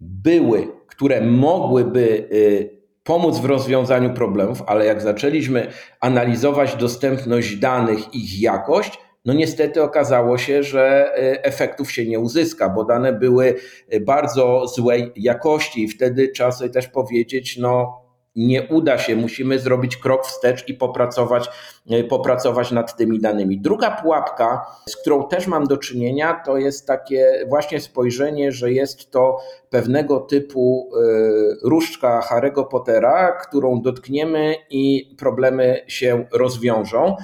były, 0.00 0.68
które 0.86 1.20
mogłyby 1.20 2.28
y, 2.32 2.80
pomóc 3.04 3.38
w 3.38 3.44
rozwiązaniu 3.44 4.14
problemów, 4.14 4.62
ale 4.66 4.86
jak 4.86 5.02
zaczęliśmy 5.02 5.66
analizować 6.00 6.76
dostępność 6.76 7.56
danych, 7.56 8.14
ich 8.14 8.40
jakość, 8.40 8.98
no 9.24 9.32
niestety 9.32 9.82
okazało 9.82 10.38
się, 10.38 10.62
że 10.62 11.12
y, 11.18 11.42
efektów 11.42 11.92
się 11.92 12.06
nie 12.06 12.18
uzyska, 12.20 12.68
bo 12.68 12.84
dane 12.84 13.12
były 13.12 13.54
y, 13.94 14.00
bardzo 14.00 14.68
złej 14.68 15.12
jakości. 15.16 15.82
I 15.84 15.88
wtedy 15.88 16.28
trzeba 16.28 16.52
sobie 16.52 16.70
też 16.70 16.88
powiedzieć, 16.88 17.58
no 17.58 17.99
nie 18.36 18.62
uda 18.62 18.98
się, 18.98 19.16
musimy 19.16 19.58
zrobić 19.58 19.96
krok 19.96 20.26
wstecz 20.26 20.68
i 20.68 20.74
popracować, 20.74 21.48
e, 21.90 22.04
popracować 22.04 22.70
nad 22.70 22.96
tymi 22.96 23.20
danymi. 23.20 23.60
Druga 23.60 23.90
pułapka, 23.90 24.66
z 24.88 24.96
którą 24.96 25.28
też 25.28 25.46
mam 25.46 25.66
do 25.66 25.76
czynienia, 25.76 26.42
to 26.46 26.56
jest 26.56 26.86
takie 26.86 27.44
właśnie 27.48 27.80
spojrzenie, 27.80 28.52
że 28.52 28.72
jest 28.72 29.10
to 29.10 29.38
pewnego 29.70 30.20
typu 30.20 30.90
e, 30.94 31.68
różdżka 31.68 32.20
Harry'ego 32.30 32.68
Pottera, 32.68 33.32
którą 33.32 33.82
dotkniemy 33.82 34.54
i 34.70 35.14
problemy 35.18 35.80
się 35.86 36.26
rozwiążą 36.32 37.16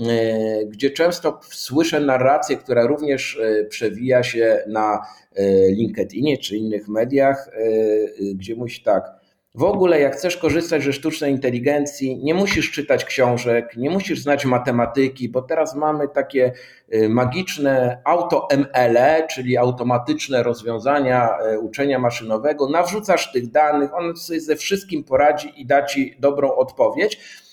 e, 0.00 0.66
gdzie 0.66 0.90
często 0.90 1.40
słyszę 1.42 2.00
narrację, 2.00 2.56
która 2.56 2.86
również 2.86 3.40
przewija 3.68 4.22
się 4.22 4.64
na 4.68 5.00
LinkedInie 5.68 6.38
czy 6.38 6.56
innych 6.56 6.88
mediach, 6.88 7.50
gdzie 8.34 8.56
mówi 8.56 8.80
tak, 8.84 9.23
w 9.54 9.62
ogóle, 9.62 10.00
jak 10.00 10.16
chcesz 10.16 10.36
korzystać 10.36 10.82
ze 10.82 10.92
sztucznej 10.92 11.32
inteligencji, 11.32 12.16
nie 12.24 12.34
musisz 12.34 12.70
czytać 12.70 13.04
książek, 13.04 13.76
nie 13.76 13.90
musisz 13.90 14.20
znać 14.20 14.44
matematyki, 14.44 15.28
bo 15.28 15.42
teraz 15.42 15.74
mamy 15.74 16.08
takie 16.08 16.52
y, 16.94 17.08
magiczne 17.08 18.02
auto-ML, 18.04 19.26
czyli 19.30 19.56
automatyczne 19.56 20.42
rozwiązania 20.42 21.30
y, 21.54 21.60
uczenia 21.60 21.98
maszynowego. 21.98 22.68
Nawrzucasz 22.68 23.32
tych 23.32 23.50
danych, 23.50 23.94
on 23.94 24.16
sobie 24.16 24.40
ze 24.40 24.56
wszystkim 24.56 25.04
poradzi 25.04 25.52
i 25.60 25.66
da 25.66 25.86
ci 25.86 26.16
dobrą 26.18 26.54
odpowiedź. 26.54 27.43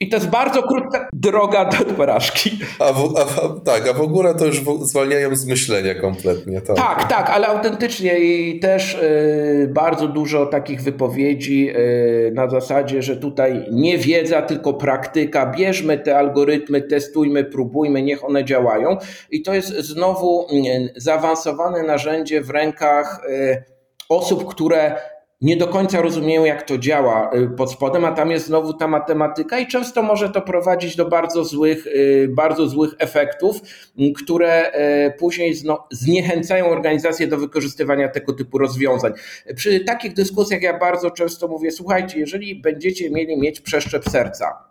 I 0.00 0.08
to 0.08 0.16
jest 0.16 0.28
bardzo 0.28 0.62
krótka 0.62 1.08
droga 1.12 1.64
do 1.64 1.84
porażki. 1.94 2.50
A, 2.78 2.92
w, 2.92 3.14
a 3.16 3.48
tak, 3.64 3.88
a 3.88 3.92
w 3.92 4.00
ogóle 4.00 4.34
to 4.34 4.46
już 4.46 4.62
zwalniają 4.82 5.36
z 5.36 5.46
myślenia 5.46 5.94
kompletnie. 5.94 6.60
Tak, 6.60 6.76
tak, 6.76 7.08
tak 7.08 7.30
ale 7.30 7.46
autentycznie 7.46 8.18
i 8.18 8.60
też 8.60 8.94
y, 8.94 9.70
bardzo 9.74 10.08
dużo 10.08 10.46
takich 10.46 10.82
wypowiedzi 10.82 11.70
y, 11.70 12.32
na 12.34 12.50
zasadzie, 12.50 13.02
że 13.02 13.16
tutaj 13.16 13.66
nie 13.72 13.98
wiedza, 13.98 14.42
tylko 14.42 14.74
praktyka. 14.74 15.46
Bierzmy 15.46 15.98
te 15.98 16.18
algorytmy, 16.18 16.82
testujmy, 16.82 17.44
próbujmy, 17.44 18.02
niech 18.02 18.24
one 18.24 18.44
działają. 18.44 18.96
I 19.30 19.42
to 19.42 19.54
jest 19.54 19.68
znowu 19.68 20.46
y, 20.52 20.92
zaawansowane 20.96 21.82
narzędzie 21.82 22.40
w 22.40 22.50
rękach 22.50 23.20
osób, 24.08 24.46
które 24.46 24.96
nie 25.40 25.56
do 25.56 25.68
końca 25.68 26.02
rozumieją, 26.02 26.44
jak 26.44 26.62
to 26.62 26.78
działa 26.78 27.30
y, 27.34 27.48
pod 27.48 27.72
spodem, 27.72 28.04
a 28.04 28.12
tam 28.12 28.30
jest 28.30 28.46
znowu 28.46 28.74
ta 28.74 28.88
matematyka 28.88 29.58
i 29.58 29.66
często 29.66 30.02
może 30.02 30.30
to 30.30 30.42
prowadzić 30.42 30.96
do 30.96 31.08
bardzo 31.08 31.44
złych, 31.44 31.86
y, 31.86 32.28
bardzo 32.30 32.68
złych 32.68 32.94
efektów, 32.98 33.60
które 34.16 34.72
y, 35.06 35.18
później 35.18 35.54
zniechęcają 35.90 36.66
organizacje 36.66 37.26
do 37.26 37.36
wykorzystywania 37.36 38.08
tego 38.08 38.32
typu 38.32 38.58
rozwiązań. 38.58 39.12
Przy 39.56 39.80
takich 39.80 40.14
dyskusjach 40.14 40.62
ja 40.62 40.78
bardzo 40.78 41.10
często 41.10 41.48
mówię, 41.48 41.70
słuchajcie, 41.70 42.18
jeżeli 42.18 42.60
będziecie 42.60 43.10
mieli 43.10 43.40
mieć 43.40 43.60
przeszczep 43.60 44.04
serca, 44.08 44.68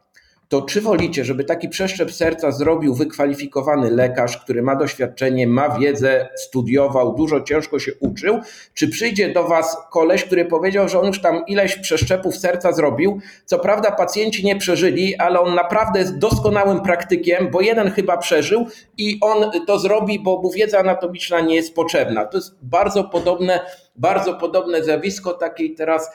to 0.50 0.62
czy 0.62 0.82
wolicie, 0.82 1.26
żeby 1.26 1.44
taki 1.44 1.70
przeszczep 1.70 2.12
serca 2.12 2.52
zrobił 2.52 2.96
wykwalifikowany 2.96 3.92
lekarz, 3.92 4.38
który 4.38 4.62
ma 4.62 4.76
doświadczenie, 4.76 5.48
ma 5.48 5.80
wiedzę, 5.80 6.30
studiował, 6.36 7.16
dużo 7.16 7.42
ciężko 7.42 7.80
się 7.80 7.92
uczył, 8.00 8.40
czy 8.74 8.88
przyjdzie 8.88 9.34
do 9.34 9.44
Was 9.44 9.78
koleś, 9.92 10.24
który 10.24 10.46
powiedział, 10.46 10.90
że 10.90 11.00
on 11.00 11.08
już 11.08 11.22
tam 11.22 11.46
ileś 11.48 11.76
przeszczepów 11.76 12.38
serca 12.38 12.72
zrobił, 12.72 13.20
co 13.46 13.60
prawda 13.60 13.92
pacjenci 13.92 14.46
nie 14.46 14.56
przeżyli, 14.56 15.16
ale 15.16 15.40
on 15.40 15.56
naprawdę 15.56 16.00
jest 16.00 16.18
doskonałym 16.18 16.82
praktykiem, 16.82 17.52
bo 17.52 17.62
jeden 17.62 17.92
chyba 17.92 18.18
przeżył 18.18 18.68
i 18.98 19.18
on 19.22 19.52
to 19.68 19.80
zrobi, 19.80 20.20
bo 20.20 20.42
mu 20.42 20.52
wiedza 20.52 20.80
anatomiczna 20.80 21.42
nie 21.42 21.56
jest 21.56 21.76
potrzebna. 21.76 22.26
To 22.26 22.38
jest 22.38 22.56
bardzo 22.62 23.04
podobne, 23.04 23.60
bardzo 23.96 24.34
podobne 24.34 24.84
zjawisko 24.84 25.34
takiej 25.34 25.76
teraz 25.76 26.10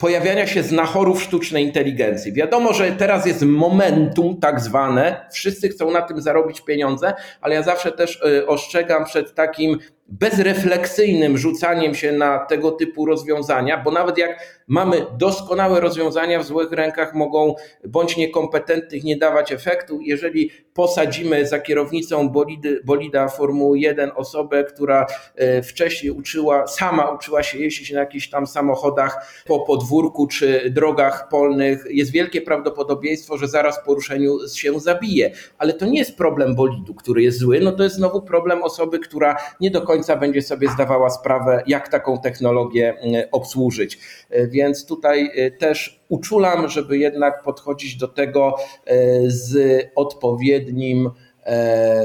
pojawiania 0.00 0.46
się 0.46 0.62
znachorów 0.62 1.22
sztucznej 1.22 1.64
inteligencji. 1.64 2.32
Wiadomo, 2.32 2.72
że 2.72 2.92
teraz 2.92 3.26
jest 3.26 3.42
momentum 3.42 4.40
tak 4.40 4.60
zwane, 4.60 5.26
wszyscy 5.32 5.68
chcą 5.68 5.90
na 5.90 6.02
tym 6.02 6.20
zarobić 6.20 6.60
pieniądze, 6.60 7.12
ale 7.40 7.54
ja 7.54 7.62
zawsze 7.62 7.92
też 7.92 8.22
y, 8.26 8.46
ostrzegam 8.46 9.04
przed 9.04 9.34
takim 9.34 9.78
bezrefleksyjnym 10.10 11.38
rzucaniem 11.38 11.94
się 11.94 12.12
na 12.12 12.38
tego 12.38 12.70
typu 12.70 13.06
rozwiązania, 13.06 13.82
bo 13.84 13.90
nawet 13.90 14.18
jak 14.18 14.60
mamy 14.66 15.06
doskonałe 15.18 15.80
rozwiązania, 15.80 16.40
w 16.40 16.44
złych 16.44 16.72
rękach 16.72 17.14
mogą 17.14 17.54
bądź 17.88 18.16
niekompetentnych 18.16 19.04
nie 19.04 19.16
dawać 19.16 19.52
efektu. 19.52 20.00
Jeżeli 20.02 20.50
posadzimy 20.74 21.46
za 21.46 21.58
kierownicą 21.58 22.28
bolidy, 22.28 22.80
bolida 22.84 23.28
Formuły 23.28 23.78
1 23.78 24.10
osobę, 24.14 24.64
która 24.64 25.06
e, 25.36 25.62
wcześniej 25.62 26.12
uczyła, 26.12 26.66
sama 26.66 27.10
uczyła 27.10 27.42
się 27.42 27.58
jeździć 27.58 27.92
na 27.92 28.00
jakichś 28.00 28.30
tam 28.30 28.46
samochodach 28.46 29.42
po 29.46 29.60
podwórku 29.60 30.26
czy 30.26 30.70
drogach 30.70 31.28
polnych, 31.28 31.84
jest 31.90 32.12
wielkie 32.12 32.42
prawdopodobieństwo, 32.42 33.38
że 33.38 33.48
zaraz 33.48 33.84
po 33.84 33.94
ruszeniu 33.94 34.38
się 34.54 34.80
zabije. 34.80 35.30
Ale 35.58 35.72
to 35.72 35.86
nie 35.86 35.98
jest 35.98 36.16
problem 36.16 36.54
bolidu, 36.54 36.94
który 36.94 37.22
jest 37.22 37.38
zły, 37.38 37.60
no 37.60 37.72
to 37.72 37.82
jest 37.82 37.96
znowu 37.96 38.22
problem 38.22 38.62
osoby, 38.62 38.98
która 38.98 39.36
nie 39.60 39.70
do 39.70 39.82
końca 39.82 39.99
będzie 40.16 40.42
sobie 40.42 40.68
zdawała 40.68 41.10
sprawę, 41.10 41.62
jak 41.66 41.88
taką 41.88 42.18
technologię 42.18 42.94
mm, 42.98 43.22
obsłużyć. 43.32 43.98
E, 44.30 44.46
więc 44.46 44.86
tutaj 44.86 45.30
e, 45.34 45.50
też 45.50 46.00
uczulam, 46.08 46.68
żeby 46.68 46.98
jednak 46.98 47.42
podchodzić 47.42 47.96
do 47.96 48.08
tego 48.08 48.56
e, 48.86 48.94
z 49.26 49.82
odpowiednim 49.94 51.10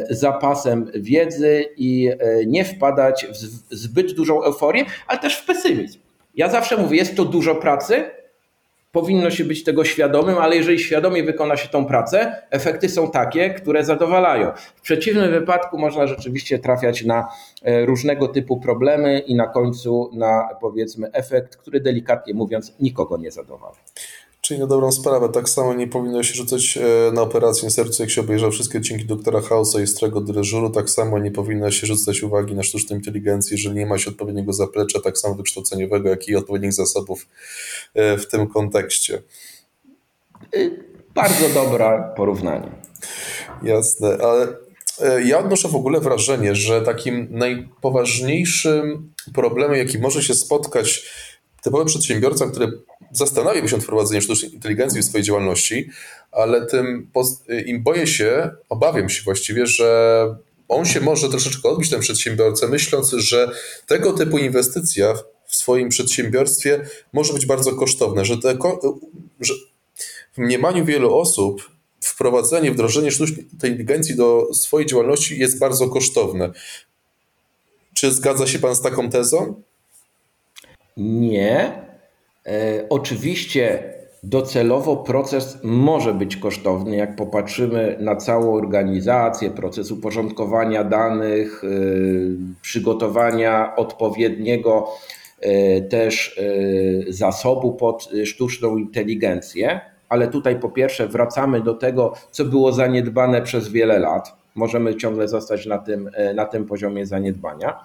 zapasem 0.09 0.91
wiedzy 0.95 1.65
i 1.77 2.09
nie 2.47 2.65
wpadać 2.65 3.27
w 3.71 3.75
zbyt 3.75 4.13
dużą 4.13 4.43
euforię, 4.43 4.85
ale 5.07 5.19
też 5.19 5.37
w 5.37 5.45
pesymizm. 5.45 5.99
Ja 6.35 6.49
zawsze 6.49 6.77
mówię, 6.77 6.97
jest 6.97 7.15
to 7.15 7.25
dużo 7.25 7.55
pracy, 7.55 8.03
powinno 8.95 9.31
się 9.31 9.45
być 9.45 9.63
tego 9.63 9.85
świadomym, 9.85 10.37
ale 10.37 10.55
jeżeli 10.55 10.79
świadomie 10.79 11.23
wykona 11.23 11.57
się 11.57 11.69
tą 11.69 11.85
pracę, 11.85 12.41
efekty 12.49 12.89
są 12.89 13.11
takie, 13.11 13.49
które 13.49 13.83
zadowalają. 13.83 14.51
W 14.75 14.81
przeciwnym 14.81 15.31
wypadku 15.31 15.77
można 15.77 16.07
rzeczywiście 16.07 16.59
trafiać 16.59 17.05
na 17.05 17.27
e, 17.63 17.85
różnego 17.85 18.27
typu 18.27 18.59
problemy 18.59 19.19
i 19.19 19.35
na 19.35 19.47
końcu 19.47 20.09
na 20.13 20.49
powiedzmy 20.61 21.11
efekt, 21.11 21.55
który 21.55 21.79
delikatnie 21.79 22.33
mówiąc 22.33 22.75
nikogo 22.79 23.17
nie 23.17 23.31
zadowala. 23.31 23.75
Czyli 24.45 24.59
na 24.59 24.67
dobrą 24.67 24.91
sprawę, 24.91 25.29
tak 25.29 25.49
samo 25.49 25.73
nie 25.73 25.87
powinno 25.87 26.23
się 26.23 26.33
rzucać 26.33 26.77
e, 26.77 27.11
na 27.11 27.21
operację 27.21 27.69
serca, 27.69 28.03
jak 28.03 28.09
się 28.09 28.21
obejrzał 28.21 28.51
wszystkie 28.51 28.77
odcinki 28.77 29.05
doktora 29.05 29.41
Hausa 29.41 29.81
i 29.81 29.87
Strego 29.87 30.21
Dyreżuru, 30.21 30.69
tak 30.69 30.89
samo 30.89 31.19
nie 31.19 31.31
powinno 31.31 31.71
się 31.71 31.87
rzucać 31.87 32.23
uwagi 32.23 32.55
na 32.55 32.63
sztuczną 32.63 32.95
inteligencję, 32.95 33.57
jeżeli 33.57 33.75
nie 33.75 33.85
ma 33.85 33.97
się 33.97 34.09
odpowiedniego 34.09 34.53
zaplecza, 34.53 34.99
tak 35.01 35.17
samo 35.17 35.35
wykształceniowego, 35.35 36.09
jak 36.09 36.27
i 36.27 36.35
odpowiednich 36.35 36.73
zasobów 36.73 37.27
e, 37.93 38.17
w 38.17 38.27
tym 38.27 38.47
kontekście. 38.47 39.21
Y, 40.55 40.83
bardzo 41.15 41.49
dobre 41.49 42.13
porównanie. 42.15 42.71
Jasne, 43.63 44.17
ale 44.17 44.47
e, 45.01 45.23
ja 45.23 45.39
odnoszę 45.39 45.67
w 45.67 45.75
ogóle 45.75 45.99
wrażenie, 45.99 46.55
że 46.55 46.81
takim 46.81 47.27
najpoważniejszym 47.31 49.13
problemem, 49.33 49.77
jaki 49.77 49.99
może 49.99 50.23
się 50.23 50.33
spotkać 50.33 51.09
typowy 51.65 51.85
przedsiębiorca, 51.85 52.47
który 52.47 52.71
zastanawiam 53.11 53.67
się 53.67 53.75
nad 53.75 53.83
wprowadzeniem 53.83 54.21
sztucznej 54.21 54.53
inteligencji 54.53 55.01
w 55.01 55.05
swojej 55.05 55.25
działalności, 55.25 55.89
ale 56.31 56.65
tym 56.65 57.11
im 57.65 57.83
boję 57.83 58.07
się, 58.07 58.49
obawiam 58.69 59.09
się 59.09 59.23
właściwie, 59.23 59.67
że 59.67 60.27
on 60.67 60.85
się 60.85 61.01
może 61.01 61.29
troszeczkę 61.29 61.69
odbić, 61.69 61.89
ten 61.89 61.99
przedsiębiorca, 61.99 62.67
myśląc, 62.67 63.11
że 63.11 63.51
tego 63.87 64.13
typu 64.13 64.37
inwestycja 64.37 65.13
w 65.45 65.55
swoim 65.55 65.89
przedsiębiorstwie 65.89 66.85
może 67.13 67.33
być 67.33 67.45
bardzo 67.45 67.75
kosztowne, 67.75 68.25
że, 68.25 68.37
te, 68.37 68.57
że 69.39 69.53
w 70.33 70.37
mniemaniu 70.37 70.85
wielu 70.85 71.17
osób 71.17 71.69
wprowadzenie, 72.01 72.71
wdrożenie 72.71 73.11
sztucznej 73.11 73.45
inteligencji 73.53 74.15
do 74.15 74.53
swojej 74.53 74.87
działalności 74.87 75.39
jest 75.39 75.59
bardzo 75.59 75.89
kosztowne. 75.89 76.51
Czy 77.93 78.11
zgadza 78.11 78.47
się 78.47 78.59
Pan 78.59 78.75
z 78.75 78.81
taką 78.81 79.09
tezą? 79.09 79.61
Nie, 80.97 81.85
E, 82.45 82.85
oczywiście 82.89 83.93
docelowo 84.23 84.97
proces 84.97 85.57
może 85.63 86.13
być 86.13 86.37
kosztowny, 86.37 86.95
jak 86.95 87.15
popatrzymy 87.15 87.97
na 87.99 88.15
całą 88.15 88.53
organizację, 88.53 89.49
proces 89.49 89.91
uporządkowania 89.91 90.83
danych, 90.83 91.63
e, 91.63 91.67
przygotowania 92.61 93.75
odpowiedniego 93.75 94.87
e, 95.39 95.81
też 95.81 96.39
zasobu 97.09 97.73
pod 97.73 98.09
sztuczną 98.25 98.77
inteligencję. 98.77 99.79
Ale 100.09 100.27
tutaj 100.27 100.59
po 100.59 100.69
pierwsze 100.69 101.07
wracamy 101.07 101.61
do 101.61 101.73
tego, 101.73 102.13
co 102.31 102.45
było 102.45 102.71
zaniedbane 102.71 103.41
przez 103.41 103.69
wiele 103.69 103.99
lat. 103.99 104.35
Możemy 104.55 104.95
ciągle 104.95 105.27
zostać 105.27 105.65
na 105.65 105.77
tym, 105.77 106.09
na 106.35 106.45
tym 106.45 106.65
poziomie 106.65 107.05
zaniedbania. 107.05 107.79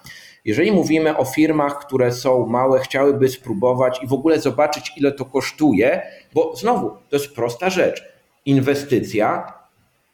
Jeżeli 0.45 0.71
mówimy 0.71 1.17
o 1.17 1.25
firmach, 1.25 1.79
które 1.79 2.11
są 2.11 2.45
małe, 2.45 2.79
chciałyby 2.79 3.29
spróbować 3.29 4.03
i 4.03 4.07
w 4.07 4.13
ogóle 4.13 4.39
zobaczyć, 4.39 4.91
ile 4.97 5.11
to 5.11 5.25
kosztuje, 5.25 6.01
bo 6.33 6.55
znowu 6.55 6.89
to 6.89 7.15
jest 7.15 7.35
prosta 7.35 7.69
rzecz. 7.69 8.03
Inwestycja 8.45 9.53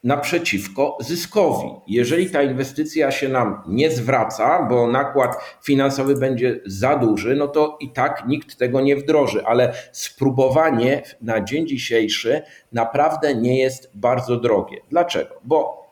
naprzeciwko 0.04 0.98
zyskowi. 1.00 1.70
Jeżeli 1.88 2.30
ta 2.30 2.44
inwestycja 2.44 3.12
się 3.12 3.30
nam 3.30 3.64
nie 3.68 3.92
zwraca, 3.92 4.64
bo 4.70 4.88
nakład 4.88 5.36
finansowy 5.64 6.16
będzie 6.16 6.60
za 6.66 6.96
duży, 6.96 7.36
no 7.36 7.48
to 7.48 7.78
i 7.80 7.92
tak 7.92 8.24
nikt 8.28 8.58
tego 8.58 8.82
nie 8.82 8.96
wdroży, 8.96 9.46
ale 9.46 9.74
spróbowanie 9.92 11.04
na 11.22 11.44
dzień 11.44 11.68
dzisiejszy 11.68 12.42
naprawdę 12.72 13.36
nie 13.36 13.60
jest 13.60 13.92
bardzo 13.94 14.38
drogie. 14.38 14.78
Dlaczego? 14.90 15.36
Bo 15.44 15.88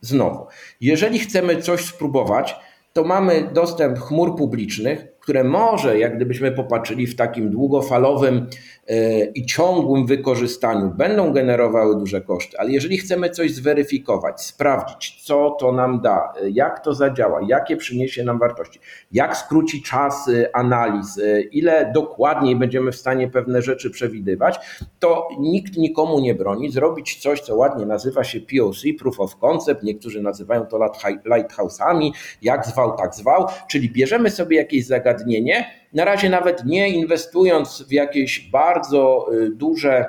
znowu, 0.00 0.46
jeżeli 0.80 1.18
chcemy 1.18 1.62
coś 1.62 1.84
spróbować, 1.84 2.56
to 2.96 3.04
mamy 3.04 3.50
dostęp 3.52 3.98
chmur 3.98 4.36
publicznych, 4.36 5.06
które 5.26 5.44
może, 5.44 5.98
jak 5.98 6.16
gdybyśmy 6.16 6.52
popatrzyli 6.52 7.06
w 7.06 7.16
takim 7.16 7.50
długofalowym 7.50 8.46
e, 8.86 9.24
i 9.24 9.46
ciągłym 9.46 10.06
wykorzystaniu, 10.06 10.94
będą 10.96 11.32
generowały 11.32 11.96
duże 11.96 12.20
koszty, 12.20 12.58
ale 12.58 12.70
jeżeli 12.70 12.98
chcemy 12.98 13.30
coś 13.30 13.54
zweryfikować, 13.54 14.40
sprawdzić, 14.40 15.22
co 15.24 15.56
to 15.60 15.72
nam 15.72 16.00
da, 16.00 16.32
e, 16.42 16.50
jak 16.50 16.80
to 16.80 16.94
zadziała, 16.94 17.40
jakie 17.48 17.76
przyniesie 17.76 18.24
nam 18.24 18.38
wartości, 18.38 18.80
jak 19.12 19.36
skróci 19.36 19.82
czas 19.82 20.30
analiz, 20.52 21.18
e, 21.18 21.40
ile 21.40 21.92
dokładniej 21.94 22.56
będziemy 22.56 22.92
w 22.92 22.96
stanie 22.96 23.28
pewne 23.28 23.62
rzeczy 23.62 23.90
przewidywać, 23.90 24.58
to 24.98 25.28
nikt 25.38 25.76
nikomu 25.76 26.20
nie 26.20 26.34
broni 26.34 26.70
zrobić 26.70 27.22
coś, 27.22 27.40
co 27.40 27.56
ładnie 27.56 27.86
nazywa 27.86 28.24
się 28.24 28.40
POC, 28.40 28.82
Proof 28.98 29.20
of 29.20 29.36
Concept, 29.36 29.82
niektórzy 29.82 30.22
nazywają 30.22 30.66
to 30.66 30.78
lighthouse'ami, 31.26 32.10
jak 32.42 32.66
zwał, 32.66 32.96
tak 32.96 33.14
zwał, 33.14 33.46
czyli 33.68 33.90
bierzemy 33.90 34.30
sobie 34.30 34.56
jakieś 34.56 34.86
zagadnienie, 34.86 35.15
zagadnienie. 35.16 35.70
Na 35.92 36.04
razie 36.04 36.30
nawet 36.30 36.64
nie 36.64 36.88
inwestując 36.88 37.84
w 37.88 37.92
jakieś 37.92 38.50
bardzo 38.50 39.26
y, 39.32 39.50
duże 39.50 40.06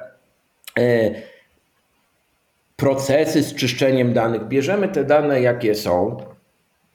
y, 0.80 1.16
procesy 2.76 3.44
z 3.44 3.56
czyszczeniem 3.56 4.14
danych, 4.14 4.48
bierzemy 4.48 4.88
te 4.88 5.04
dane, 5.04 5.42
jakie 5.42 5.76
są, 5.76 6.18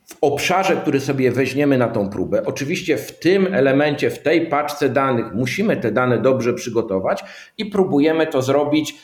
w 0.07 0.17
obszarze, 0.21 0.77
który 0.77 1.01
sobie 1.01 1.31
weźmiemy 1.31 1.79
na 1.79 1.89
tą 1.89 2.11
próbę. 2.11 2.43
Oczywiście 2.47 2.97
w 2.97 3.19
tym 3.19 3.55
elemencie, 3.55 4.11
w 4.11 4.19
tej 4.19 4.47
paczce 4.47 4.89
danych 4.89 5.35
musimy 5.35 5.77
te 5.77 5.93
dane 5.93 6.19
dobrze 6.19 6.55
przygotować 6.55 7.25
i 7.59 7.67
próbujemy 7.67 8.27
to 8.27 8.43
zrobić, 8.43 8.95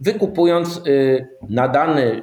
wykupując 0.00 0.82
y, 0.86 1.26
na 1.48 1.68
dany 1.68 2.22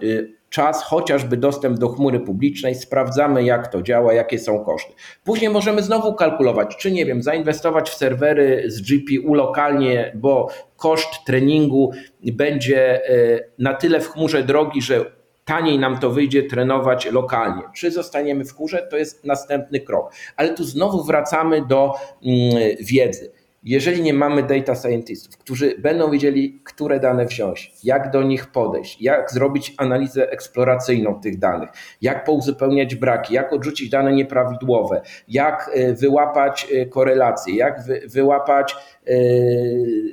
czas, 0.52 0.84
chociażby 0.84 1.38
dostęp 1.38 1.80
do 1.80 1.90
chmury 1.90 2.20
publicznej, 2.20 2.76
sprawdzamy 2.76 3.44
jak 3.44 3.68
to 3.68 3.82
działa, 3.82 4.14
jakie 4.14 4.40
są 4.40 4.66
koszty. 4.66 4.94
Później 5.24 5.50
możemy 5.50 5.84
znowu 5.84 6.14
kalkulować, 6.14 6.78
czy 6.78 6.92
nie 6.92 7.06
wiem, 7.06 7.24
zainwestować 7.24 7.90
w 7.90 7.94
serwery 7.94 8.64
z 8.68 8.82
GPU 8.82 9.34
lokalnie, 9.34 10.12
bo 10.16 10.50
koszt 10.78 11.26
treningu 11.26 11.92
będzie 12.24 13.10
e, 13.10 13.40
na 13.60 13.74
tyle 13.74 14.00
w 14.00 14.10
chmurze 14.10 14.44
drogi, 14.44 14.82
że 14.82 15.06
taniej 15.46 15.80
nam 15.80 16.00
to 16.00 16.10
wyjdzie 16.10 16.44
trenować 16.44 17.12
lokalnie. 17.12 17.62
Czy 17.76 17.92
zostaniemy 17.92 18.46
w 18.46 18.56
chmurze, 18.56 18.88
to 18.92 18.98
jest 18.98 19.26
następny 19.26 19.80
krok. 19.80 20.14
Ale 20.36 20.54
tu 20.54 20.64
znowu 20.64 21.04
wracamy 21.04 21.66
do 21.68 21.94
mm, 22.26 22.76
wiedzy 22.80 23.32
jeżeli 23.64 24.02
nie 24.02 24.14
mamy 24.14 24.44
data 24.44 24.76
scientistów, 24.76 25.38
którzy 25.38 25.76
będą 25.80 26.12
wiedzieli, 26.12 26.62
które 26.64 27.00
dane 27.00 27.26
wziąć, 27.26 27.72
jak 27.84 28.12
do 28.12 28.24
nich 28.24 28.52
podejść, 28.52 29.02
jak 29.02 29.32
zrobić 29.32 29.74
analizę 29.78 30.32
eksploracyjną 30.32 31.22
tych 31.22 31.40
danych, 31.40 31.70
jak 32.02 32.24
pouzupełniać 32.24 32.96
braki, 32.96 33.34
jak 33.34 33.54
odrzucić 33.54 33.90
dane 33.90 34.14
nieprawidłowe, 34.14 35.02
jak 35.28 35.72
e, 35.74 35.94
wyłapać 35.94 36.68
e, 36.74 36.86
korelacje, 36.86 37.56
jak 37.56 37.82
wyłapać 38.08 38.76
e, 39.08 39.14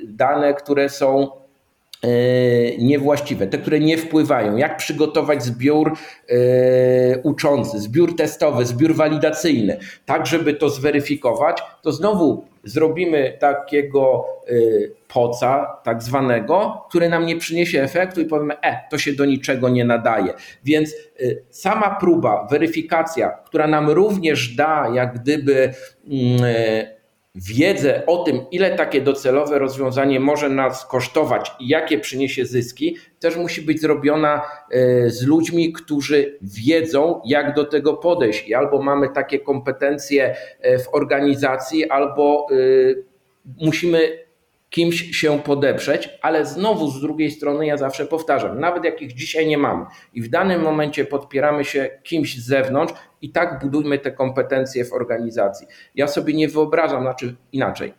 dane, 0.07 0.53
które 0.53 0.89
są 0.89 1.27
niewłaściwe, 2.79 3.47
te, 3.47 3.57
które 3.57 3.79
nie 3.79 3.97
wpływają, 3.97 4.57
jak 4.57 4.77
przygotować 4.77 5.43
zbiór 5.43 5.97
uczący, 7.23 7.79
zbiór 7.79 8.15
testowy, 8.15 8.65
zbiór 8.65 8.95
walidacyjny, 8.95 9.77
tak 10.05 10.25
żeby 10.25 10.53
to 10.53 10.69
zweryfikować, 10.69 11.61
to 11.81 11.91
znowu 11.91 12.45
zrobimy 12.63 13.37
takiego 13.39 14.25
poca, 15.07 15.77
tak 15.83 16.03
zwanego, 16.03 16.85
który 16.89 17.09
nam 17.09 17.25
nie 17.25 17.37
przyniesie 17.37 17.81
efektu 17.83 18.21
i 18.21 18.25
powiemy, 18.25 18.59
e, 18.61 18.79
to 18.89 18.97
się 18.97 19.13
do 19.13 19.25
niczego 19.25 19.69
nie 19.69 19.85
nadaje. 19.85 20.33
Więc 20.63 20.95
sama 21.49 21.97
próba, 21.99 22.47
weryfikacja, 22.51 23.29
która 23.29 23.67
nam 23.67 23.89
również 23.89 24.55
da 24.55 24.91
jak 24.93 25.19
gdyby 25.19 25.73
mm, 26.11 26.41
wiedzę 27.47 28.05
o 28.05 28.23
tym, 28.23 28.41
ile 28.51 28.75
takie 28.75 29.01
docelowe 29.01 29.59
rozwiązanie 29.59 30.19
może 30.19 30.49
nas 30.49 30.85
kosztować 30.85 31.51
i 31.59 31.67
jakie 31.67 31.99
przyniesie 31.99 32.45
zyski, 32.45 32.97
też 33.19 33.37
musi 33.37 33.61
być 33.61 33.81
zrobiona 33.81 34.41
e, 34.71 35.09
z 35.09 35.23
ludźmi, 35.23 35.73
którzy 35.73 36.37
wiedzą, 36.41 37.21
jak 37.25 37.55
do 37.55 37.65
tego 37.65 37.93
podejść. 37.93 38.47
I 38.47 38.53
albo 38.53 38.81
mamy 38.81 39.09
takie 39.09 39.39
kompetencje 39.39 40.35
e, 40.59 40.79
w 40.79 40.93
organizacji, 40.93 41.89
albo 41.89 42.47
e, 42.51 42.55
musimy 43.65 44.28
kimś 44.69 45.17
się 45.17 45.39
podeprzeć, 45.39 46.09
ale 46.21 46.45
znowu 46.45 46.91
z 46.91 47.01
drugiej 47.01 47.31
strony 47.31 47.65
ja 47.65 47.77
zawsze 47.77 48.05
powtarzam, 48.05 48.59
nawet 48.59 48.83
jak 48.83 49.01
ich 49.01 49.13
dzisiaj 49.13 49.47
nie 49.47 49.57
mamy 49.57 49.85
i 50.13 50.21
w 50.21 50.29
danym 50.29 50.61
momencie 50.61 51.05
podpieramy 51.05 51.65
się 51.65 51.89
kimś 52.03 52.37
z 52.37 52.47
zewnątrz 52.47 52.93
i 53.21 53.31
tak 53.31 53.59
budujmy 53.61 53.99
te 53.99 54.11
kompetencje 54.11 54.85
w 54.85 54.93
organizacji. 54.93 55.67
Ja 55.95 56.07
sobie 56.07 56.33
nie 56.33 56.47
wyobrażam, 56.47 57.01
znaczy 57.01 57.35
inaczej. 57.51 57.93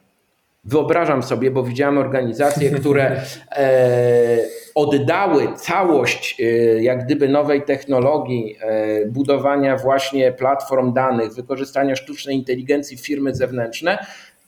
Wyobrażam 0.65 1.23
sobie, 1.23 1.51
bo 1.51 1.63
widziałem 1.63 1.99
organizacje, 1.99 2.71
które 2.81 3.23
e, 3.57 4.39
oddały 4.75 5.55
całość 5.57 6.41
e, 6.41 6.45
jak 6.83 7.05
gdyby 7.05 7.29
nowej 7.29 7.63
technologii, 7.63 8.57
e, 8.61 9.07
budowania 9.07 9.77
właśnie 9.77 10.33
platform 10.33 10.93
danych, 10.93 11.35
wykorzystania 11.35 11.97
sztucznej 11.97 12.37
inteligencji 12.37 12.97
w 12.97 13.07
firmy 13.07 13.35
zewnętrzne, 13.35 13.99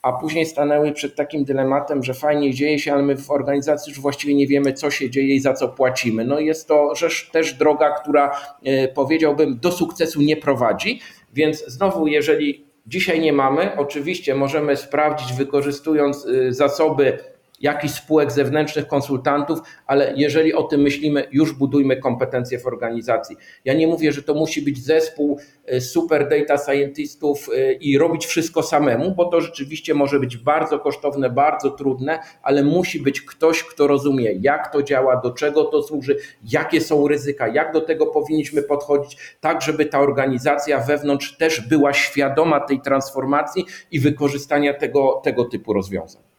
a 0.02 0.12
później 0.12 0.46
stanęły 0.46 0.92
przed 0.92 1.16
takim 1.16 1.44
dylematem, 1.44 2.02
że 2.02 2.14
fajnie 2.14 2.54
dzieje 2.54 2.78
się, 2.78 2.92
ale 2.92 3.02
my 3.02 3.16
w 3.16 3.30
organizacji 3.30 3.90
już 3.90 4.00
właściwie 4.00 4.34
nie 4.34 4.46
wiemy, 4.46 4.72
co 4.72 4.90
się 4.90 5.10
dzieje 5.10 5.34
i 5.34 5.40
za 5.40 5.54
co 5.54 5.68
płacimy. 5.68 6.24
No 6.24 6.40
jest 6.40 6.68
to 6.68 6.94
rzecz, 6.94 7.30
też 7.30 7.54
droga, 7.54 7.90
która 7.90 8.36
e, 8.64 8.88
powiedziałbym 8.88 9.58
do 9.58 9.72
sukcesu 9.72 10.22
nie 10.22 10.36
prowadzi, 10.36 11.00
więc 11.32 11.64
znowu, 11.66 12.06
jeżeli 12.06 12.64
dzisiaj 12.86 13.20
nie 13.20 13.32
mamy, 13.32 13.76
oczywiście 13.76 14.34
możemy 14.34 14.76
sprawdzić, 14.76 15.32
wykorzystując 15.32 16.26
e, 16.26 16.52
zasoby 16.52 17.18
jakichś 17.62 17.94
spółek 17.94 18.32
zewnętrznych, 18.32 18.86
konsultantów, 18.86 19.58
ale 19.86 20.12
jeżeli 20.16 20.54
o 20.54 20.62
tym 20.62 20.80
myślimy, 20.80 21.28
już 21.32 21.52
budujmy 21.52 21.96
kompetencje 21.96 22.58
w 22.58 22.66
organizacji. 22.66 23.36
Ja 23.64 23.74
nie 23.74 23.86
mówię, 23.86 24.12
że 24.12 24.22
to 24.22 24.34
musi 24.34 24.62
być 24.62 24.84
zespół 24.84 25.38
e, 25.66 25.80
super 25.80 26.28
data 26.28 26.58
scientistów 26.58 27.48
e, 27.56 27.72
i 27.72 27.98
robić 27.98 28.26
wszystko 28.26 28.62
samemu, 28.62 29.14
bo 29.14 29.24
to 29.24 29.40
rzeczywiście 29.40 29.94
może 29.94 30.20
być 30.20 30.36
bardzo 30.36 30.78
kosztowne, 30.78 31.30
bardzo 31.30 31.70
trudne, 31.70 32.18
ale 32.42 32.62
musi 32.62 33.00
być 33.00 33.20
ktoś, 33.20 33.62
kto 33.64 33.86
rozumie, 33.86 34.32
jak 34.32 34.72
to 34.72 34.82
działa, 34.82 35.20
do 35.20 35.30
czego 35.30 35.64
to 35.64 35.82
służy, 35.82 36.16
jakie 36.52 36.80
są 36.80 37.08
ryzyka, 37.08 37.48
jak 37.48 37.72
do 37.72 37.80
tego 37.80 38.06
powinniśmy 38.06 38.62
podchodzić, 38.62 39.16
tak 39.40 39.62
żeby 39.62 39.86
ta 39.86 40.00
organizacja 40.00 40.80
wewnątrz 40.80 41.36
też 41.36 41.68
była 41.68 41.92
świadoma 41.92 42.60
tej 42.60 42.80
transformacji 42.80 43.64
i 43.90 44.00
wykorzystania 44.00 44.74
tego, 44.74 45.20
tego 45.24 45.44
typu 45.44 45.72
rozwiązań. 45.72 46.31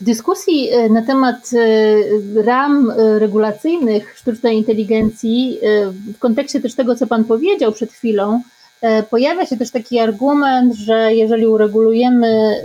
W 0.00 0.04
dyskusji 0.04 0.70
e, 0.70 0.88
na 0.88 1.02
temat 1.02 1.50
e, 1.54 2.42
ram 2.42 2.90
e, 2.90 3.18
regulacyjnych 3.18 4.18
sztucznej 4.18 4.56
inteligencji, 4.56 5.58
w 6.14 6.18
kontekście 6.18 6.60
też 6.60 6.74
tego, 6.74 6.94
co 6.96 7.06
Pan 7.06 7.24
powiedział 7.24 7.72
przed 7.72 7.92
chwilą, 7.92 8.40
pojawia 9.10 9.46
się 9.46 9.56
też 9.56 9.70
taki 9.70 9.98
argument, 9.98 10.74
że 10.74 11.14
jeżeli 11.14 11.46
uregulujemy 11.46 12.62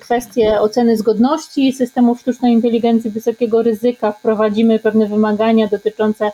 kwestię 0.00 0.60
oceny 0.60 0.96
zgodności 0.96 1.72
systemów 1.72 2.20
sztucznej 2.20 2.52
inteligencji 2.52 3.10
wysokiego 3.10 3.62
ryzyka, 3.62 4.12
wprowadzimy 4.12 4.78
pewne 4.78 5.06
wymagania 5.06 5.68
dotyczące 5.68 6.30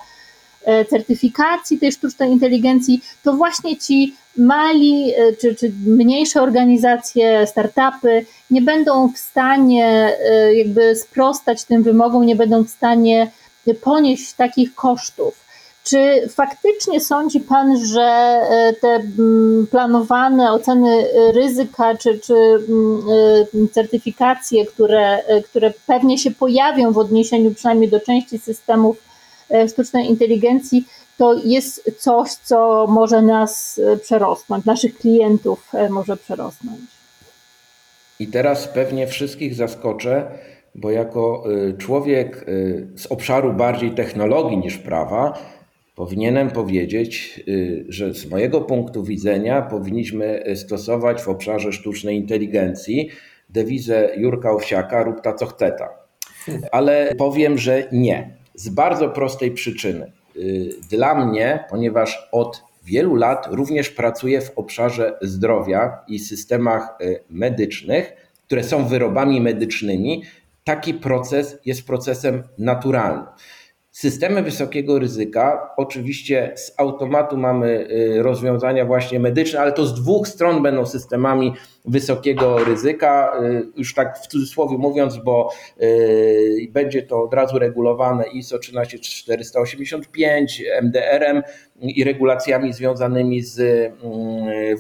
certyfikacji 0.91 1.79
tej 1.79 1.93
sztucznej 1.93 2.31
inteligencji, 2.31 3.03
to 3.23 3.33
właśnie 3.33 3.77
ci 3.77 4.15
mali 4.37 5.13
czy, 5.41 5.55
czy 5.55 5.73
mniejsze 5.87 6.43
organizacje, 6.43 7.47
startupy 7.47 8.27
nie 8.51 8.63
będą 8.63 9.13
w 9.13 9.19
stanie 9.19 10.17
e, 10.21 10.55
jakby 10.55 10.97
sprostać 10.97 11.65
tym 11.65 11.83
wymogom, 11.83 12.27
nie 12.27 12.37
będą 12.37 12.65
w 12.65 12.71
stanie 12.71 13.31
ponieść 13.81 14.33
takich 14.33 14.75
kosztów. 14.75 15.51
Czy 15.85 16.29
faktycznie 16.29 17.01
sądzi 17.01 17.41
Pan, 17.41 17.85
że 17.87 18.03
e, 18.03 18.73
te 18.81 18.89
mm, 18.89 19.67
planowane 19.71 20.53
oceny 20.53 21.07
ryzyka 21.35 21.97
czy, 21.97 22.19
czy 22.19 22.35
mm, 22.35 23.03
e, 23.65 23.69
certyfikacje, 23.69 24.67
które, 24.67 25.23
które 25.45 25.73
pewnie 25.87 26.19
się 26.19 26.31
pojawią 26.31 26.93
w 26.93 26.99
odniesieniu 26.99 27.55
przynajmniej 27.55 27.91
do 27.91 28.01
części 28.01 28.39
systemów 28.39 29.10
sztucznej 29.69 30.11
inteligencji, 30.11 30.85
to 31.19 31.35
jest 31.45 31.91
coś, 31.99 32.31
co 32.31 32.87
może 32.87 33.23
nas 33.23 33.81
przerosnąć, 34.03 34.65
naszych 34.65 34.99
klientów 34.99 35.73
może 35.91 36.17
przerosnąć? 36.17 36.81
I 38.21 38.27
teraz 38.27 38.69
pewnie 38.69 39.07
wszystkich 39.07 39.55
zaskoczę, 39.55 40.31
bo 40.75 40.91
jako 40.91 41.45
człowiek 41.79 42.47
z 42.97 43.07
obszaru 43.07 43.53
bardziej 43.53 43.91
technologii 43.91 44.59
niż 44.59 44.79
prawa, 44.79 45.39
powinienem 45.97 46.51
powiedzieć, 46.51 47.41
że 47.89 48.15
z 48.15 48.31
mojego 48.31 48.61
punktu 48.61 49.05
widzenia 49.05 49.63
powinniśmy 49.63 50.45
stosować 50.57 51.23
w 51.23 51.29
obszarze 51.29 51.73
sztucznej 51.73 52.17
inteligencji 52.17 53.11
dewizę 53.49 54.11
Jurka 54.17 54.51
Owsiaka 54.51 55.03
rób 55.03 55.21
ta 55.21 55.35
co 55.35 55.47
chceta. 55.47 55.89
Ale 56.73 57.15
powiem, 57.19 57.59
że 57.59 57.89
nie. 57.93 58.40
Z 58.61 58.69
bardzo 58.69 59.09
prostej 59.09 59.51
przyczyny. 59.51 60.13
Dla 60.91 61.27
mnie, 61.27 61.65
ponieważ 61.71 62.29
od 62.33 62.63
wielu 62.85 63.15
lat 63.15 63.47
również 63.51 63.91
pracuję 63.91 64.41
w 64.41 64.59
obszarze 64.59 65.19
zdrowia 65.23 65.99
i 66.09 66.19
systemach 66.19 66.83
e, 67.01 67.15
medycznych, 67.31 68.13
które 68.47 68.65
są 68.65 68.85
wyrobami 68.85 69.41
medycznymi. 69.41 70.23
Taki 70.65 70.95
proces 70.95 71.59
jest 71.65 71.87
procesem 71.87 72.43
naturalnym. 72.59 73.27
Systemy 73.93 74.43
wysokiego 74.43 74.99
ryzyka, 74.99 75.71
oczywiście 75.77 76.53
z 76.57 76.73
automatu 76.77 77.37
mamy 77.37 77.89
y, 77.91 78.23
rozwiązania 78.23 78.85
właśnie 78.85 79.21
medyczne, 79.21 79.61
ale 79.61 79.73
to 79.73 79.87
z 79.87 79.95
dwóch 79.95 80.29
stron 80.29 80.63
będą 80.63 80.87
systemami 80.87 81.53
wysokiego 81.85 82.65
ryzyka, 82.65 83.33
y, 83.43 83.69
już 83.77 83.95
tak 83.95 84.19
w 84.19 84.27
cudzysłowie 84.27 84.79
mówiąc, 84.79 85.17
bo 85.17 85.51
y, 85.83 86.69
będzie 86.71 87.03
to 87.03 87.23
od 87.23 87.35
razu 87.35 87.59
regulowane 87.59 88.25
ISO 88.29 88.59
13485, 88.59 90.63
MDR-em 90.83 91.43
i 91.81 92.05
regulacjami 92.05 92.73
związanymi 92.73 93.43
z 93.43 93.93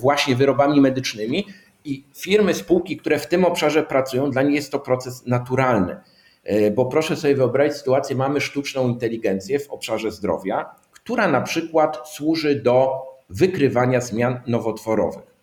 właśnie 0.01 0.37
wyrobami 0.37 0.81
medycznymi. 0.81 1.47
I 1.85 2.05
firmy, 2.17 2.55
spółki, 2.55 2.97
które 2.97 3.19
w 3.19 3.27
tym 3.27 3.45
obszarze 3.45 3.83
pracują, 3.83 4.31
dla 4.31 4.43
nich 4.43 4.55
jest 4.55 4.73
to 4.73 4.79
proces 4.79 5.27
naturalny. 5.27 5.97
E, 6.45 6.71
bo 6.71 6.87
proszę 6.87 7.17
sobie 7.17 7.35
wyobrazić 7.35 7.77
sytuację, 7.77 8.17
mamy 8.17 8.41
sztuczną 8.41 8.89
inteligencję 8.89 9.59
w 9.59 9.71
obszarze 9.71 10.11
zdrowia, 10.11 10.75
która 10.93 11.29
na 11.29 11.41
przykład 11.41 12.09
służy 12.09 12.55
do 12.55 13.03
wykrywania 13.31 14.01
zmian 14.01 14.41
nowotworowych. 14.47 15.35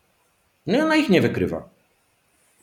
No 0.67 0.77
i 0.77 0.81
ona 0.81 0.95
ich 0.95 1.09
nie 1.09 1.21
wykrywa. 1.21 1.69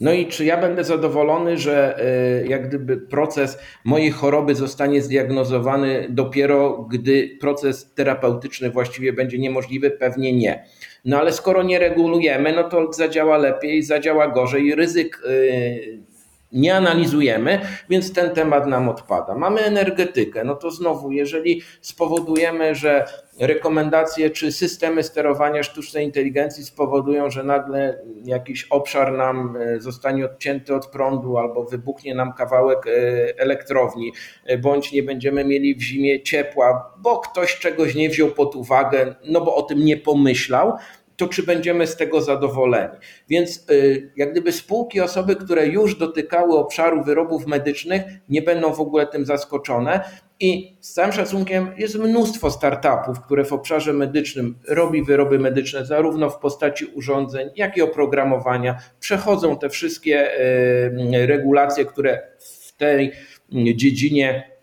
No 0.01 0.13
i 0.13 0.27
czy 0.27 0.45
ja 0.45 0.57
będę 0.57 0.85
zadowolony, 0.85 1.59
że 1.59 1.99
e, 1.99 2.47
jak 2.47 2.69
gdyby 2.69 2.97
proces 2.97 3.59
mojej 3.85 4.11
choroby 4.11 4.55
zostanie 4.55 5.03
zdiagnozowany 5.03 6.07
dopiero, 6.11 6.87
gdy 6.91 7.37
proces 7.41 7.91
terapeutyczny 7.95 8.71
właściwie 8.71 9.13
będzie 9.13 9.39
niemożliwy? 9.39 9.91
Pewnie 9.91 10.33
nie. 10.33 10.65
No 11.05 11.19
ale 11.19 11.33
skoro 11.33 11.63
nie 11.63 11.79
regulujemy, 11.79 12.53
no 12.53 12.65
to 12.65 12.93
zadziała 12.93 13.39
lepiej, 13.39 13.83
zadziała 13.83 14.29
gorzej, 14.29 14.75
ryzyk 14.75 15.23
e, 15.27 16.14
nie 16.55 16.77
analizujemy, 16.77 17.61
więc 17.91 18.13
ten 18.13 18.31
temat 18.31 18.67
nam 18.67 18.89
odpada. 18.89 19.35
Mamy 19.35 19.61
energetykę, 19.61 20.45
no 20.45 20.55
to 20.55 20.71
znowu, 20.71 21.11
jeżeli 21.11 21.63
spowodujemy, 21.81 22.75
że 22.75 23.05
rekomendacje 23.41 24.31
czy 24.31 24.53
systemy 24.53 25.03
sterowania 25.03 25.63
sztucznej 25.63 26.05
inteligencji 26.05 26.65
spowodują, 26.65 27.31
że 27.31 27.45
nagle 27.45 28.03
jakiś 28.25 28.65
obszar 28.65 29.13
nam 29.13 29.57
e, 29.57 29.81
zostanie 29.81 30.25
odcięty 30.25 30.75
od 30.75 30.87
prądu 30.87 31.39
albo 31.39 31.65
wybuchnie 31.65 32.15
nam 32.15 32.33
kawałek 32.33 32.87
e, 32.87 32.91
elektrowni, 33.39 34.13
e, 34.47 34.59
bądź 34.59 34.93
nie 34.93 35.03
będziemy 35.03 35.45
mieli 35.45 35.75
w 35.75 35.83
zimie 35.83 36.23
ciepła, 36.23 36.95
bo 36.99 37.19
ktoś 37.19 37.59
czegoś 37.59 37.95
nie 37.95 38.09
wziął 38.09 38.29
pod 38.29 38.57
uwagę, 38.57 39.15
no 39.25 39.41
bo 39.41 39.57
o 39.57 39.63
tym 39.63 39.85
nie 39.85 39.97
pomyślał, 39.97 40.73
to 41.17 41.29
czy 41.29 41.43
będziemy 41.43 41.87
z 41.87 41.97
tego 41.97 42.21
zadowoleni. 42.21 42.95
Więc 43.29 43.71
y, 43.71 44.13
jak 44.17 44.33
gdyby 44.33 44.53
spółki, 44.53 45.01
osoby, 45.01 45.37
które 45.37 45.67
już 45.67 45.99
dotykały 45.99 46.59
obszaru 46.59 47.05
wyrobów 47.05 47.47
medycznych, 47.47 48.03
nie 48.29 48.43
będą 48.43 48.73
w 48.73 48.81
ogóle 48.81 49.07
tym 49.07 49.25
zaskoczone. 49.25 50.01
I 50.41 50.77
z 50.81 50.93
całym 50.93 51.13
szacunkiem 51.13 51.69
jest 51.77 51.99
mnóstwo 51.99 52.51
startupów, 52.51 53.21
które 53.21 53.45
w 53.45 53.53
obszarze 53.53 53.93
medycznym 53.93 54.59
robi 54.69 55.03
wyroby 55.03 55.39
medyczne, 55.39 55.87
zarówno 55.87 56.31
w 56.31 56.39
postaci 56.39 56.87
urządzeń, 56.87 57.51
jak 57.57 57.77
i 57.77 57.83
oprogramowania. 57.83 58.79
Przechodzą 59.01 59.59
te 59.59 59.69
wszystkie 59.69 60.41
y, 61.13 61.27
regulacje, 61.27 61.85
które 61.85 62.23
w 62.39 62.73
tej 62.77 63.13
dziedzinie 63.75 64.54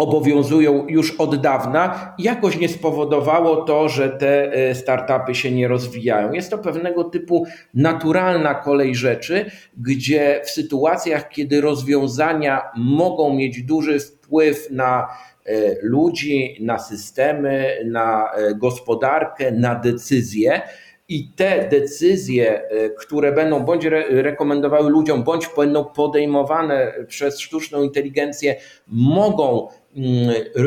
obowiązują 0.00 0.86
już 0.88 1.20
od 1.20 1.36
dawna, 1.36 2.14
jakoś 2.18 2.58
nie 2.58 2.68
spowodowało 2.68 3.56
to, 3.56 3.88
że 3.88 4.08
te 4.08 4.52
e, 4.52 4.74
startupy 4.74 5.34
się 5.34 5.50
nie 5.50 5.68
rozwijają. 5.68 6.32
Jest 6.32 6.50
to 6.50 6.58
pewnego 6.58 7.04
typu 7.04 7.46
naturalna 7.74 8.54
kolej 8.54 8.94
rzeczy, 8.94 9.50
gdzie 9.78 10.40
w 10.44 10.50
sytuacjach, 10.50 11.28
kiedy 11.28 11.60
rozwiązania 11.60 12.62
mogą 12.76 13.34
mieć 13.34 13.62
duży 13.62 14.00
wpływ 14.00 14.70
na 14.70 15.08
e, 15.46 15.52
ludzi, 15.82 16.56
na 16.60 16.78
systemy, 16.78 17.76
na 17.84 18.30
e, 18.32 18.54
gospodarkę, 18.54 19.52
na 19.52 19.74
decyzje, 19.74 20.62
i 21.08 21.28
te 21.36 21.68
decyzje, 21.68 22.62
które 22.98 23.32
będą 23.32 23.60
bądź 23.60 23.84
rekomendowały 24.08 24.90
ludziom, 24.90 25.22
bądź 25.22 25.48
będą 25.56 25.84
podejmowane 25.84 26.94
przez 27.08 27.40
sztuczną 27.40 27.82
inteligencję, 27.82 28.56
mogą 28.86 29.68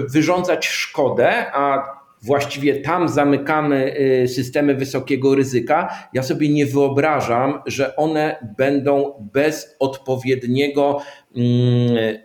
wyrządzać 0.09 0.67
szkodę, 0.67 1.51
a 1.53 1.83
właściwie 2.21 2.81
tam 2.81 3.09
zamykamy 3.09 3.95
y, 4.23 4.27
systemy 4.27 4.75
wysokiego 4.75 5.35
ryzyka, 5.35 5.89
ja 6.13 6.23
sobie 6.23 6.49
nie 6.49 6.65
wyobrażam, 6.65 7.61
że 7.65 7.95
one 7.95 8.53
będą 8.57 9.13
bez 9.33 9.75
odpowiedniego 9.79 11.01
mm, 11.35 12.17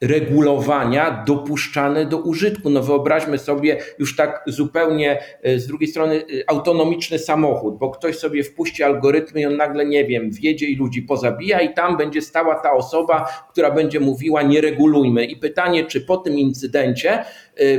regulowania 0.00 1.24
dopuszczane 1.26 2.06
do 2.06 2.18
użytku. 2.18 2.70
No 2.70 2.82
wyobraźmy 2.82 3.38
sobie 3.38 3.78
już 3.98 4.16
tak 4.16 4.42
zupełnie 4.46 5.22
e, 5.42 5.58
z 5.58 5.66
drugiej 5.66 5.88
strony 5.88 6.16
e, 6.16 6.22
autonomiczny 6.46 7.18
samochód, 7.18 7.78
bo 7.78 7.90
ktoś 7.90 8.18
sobie 8.18 8.44
wpuści 8.44 8.82
algorytmy 8.82 9.40
i 9.40 9.46
on 9.46 9.56
nagle, 9.56 9.86
nie 9.86 10.04
wiem, 10.04 10.30
wjedzie 10.30 10.66
i 10.66 10.76
ludzi 10.76 11.02
pozabija 11.02 11.60
i 11.60 11.74
tam 11.74 11.96
będzie 11.96 12.22
stała 12.22 12.54
ta 12.54 12.72
osoba, 12.72 13.28
która 13.50 13.70
będzie 13.70 14.00
mówiła 14.00 14.42
nie 14.42 14.60
regulujmy. 14.60 15.24
I 15.24 15.36
pytanie, 15.36 15.84
czy 15.84 16.00
po 16.00 16.16
tym 16.16 16.38
incydencie 16.38 17.24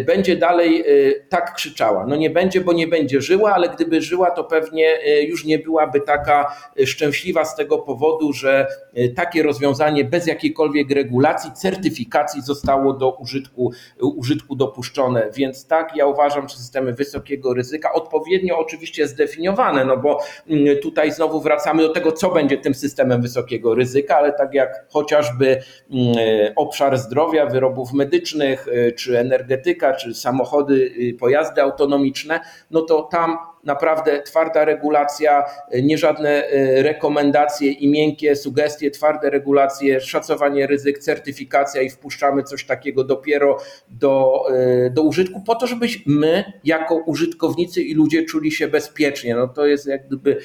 będzie 0.05 0.35
dalej 0.35 0.83
y, 0.87 1.25
tak 1.29 1.53
krzyczała. 1.53 2.05
No 2.07 2.15
nie 2.15 2.29
będzie, 2.29 2.61
bo 2.61 2.73
nie 2.73 2.87
będzie 2.87 3.21
żyła, 3.21 3.53
ale 3.53 3.69
gdyby 3.69 4.01
żyła, 4.01 4.31
to 4.31 4.43
pewnie 4.43 4.99
y, 5.07 5.23
już 5.23 5.45
nie 5.45 5.59
byłaby 5.59 6.01
taka 6.01 6.55
szczęśliwa 6.85 7.45
z 7.45 7.55
tego 7.55 7.77
powodu, 7.77 8.33
że 8.33 8.67
takie 9.15 9.43
rozwiązanie 9.43 10.03
bez 10.03 10.27
jakiejkolwiek 10.27 10.91
regulacji, 10.91 11.51
certyfikacji 11.51 12.41
zostało 12.41 12.93
do 12.93 13.11
użytku, 13.11 13.71
użytku 14.01 14.55
dopuszczone. 14.55 15.29
Więc 15.33 15.67
tak, 15.67 15.95
ja 15.95 16.05
uważam, 16.05 16.49
że 16.49 16.55
systemy 16.55 16.93
wysokiego 16.93 17.53
ryzyka, 17.53 17.93
odpowiednio 17.93 18.57
oczywiście 18.57 19.07
zdefiniowane, 19.07 19.85
no 19.85 19.97
bo 19.97 20.19
mm, 20.49 20.77
tutaj 20.77 21.11
znowu 21.11 21.41
wracamy 21.41 21.81
do 21.83 21.89
tego, 21.89 22.11
co 22.11 22.29
będzie 22.29 22.57
tym 22.57 22.73
systemem 22.73 23.21
wysokiego 23.21 23.75
ryzyka, 23.75 24.17
ale 24.17 24.33
tak 24.33 24.53
jak 24.53 24.85
chociażby 24.89 25.61
mm, 25.91 26.15
obszar 26.55 26.97
zdrowia, 26.97 27.45
wyrobów 27.45 27.93
medycznych 27.93 28.67
czy 28.95 29.19
energetyki, 29.19 29.68
energetyka, 29.69 29.93
czy 29.93 30.13
samochody, 30.13 30.73
y, 30.73 31.17
pojazdy 31.19 31.61
autonomiczne, 31.61 32.39
no 32.71 32.81
to 32.81 33.01
tam 33.01 33.37
naprawdę 33.63 34.21
twarda 34.21 34.65
regulacja, 34.65 35.43
y, 35.73 35.83
nie 35.83 35.97
żadne 35.97 36.43
y, 36.51 36.83
rekomendacje 36.83 37.71
i 37.71 37.87
miękkie 37.87 38.35
sugestie, 38.35 38.91
twarde 38.91 39.29
regulacje, 39.29 40.01
szacowanie 40.01 40.67
ryzyk, 40.67 40.99
certyfikacja 40.99 41.81
i 41.81 41.89
wpuszczamy 41.89 42.43
coś 42.43 42.65
takiego 42.65 43.03
dopiero 43.03 43.57
do, 43.89 44.45
do 44.91 45.03
użytku, 45.03 45.41
po 45.41 45.55
to, 45.55 45.67
żebyśmy 45.67 46.53
jako 46.63 46.95
użytkownicy 46.95 47.81
i 47.81 47.93
ludzie 47.93 48.23
czuli 48.23 48.51
się 48.51 48.67
bezpiecznie. 48.67 49.35
No 49.35 49.47
to 49.47 49.65
jest 49.65 49.87
jak 49.87 50.07
gdyby 50.07 50.37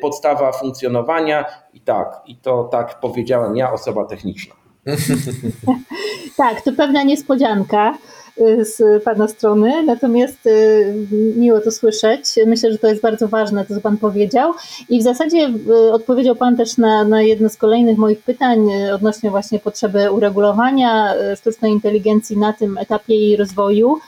podstawa 0.00 0.52
funkcjonowania 0.52 1.44
i 1.74 1.80
tak, 1.80 2.20
i 2.26 2.36
to 2.36 2.64
tak 2.64 3.00
powiedziałem 3.00 3.56
ja, 3.56 3.72
osoba 3.72 4.04
techniczna. 4.04 4.54
tak, 6.36 6.62
to 6.62 6.72
pewna 6.72 7.02
niespodzianka 7.02 7.98
z 8.60 9.04
Pana 9.04 9.28
strony, 9.28 9.82
natomiast 9.82 10.46
y, 10.46 10.94
miło 11.36 11.60
to 11.60 11.70
słyszeć. 11.70 12.24
Myślę, 12.46 12.72
że 12.72 12.78
to 12.78 12.88
jest 12.88 13.02
bardzo 13.02 13.28
ważne, 13.28 13.64
to 13.64 13.74
co 13.74 13.80
Pan 13.80 13.96
powiedział. 13.96 14.52
I 14.88 15.00
w 15.00 15.02
zasadzie 15.02 15.52
y, 15.68 15.92
odpowiedział 15.92 16.36
Pan 16.36 16.56
też 16.56 16.76
na, 16.78 17.04
na 17.04 17.22
jedno 17.22 17.48
z 17.48 17.56
kolejnych 17.56 17.98
moich 17.98 18.22
pytań 18.22 18.70
y, 18.72 18.94
odnośnie 18.94 19.30
właśnie 19.30 19.58
potrzeby 19.58 20.10
uregulowania 20.12 21.14
sztucznej 21.36 21.72
inteligencji 21.72 22.38
na 22.38 22.52
tym 22.52 22.78
etapie 22.78 23.14
jej 23.14 23.36
rozwoju. 23.36 23.98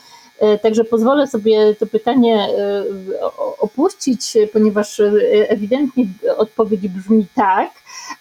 Także 0.63 0.85
pozwolę 0.85 1.27
sobie 1.27 1.75
to 1.75 1.87
pytanie 1.87 2.49
opuścić, 3.59 4.37
ponieważ 4.53 5.01
ewidentnie 5.49 6.07
odpowiedź 6.37 6.89
brzmi 6.89 7.27
tak. 7.35 7.71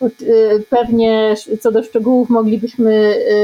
Y, 0.01 0.63
pewnie 0.69 1.35
co 1.61 1.71
do 1.71 1.83
szczegółów 1.83 2.29
moglibyśmy 2.29 2.91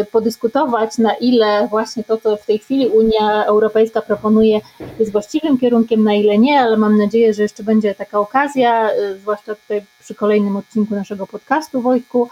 y, 0.02 0.06
podyskutować, 0.12 0.98
na 0.98 1.14
ile 1.14 1.68
właśnie 1.68 2.04
to, 2.04 2.18
co 2.18 2.38
w 2.38 2.46
tej 2.46 2.60
chwili 2.60 2.88
Unia 2.88 3.46
Europejska 3.46 4.02
proponuje, 4.02 4.60
jest 5.00 5.12
właściwym 5.12 5.58
kierunkiem, 5.58 6.04
na 6.04 6.14
ile 6.14 6.38
nie, 6.38 6.60
ale 6.60 6.78
mam 6.78 6.98
nadzieję, 6.98 7.34
że 7.34 7.44
jeszcze 7.44 7.64
będzie 7.64 7.96
taka 7.96 8.20
okazja, 8.20 8.90
y, 8.94 9.20
zwłaszcza 9.20 9.56
tutaj 9.56 9.82
przy 10.00 10.16
kolejnym 10.16 10.58
odcinku 10.58 10.96
naszego 10.96 11.28
podcastu, 11.28 11.82
Wojtku. 11.82 12.30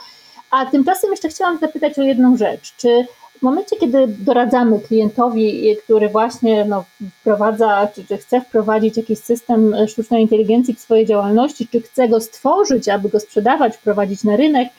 A 0.51 0.65
tymczasem 0.65 1.11
jeszcze 1.11 1.29
chciałam 1.29 1.57
zapytać 1.59 1.99
o 1.99 2.01
jedną 2.01 2.37
rzecz. 2.37 2.75
Czy 2.77 3.05
w 3.41 3.43
momencie, 3.43 3.75
kiedy 3.75 4.07
doradzamy 4.07 4.79
klientowi, 4.79 5.75
który 5.83 6.09
właśnie 6.09 6.65
no, 6.65 6.85
wprowadza, 7.21 7.87
czy, 7.95 8.05
czy 8.05 8.17
chce 8.17 8.41
wprowadzić 8.41 8.97
jakiś 8.97 9.19
system 9.19 9.75
sztucznej 9.87 10.21
inteligencji 10.21 10.75
w 10.75 10.79
swojej 10.79 11.05
działalności, 11.05 11.67
czy 11.67 11.81
chce 11.81 12.09
go 12.09 12.21
stworzyć, 12.21 12.89
aby 12.89 13.09
go 13.09 13.19
sprzedawać, 13.19 13.75
wprowadzić 13.75 14.23
na 14.23 14.35
rynek, 14.35 14.69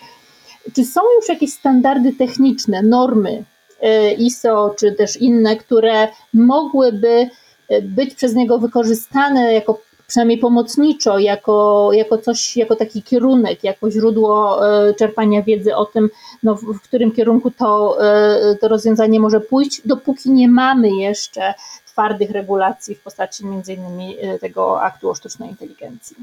czy 0.74 0.84
są 0.84 1.00
już 1.16 1.28
jakieś 1.28 1.52
standardy 1.52 2.12
techniczne, 2.12 2.82
normy 2.82 3.44
e, 3.80 4.12
ISO, 4.12 4.74
czy 4.78 4.92
też 4.92 5.16
inne, 5.16 5.56
które 5.56 6.08
mogłyby 6.34 7.30
e, 7.68 7.82
być 7.82 8.14
przez 8.14 8.34
niego 8.34 8.58
wykorzystane 8.58 9.52
jako 9.52 9.80
przynajmniej 10.12 10.38
pomocniczo, 10.38 11.18
jako, 11.18 11.90
jako 11.92 12.18
coś, 12.18 12.56
jako 12.56 12.76
taki 12.76 13.02
kierunek, 13.02 13.64
jako 13.64 13.90
źródło 13.90 14.60
e, 14.88 14.94
czerpania 14.94 15.42
wiedzy 15.42 15.76
o 15.76 15.84
tym, 15.84 16.10
no, 16.42 16.54
w 16.54 16.80
którym 16.80 17.12
kierunku 17.12 17.50
to, 17.50 17.98
e, 18.00 18.56
to 18.60 18.68
rozwiązanie 18.68 19.20
może 19.20 19.40
pójść, 19.40 19.82
dopóki 19.84 20.30
nie 20.30 20.48
mamy 20.48 20.90
jeszcze 20.90 21.54
twardych 21.86 22.30
regulacji 22.30 22.94
w 22.94 23.02
postaci 23.02 23.46
między 23.46 23.74
innymi 23.74 24.16
e, 24.20 24.38
tego 24.38 24.82
aktu 24.82 25.10
o 25.10 25.14
sztucznej 25.14 25.48
inteligencji. 25.48 26.16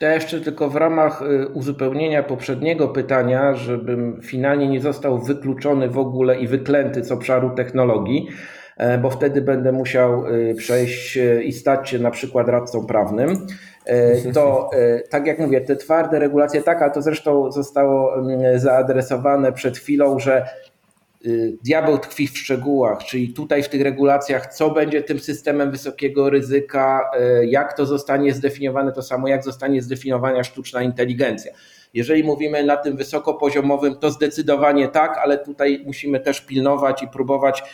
Ja 0.00 0.14
jeszcze 0.14 0.40
tylko 0.40 0.70
w 0.70 0.76
ramach 0.76 1.22
uzupełnienia 1.54 2.22
poprzedniego 2.22 2.88
pytania, 2.88 3.54
żebym 3.54 4.20
finalnie 4.22 4.68
nie 4.68 4.80
został 4.80 5.18
wykluczony 5.18 5.88
w 5.88 5.98
ogóle 5.98 6.40
i 6.40 6.46
wyklęty 6.46 7.04
z 7.04 7.12
obszaru 7.12 7.50
technologii, 7.50 8.28
bo 9.02 9.10
wtedy 9.10 9.42
będę 9.42 9.72
musiał 9.72 10.26
e, 10.26 10.54
przejść 10.54 11.16
e, 11.16 11.42
i 11.42 11.52
stać 11.52 11.90
się 11.90 11.98
na 11.98 12.10
przykład 12.10 12.48
radcą 12.48 12.86
prawnym. 12.86 13.46
To 14.34 14.70
tak 15.10 15.26
jak 15.26 15.38
mówię, 15.38 15.60
te 15.60 15.76
twarde 15.76 16.18
regulacje, 16.18 16.62
tak, 16.62 16.82
ale 16.82 16.92
to 16.92 17.02
zresztą 17.02 17.52
zostało 17.52 18.18
mm, 18.18 18.58
zaadresowane 18.58 19.52
przed 19.52 19.78
chwilą, 19.78 20.18
że 20.18 20.46
diabeł 21.64 21.98
tkwi 21.98 22.28
w 22.28 22.38
szczegółach, 22.38 22.98
czyli 23.04 23.32
tutaj 23.32 23.62
w 23.62 23.68
tych 23.68 23.82
regulacjach, 23.82 24.54
co 24.54 24.70
będzie 24.70 25.02
tym 25.02 25.18
systemem 25.18 25.70
wysokiego 25.70 26.30
ryzyka, 26.30 27.10
jak 27.44 27.76
to 27.76 27.86
zostanie 27.86 28.34
zdefiniowane, 28.34 28.92
to 28.92 29.02
samo 29.02 29.28
jak 29.28 29.44
zostanie 29.44 29.82
zdefiniowana 29.82 30.44
sztuczna 30.44 30.82
inteligencja. 30.82 31.52
Jeżeli 31.94 32.24
mówimy 32.24 32.64
na 32.64 32.76
tym 32.76 32.96
wysokopoziomowym, 32.96 33.96
to 33.96 34.10
zdecydowanie 34.10 34.88
tak, 34.88 35.18
ale 35.18 35.38
tutaj 35.38 35.82
musimy 35.86 36.20
też 36.20 36.40
pilnować 36.40 37.02
i 37.02 37.08
próbować 37.08 37.62
e, 37.62 37.64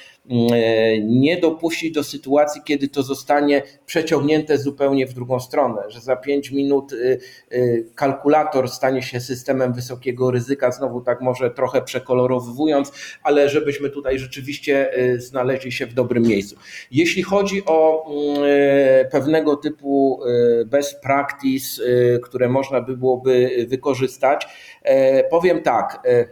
nie 1.02 1.40
dopuścić 1.40 1.92
do 1.92 2.04
sytuacji, 2.04 2.62
kiedy 2.64 2.88
to 2.88 3.02
zostanie 3.02 3.62
przeciągnięte 3.86 4.58
zupełnie 4.58 5.06
w 5.06 5.12
drugą 5.12 5.40
stronę, 5.40 5.82
że 5.88 6.00
za 6.00 6.16
5 6.16 6.50
minut 6.50 6.92
y, 6.92 7.18
y, 7.52 7.86
kalkulator 7.94 8.70
stanie 8.70 9.02
się 9.02 9.20
systemem 9.20 9.72
wysokiego 9.72 10.30
ryzyka, 10.30 10.70
znowu 10.70 11.00
tak 11.00 11.20
może 11.20 11.50
trochę 11.50 11.82
przekolorowując, 11.82 12.92
ale 13.22 13.48
żebyśmy 13.48 13.90
tutaj 13.90 14.18
rzeczywiście 14.18 14.98
y, 14.98 15.20
znaleźli 15.20 15.72
się 15.72 15.86
w 15.86 15.94
dobrym 15.94 16.22
miejscu. 16.22 16.56
Jeśli 16.90 17.22
chodzi 17.22 17.62
o 17.66 18.06
mm, 18.10 18.42
e, 18.46 19.04
pewnego 19.04 19.56
typu 19.56 20.20
best 20.66 21.00
practice, 21.00 21.82
które 22.22 22.48
można 22.48 22.80
by 22.80 22.96
byłoby 22.96 23.66
wykorzystać, 23.68 24.46
E, 24.84 25.24
powiem 25.24 25.62
tak, 25.62 26.00
e, 26.06 26.26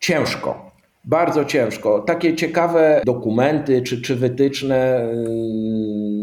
ciężko. 0.00 0.65
Bardzo 1.06 1.44
ciężko. 1.44 2.00
Takie 2.00 2.36
ciekawe 2.36 3.00
dokumenty 3.04 3.82
czy, 3.82 4.02
czy 4.02 4.16
wytyczne 4.16 5.08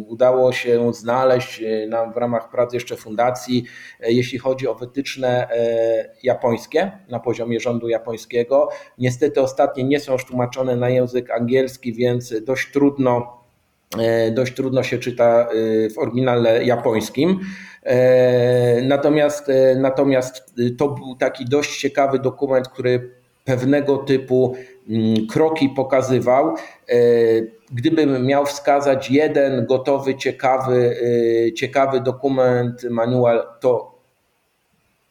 udało 0.08 0.52
się 0.52 0.94
znaleźć 0.94 1.64
nam 1.90 2.14
w 2.14 2.18
ramach 2.18 2.50
prac 2.50 2.74
jeszcze 2.74 2.96
fundacji, 2.96 3.64
jeśli 4.00 4.40
chodzi 4.40 4.68
o 4.68 4.76
wytyczne 4.76 5.48
japońskie 6.24 6.92
na 7.10 7.20
poziomie 7.20 7.60
rządu 7.60 7.90
japońskiego. 7.90 8.70
Niestety 8.98 9.42
ostatnie 9.42 9.84
nie 9.84 10.00
są 10.00 10.14
już 10.14 10.26
tłumaczone 10.26 10.76
na 10.76 10.90
język 10.90 11.32
angielski, 11.32 11.94
więc 11.94 12.34
dość 12.44 12.72
trudno 12.72 13.44
dość 14.32 14.54
trudno 14.54 14.84
się 14.84 14.98
czyta 14.98 15.48
w 15.96 16.00
oryginale 16.00 16.64
japońskim. 16.64 17.40
Natomiast, 18.84 19.52
natomiast 19.76 20.54
to 20.78 20.90
był 20.90 21.16
taki 21.16 21.46
dość 21.46 21.80
ciekawy 21.80 22.20
dokument, 22.20 22.70
który 22.70 23.23
pewnego 23.44 23.98
typu 23.98 24.56
mm, 24.90 25.28
kroki 25.28 25.70
pokazywał. 25.70 26.56
Gdybym 27.72 28.26
miał 28.26 28.46
wskazać 28.46 29.12
jeden 29.12 29.66
gotowy, 29.66 30.16
ciekawy, 30.16 30.96
ciekawy 31.56 32.02
dokument, 32.02 32.84
manual, 32.90 33.48
to 33.60 33.93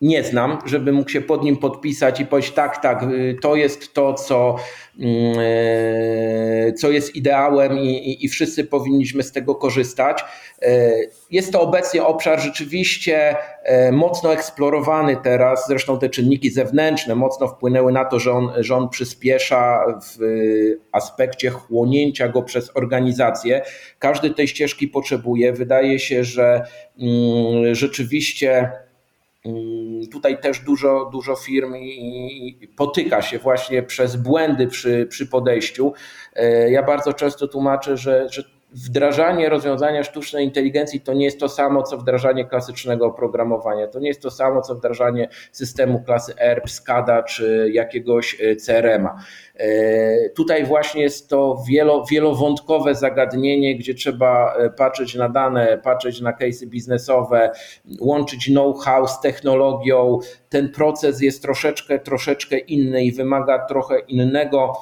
nie 0.02 0.24
znam, 0.24 0.58
żeby 0.66 0.92
mógł 0.92 1.10
się 1.10 1.20
pod 1.20 1.44
nim 1.44 1.56
podpisać 1.56 2.20
i 2.20 2.26
powiedzieć 2.26 2.52
tak, 2.52 2.82
tak, 2.82 3.02
y, 3.02 3.36
to 3.42 3.56
jest 3.56 3.94
to, 3.94 4.14
co, 4.14 4.56
mm, 5.00 5.38
e, 5.38 6.72
co 6.72 6.90
jest 6.90 7.16
ideałem 7.16 7.78
i, 7.78 8.24
i, 8.24 8.28
wszyscy 8.28 8.64
powinniśmy 8.64 9.22
z 9.22 9.32
tego 9.32 9.54
korzystać. 9.54 10.24
E, 10.62 10.92
jest 11.30 11.52
to 11.52 11.60
obecnie 11.60 12.04
obszar 12.04 12.40
rzeczywiście 12.40 13.36
mocno 13.92 14.32
eksplorowany 14.32 15.16
teraz, 15.24 15.66
zresztą 15.68 15.98
te 15.98 16.08
czynniki 16.08 16.50
zewnętrzne 16.50 17.14
mocno 17.14 17.48
wpłynęły 17.48 17.92
na 17.92 18.04
to, 18.04 18.18
że 18.18 18.32
on, 18.32 18.52
że 18.56 18.76
on 18.76 18.88
przyspiesza 18.88 19.84
w 20.02 20.18
aspekcie 20.92 21.50
chłonięcia 21.50 22.28
go 22.28 22.42
przez 22.42 22.76
organizację. 22.76 23.62
Każdy 23.98 24.30
tej 24.30 24.48
ścieżki 24.48 24.88
potrzebuje. 24.88 25.52
Wydaje 25.52 25.98
się, 25.98 26.24
że 26.24 26.64
mm, 26.98 27.74
rzeczywiście 27.74 28.72
tutaj 30.12 30.40
też 30.40 30.60
dużo, 30.60 31.10
dużo 31.12 31.36
firm 31.36 31.74
potyka 32.76 33.22
się 33.22 33.38
właśnie 33.38 33.82
przez 33.82 34.16
błędy 34.16 34.66
przy, 34.66 35.06
przy 35.10 35.26
podejściu. 35.26 35.92
E, 36.34 36.70
ja 36.70 36.82
bardzo 36.82 37.12
często 37.12 37.48
tłumaczę, 37.48 37.96
że, 37.96 38.28
że 38.30 38.44
wdrażanie 38.74 39.48
rozwiązania 39.48 40.02
sztucznej 40.02 40.44
inteligencji 40.44 41.00
to 41.00 41.14
nie 41.14 41.24
jest 41.24 41.40
to 41.40 41.48
samo, 41.48 41.82
co 41.82 41.98
wdrażanie 41.98 42.44
klasycznego 42.44 43.06
oprogramowania. 43.06 43.86
To 43.86 44.00
nie 44.00 44.08
jest 44.08 44.22
to 44.22 44.30
samo, 44.30 44.62
co 44.62 44.74
wdrażanie 44.74 45.28
systemu 45.52 46.02
klasy 46.02 46.34
ERP, 46.38 46.70
SCADA 46.70 47.22
czy 47.22 47.70
jakiegoś 47.72 48.40
e, 48.40 48.56
CRM-a. 48.56 49.16
E, 49.56 50.30
tutaj 50.30 50.64
właśnie 50.64 51.02
jest 51.02 51.28
to 51.28 51.62
wielo, 51.68 52.04
wielowątkowe 52.10 52.94
zagadnienie, 52.94 53.76
gdzie 53.76 53.94
trzeba 53.94 54.54
e, 54.54 54.70
patrzeć 54.70 55.14
na 55.14 55.28
dane, 55.28 55.78
patrzeć 55.78 56.20
na 56.20 56.32
case'y 56.32 56.66
biznesowe, 56.66 57.50
łączyć 58.00 58.46
know-how 58.46 59.08
z 59.08 59.20
technologią. 59.20 60.18
Ten 60.48 60.68
proces 60.68 61.22
jest 61.22 61.42
troszeczkę, 61.42 61.98
troszeczkę 61.98 62.58
inny 62.58 63.04
i 63.04 63.12
wymaga 63.12 63.66
trochę 63.66 63.98
innego 63.98 64.72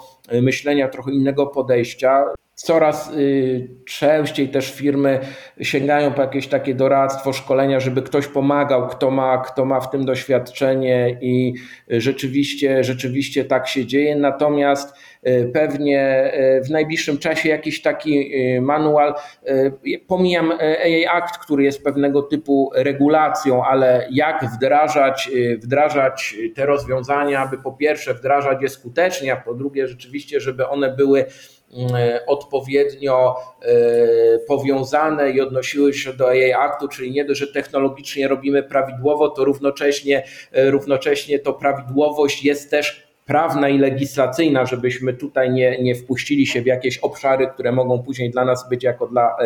myślenia, 0.43 0.89
trochę 0.89 1.13
innego 1.13 1.47
podejścia. 1.47 2.25
Coraz 2.63 3.11
y, 3.15 3.69
częściej 3.87 4.49
też 4.49 4.73
firmy 4.73 5.21
sięgają 5.63 6.13
po 6.13 6.23
jakieś 6.23 6.47
takie 6.47 6.75
doradztwo, 6.75 7.33
szkolenia, 7.33 7.81
żeby 7.81 8.03
ktoś 8.03 8.27
pomagał, 8.27 8.89
kto 8.89 9.11
ma, 9.11 9.39
kto 9.39 9.65
ma 9.65 9.81
w 9.81 9.91
tym 9.91 10.05
doświadczenie 10.05 11.19
i 11.21 11.55
rzeczywiście, 11.89 12.85
rzeczywiście 12.85 13.45
tak 13.45 13.69
się 13.69 13.87
dzieje. 13.87 14.17
Natomiast 14.17 14.95
pewnie 15.53 16.33
y, 16.59 16.65
w 16.65 16.71
najbliższym 16.71 17.19
czasie 17.19 17.49
jakiś 17.49 17.83
taki 17.83 18.33
manual, 18.61 19.15
pomijam 20.07 20.53
AI 20.85 21.07
Act, 21.07 21.39
który 21.39 21.65
jest 21.65 21.85
pewnego 21.85 22.23
typu 22.23 22.71
regulacją, 22.75 23.65
ale 23.65 24.07
jak 24.11 24.45
wdrażać, 24.57 25.31
wdrażać 25.59 26.37
te 26.55 26.67
rozwiązania, 26.67 27.41
aby 27.41 27.59
po 27.59 27.73
pierwsze 27.73 28.15
wdrażać 28.15 28.63
je 28.63 28.69
skutecznie, 28.69 29.33
a 29.33 29.37
po 29.37 29.55
drugie 29.55 29.89
rzeczywiście, 29.89 30.41
żeby 30.41 30.69
one 30.69 30.97
były 30.97 31.27
E, 31.95 32.27
odpowiednio 32.27 33.37
e, 33.63 34.39
powiązane 34.39 35.31
i 35.31 35.41
odnosiły 35.41 35.95
się 35.95 36.13
do 36.13 36.33
jej 36.33 36.53
aktu, 36.53 36.89
czyli 36.89 37.13
nie 37.13 37.35
że 37.35 37.47
technologicznie 37.47 38.29
robimy 38.29 38.63
prawidłowo, 38.63 39.29
to 39.29 39.45
równocześnie, 39.45 40.25
e, 40.53 40.71
równocześnie 40.71 41.39
to 41.39 41.53
prawidłowość 41.53 42.45
jest 42.45 42.71
też 42.71 43.10
prawna 43.31 43.69
i 43.69 43.79
legislacyjna, 43.79 44.67
żebyśmy 44.67 45.15
tutaj 45.15 45.51
nie, 45.51 45.83
nie 45.83 45.95
wpuścili 45.95 46.47
się 46.47 46.63
w 46.63 46.67
jakieś 46.67 46.99
obszary, 46.99 47.47
które 47.47 47.73
mogą 47.73 48.03
później 48.03 48.31
dla 48.31 48.45
nas 48.45 48.69
być 48.69 48.85
jako 48.85 49.07
dla 49.07 49.37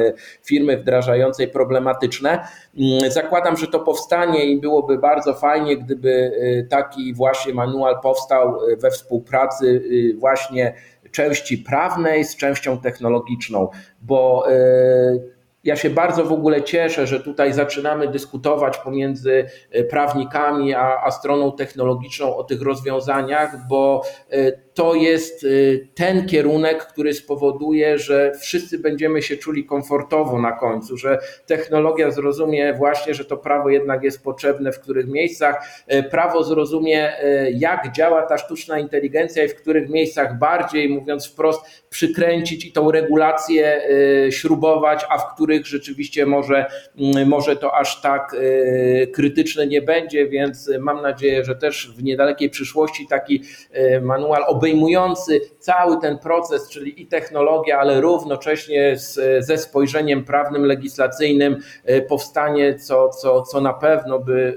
firmy 0.43 0.77
wdrażającej 0.77 1.49
problematyczne. 1.49 2.31
Mm, 2.79 3.11
zakładam, 3.11 3.57
że 3.57 3.67
to 3.67 3.81
powstanie 3.81 4.45
i 4.45 4.61
byłoby 4.61 4.99
bardzo 4.99 5.35
fajnie, 5.35 5.77
gdyby 5.77 6.33
taki 6.71 7.15
właśnie 7.15 7.55
manual 7.55 8.01
powstał 8.03 8.59
we 8.79 8.91
współpracy 8.91 9.83
właśnie 10.19 10.75
części 11.11 11.59
prawnej 11.59 12.25
z 12.25 12.37
częścią 12.37 12.79
technologiczną, 12.79 13.69
bo 14.03 14.45
e, 14.51 15.34
ja 15.65 15.77
się 15.77 15.91
bardzo 15.91 16.25
w 16.25 16.33
ogóle 16.33 16.63
cieszę, 16.63 17.07
że 17.07 17.21
tutaj 17.21 17.53
zaczynamy 17.53 18.09
dyskutować 18.09 18.79
pomiędzy 18.79 19.47
e, 19.71 19.85
prawnikami 19.85 20.75
a, 20.75 21.01
a 21.05 21.11
stroną 21.11 21.53
technologiczną 21.53 22.37
o 22.37 22.45
tych 22.45 22.63
rozwiązaniach, 22.63 23.69
bo 23.69 24.03
e, 24.31 24.64
to 24.75 24.95
jest 24.95 25.45
y, 25.45 25.89
ten 25.95 26.27
kierunek, 26.27 26.87
który 26.87 27.15
spowoduje, 27.15 27.99
że 27.99 28.33
wszyscy 28.41 28.79
będziemy 28.79 29.23
się 29.23 29.37
czuli 29.37 29.65
komfortowo 29.65 30.39
na 30.39 30.53
końcu, 30.53 30.97
że 30.97 31.19
technologia 31.47 32.11
zrozumie 32.11 32.75
właśnie, 32.75 33.15
że 33.15 33.25
to 33.25 33.37
prawo 33.37 33.71
jednak 33.71 34.03
jest 34.03 34.25
potrzebne 34.25 34.73
w 34.73 34.81
których 34.81 35.07
miejscach, 35.07 35.85
y, 35.93 36.03
prawo 36.03 36.45
zrozumie, 36.45 37.25
y, 37.25 37.53
jak 37.57 37.93
działa 37.93 38.23
ta 38.23 38.39
sztuczna 38.39 38.79
inteligencja 38.79 39.45
i 39.45 39.49
w 39.49 39.55
których 39.55 39.89
miejscach 39.89 40.39
bardziej, 40.39 40.89
mówiąc 40.89 41.27
wprost, 41.27 41.85
przykręcić 41.91 42.65
i 42.65 42.73
tą 42.73 42.91
regulację 42.91 43.83
śrubować, 44.31 45.07
a 45.11 45.19
w 45.19 45.35
których 45.35 45.67
rzeczywiście 45.67 46.27
może, 46.27 46.67
mm, 46.99 47.29
może 47.29 47.57
to 47.57 47.75
aż 47.75 48.01
tak 48.01 48.37
krytyczne 49.13 49.67
nie 49.67 49.83
będzie, 49.83 50.27
więc 50.27 50.71
mam 50.81 51.03
nadzieję, 51.03 51.45
że 51.45 51.57
też 51.57 51.93
w 51.97 52.03
niedalekiej 52.03 52.51
przyszłości 52.51 53.07
taki 53.09 53.43
manual 54.03 54.43
obejmujący 54.65 55.41
cały 55.59 56.01
ten 56.01 56.19
proces, 56.19 56.69
czyli 56.69 57.03
i 57.03 57.07
technologia, 57.07 57.79
ale 57.79 58.01
równocześnie 58.01 58.97
z, 58.97 59.45
ze 59.47 59.59
spojrzeniem 59.59 60.25
prawnym, 60.25 60.65
legislacyjnym 60.65 61.57
e, 61.85 62.03
powstanie, 62.03 62.75
co, 62.75 63.09
co, 63.09 63.43
co 63.43 63.61
na 63.61 63.73
pewno 63.73 64.19
by 64.19 64.57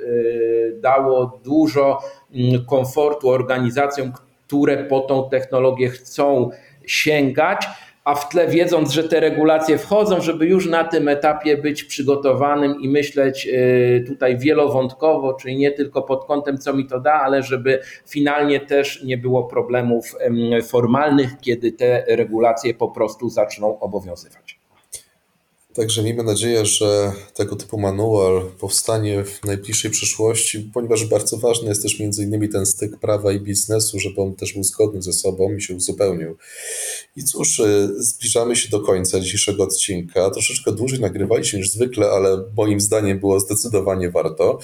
e, 0.77 0.81
dało 0.81 1.39
dużo 1.43 1.99
mm, 2.33 2.65
komfortu 2.65 3.29
organizacjom, 3.29 4.11
które 4.47 4.77
po 4.77 4.99
tą 4.99 5.29
technologię 5.29 5.89
chcą 5.89 6.49
sięgać 6.85 7.67
a 8.07 8.15
w 8.15 8.29
tle 8.29 8.47
wiedząc, 8.47 8.91
że 8.91 9.03
te 9.03 9.19
regulacje 9.19 9.77
wchodzą, 9.77 10.21
żeby 10.21 10.45
już 10.45 10.69
na 10.69 10.83
tym 10.83 11.07
etapie 11.07 11.57
być 11.57 11.83
przygotowanym 11.83 12.81
i 12.81 12.89
myśleć 12.89 13.47
y, 13.47 14.03
tutaj 14.07 14.37
wielowątkowo, 14.37 15.33
czyli 15.33 15.57
nie 15.57 15.71
tylko 15.71 16.01
pod 16.01 16.25
kątem, 16.25 16.57
co 16.57 16.73
mi 16.73 16.85
to 16.85 16.99
da, 16.99 17.13
ale 17.13 17.43
żeby 17.43 17.79
finalnie 18.05 18.59
też 18.59 19.03
nie 19.03 19.17
było 19.17 19.43
problemów 19.43 20.15
formalnych, 20.63 21.29
kiedy 21.41 21.71
te 21.71 22.05
regulacje 22.07 22.73
po 22.73 22.87
prostu 22.87 23.29
zaczną 23.29 23.79
obowiązywać. 23.79 24.59
Także 25.77 26.03
miejmy 26.03 26.23
nadzieję, 26.23 26.65
że 26.65 27.13
tego 27.33 27.55
typu 27.55 27.77
manual 27.77 28.41
powstanie 28.59 29.23
w 29.23 29.45
najbliższej 29.45 29.91
przyszłości, 29.91 30.69
ponieważ 30.73 31.05
bardzo 31.05 31.37
ważny 31.37 31.69
jest 31.69 31.83
też 31.83 31.99
między 31.99 32.23
innymi 32.23 32.49
ten 32.49 32.65
styk 32.65 32.99
prawa 32.99 33.31
i 33.31 33.39
biznesu, 33.39 33.99
żeby 33.99 34.21
on 34.21 34.35
też 34.35 34.53
był 34.53 34.63
zgodny 34.63 35.01
ze 35.01 35.13
sobą 35.13 35.55
i 35.55 35.61
się 35.61 35.75
uzupełnił. 35.75 36.37
I 37.15 37.23
cóż, 37.23 37.59
y, 37.59 37.89
zbliżamy 37.97 38.55
się 38.55 38.69
do 38.69 38.79
końca 38.79 39.19
dzisiejszego 39.19 39.63
odcinka. 39.63 40.29
Troszeczkę 40.29 40.71
dłużej 40.71 40.99
nagrywaliśmy 40.99 41.59
niż 41.59 41.71
zwykle, 41.71 42.09
ale 42.09 42.43
moim 42.57 42.81
zdaniem 42.81 43.19
było 43.19 43.39
zdecydowanie 43.39 44.11
warto. 44.11 44.59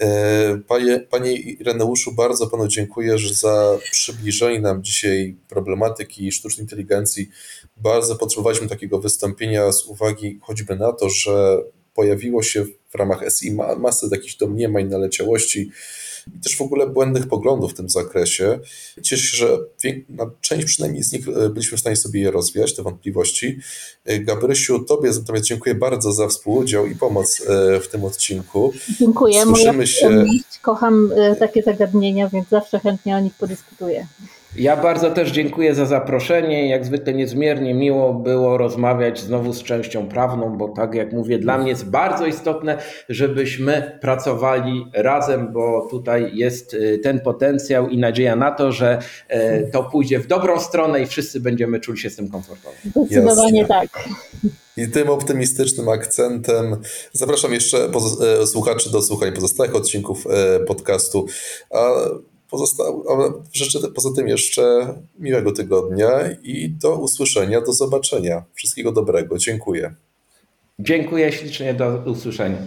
E, 0.00 0.60
panie, 0.68 1.00
panie 1.10 1.32
Ireneuszu, 1.32 2.12
bardzo 2.12 2.46
panu 2.46 2.68
dziękuję 2.68 3.16
za 3.32 3.78
przybliżenie 3.90 4.60
nam 4.60 4.82
dzisiaj 4.82 5.36
problematyki 5.48 6.32
sztucznej 6.32 6.64
inteligencji. 6.64 7.28
Bardzo 7.76 8.16
potrzebowaliśmy 8.16 8.68
takiego 8.68 8.98
wystąpienia 8.98 9.72
z 9.72 9.84
uwagi 9.84 10.38
choćby 10.50 10.76
na 10.76 10.92
to, 10.92 11.08
że 11.08 11.58
pojawiło 11.94 12.42
się 12.42 12.64
w 12.64 12.94
ramach 12.94 13.24
SI 13.38 13.52
masę 13.78 14.10
takich 14.10 14.36
domniemań, 14.36 14.88
naleciałości 14.88 15.70
i 16.36 16.40
też 16.40 16.56
w 16.56 16.60
ogóle 16.60 16.86
błędnych 16.86 17.28
poglądów 17.28 17.72
w 17.72 17.74
tym 17.74 17.90
zakresie. 17.90 18.58
Cieszę 19.02 19.26
się, 19.26 19.36
że 19.36 19.58
na 20.08 20.30
część 20.40 20.66
przynajmniej 20.66 21.02
z 21.02 21.12
nich 21.12 21.28
e, 21.28 21.48
byliśmy 21.48 21.78
w 21.78 21.80
stanie 21.80 21.96
sobie 21.96 22.20
je 22.20 22.30
rozwiać, 22.30 22.74
te 22.74 22.82
wątpliwości. 22.82 23.58
E, 24.04 24.18
Gabrysiu, 24.18 24.78
Tobie 24.78 25.10
natomiast 25.18 25.44
dziękuję 25.44 25.74
bardzo 25.74 26.12
za 26.12 26.28
współudział 26.28 26.86
i 26.86 26.94
pomoc 26.94 27.40
e, 27.40 27.80
w 27.80 27.88
tym 27.88 28.04
odcinku. 28.04 28.72
Dziękuję. 28.98 29.42
Słyszymy 29.42 29.86
się. 29.86 30.24
Kocham 30.62 31.10
takie 31.38 31.62
zagadnienia, 31.62 32.28
więc 32.28 32.48
zawsze 32.48 32.78
chętnie 32.78 33.16
o 33.16 33.20
nich 33.20 33.34
podyskutuję. 33.34 34.06
Ja 34.56 34.76
bardzo 34.76 35.10
też 35.10 35.30
dziękuję 35.30 35.74
za 35.74 35.86
zaproszenie. 35.86 36.68
Jak 36.68 36.84
zwykle 36.84 37.14
niezmiernie 37.14 37.74
miło 37.74 38.14
było 38.14 38.58
rozmawiać 38.58 39.20
znowu 39.20 39.52
z 39.52 39.62
częścią 39.62 40.08
prawną, 40.08 40.58
bo 40.58 40.68
tak 40.68 40.94
jak 40.94 41.12
mówię, 41.12 41.38
dla 41.38 41.58
mnie 41.58 41.68
jest 41.68 41.90
bardzo 41.90 42.26
istotne, 42.26 42.78
żebyśmy 43.08 43.98
pracowali 44.00 44.86
razem, 44.94 45.52
bo 45.52 45.88
tutaj 45.90 46.30
jest 46.34 46.74
y, 46.74 46.98
ten 47.02 47.20
potencjał 47.20 47.88
i 47.88 47.98
nadzieja 47.98 48.36
na 48.36 48.50
to, 48.50 48.72
że 48.72 48.98
e, 49.28 49.62
to 49.62 49.82
pójdzie 49.82 50.18
w 50.18 50.26
dobrą 50.26 50.60
stronę 50.60 51.02
i 51.02 51.06
wszyscy 51.06 51.40
będziemy 51.40 51.80
czuli 51.80 51.98
się 51.98 52.10
z 52.10 52.16
tym 52.16 52.30
komfortowo. 52.30 52.74
Zdecydowanie 53.06 53.60
Jasne. 53.60 53.74
tak. 53.74 54.08
I 54.76 54.88
tym 54.88 55.10
optymistycznym 55.10 55.88
akcentem 55.88 56.76
zapraszam 57.12 57.52
jeszcze 57.52 57.90
e, 58.42 58.46
słuchaczy 58.46 58.92
do 58.92 59.02
słuchania 59.02 59.32
pozostałych 59.32 59.74
odcinków 59.74 60.26
e, 60.26 60.60
podcastu. 60.60 61.26
A, 61.70 61.90
życzę 63.52 63.78
poza 63.94 64.08
tym 64.16 64.28
jeszcze 64.28 64.94
miłego 65.18 65.52
tygodnia 65.52 66.10
i 66.42 66.70
do 66.70 66.96
usłyszenia, 66.96 67.60
do 67.60 67.72
zobaczenia. 67.72 68.44
Wszystkiego 68.54 68.92
dobrego. 68.92 69.38
Dziękuję. 69.38 69.94
Dziękuję 70.78 71.32
ślicznie, 71.32 71.74
do 71.74 72.02
usłyszenia. 72.06 72.58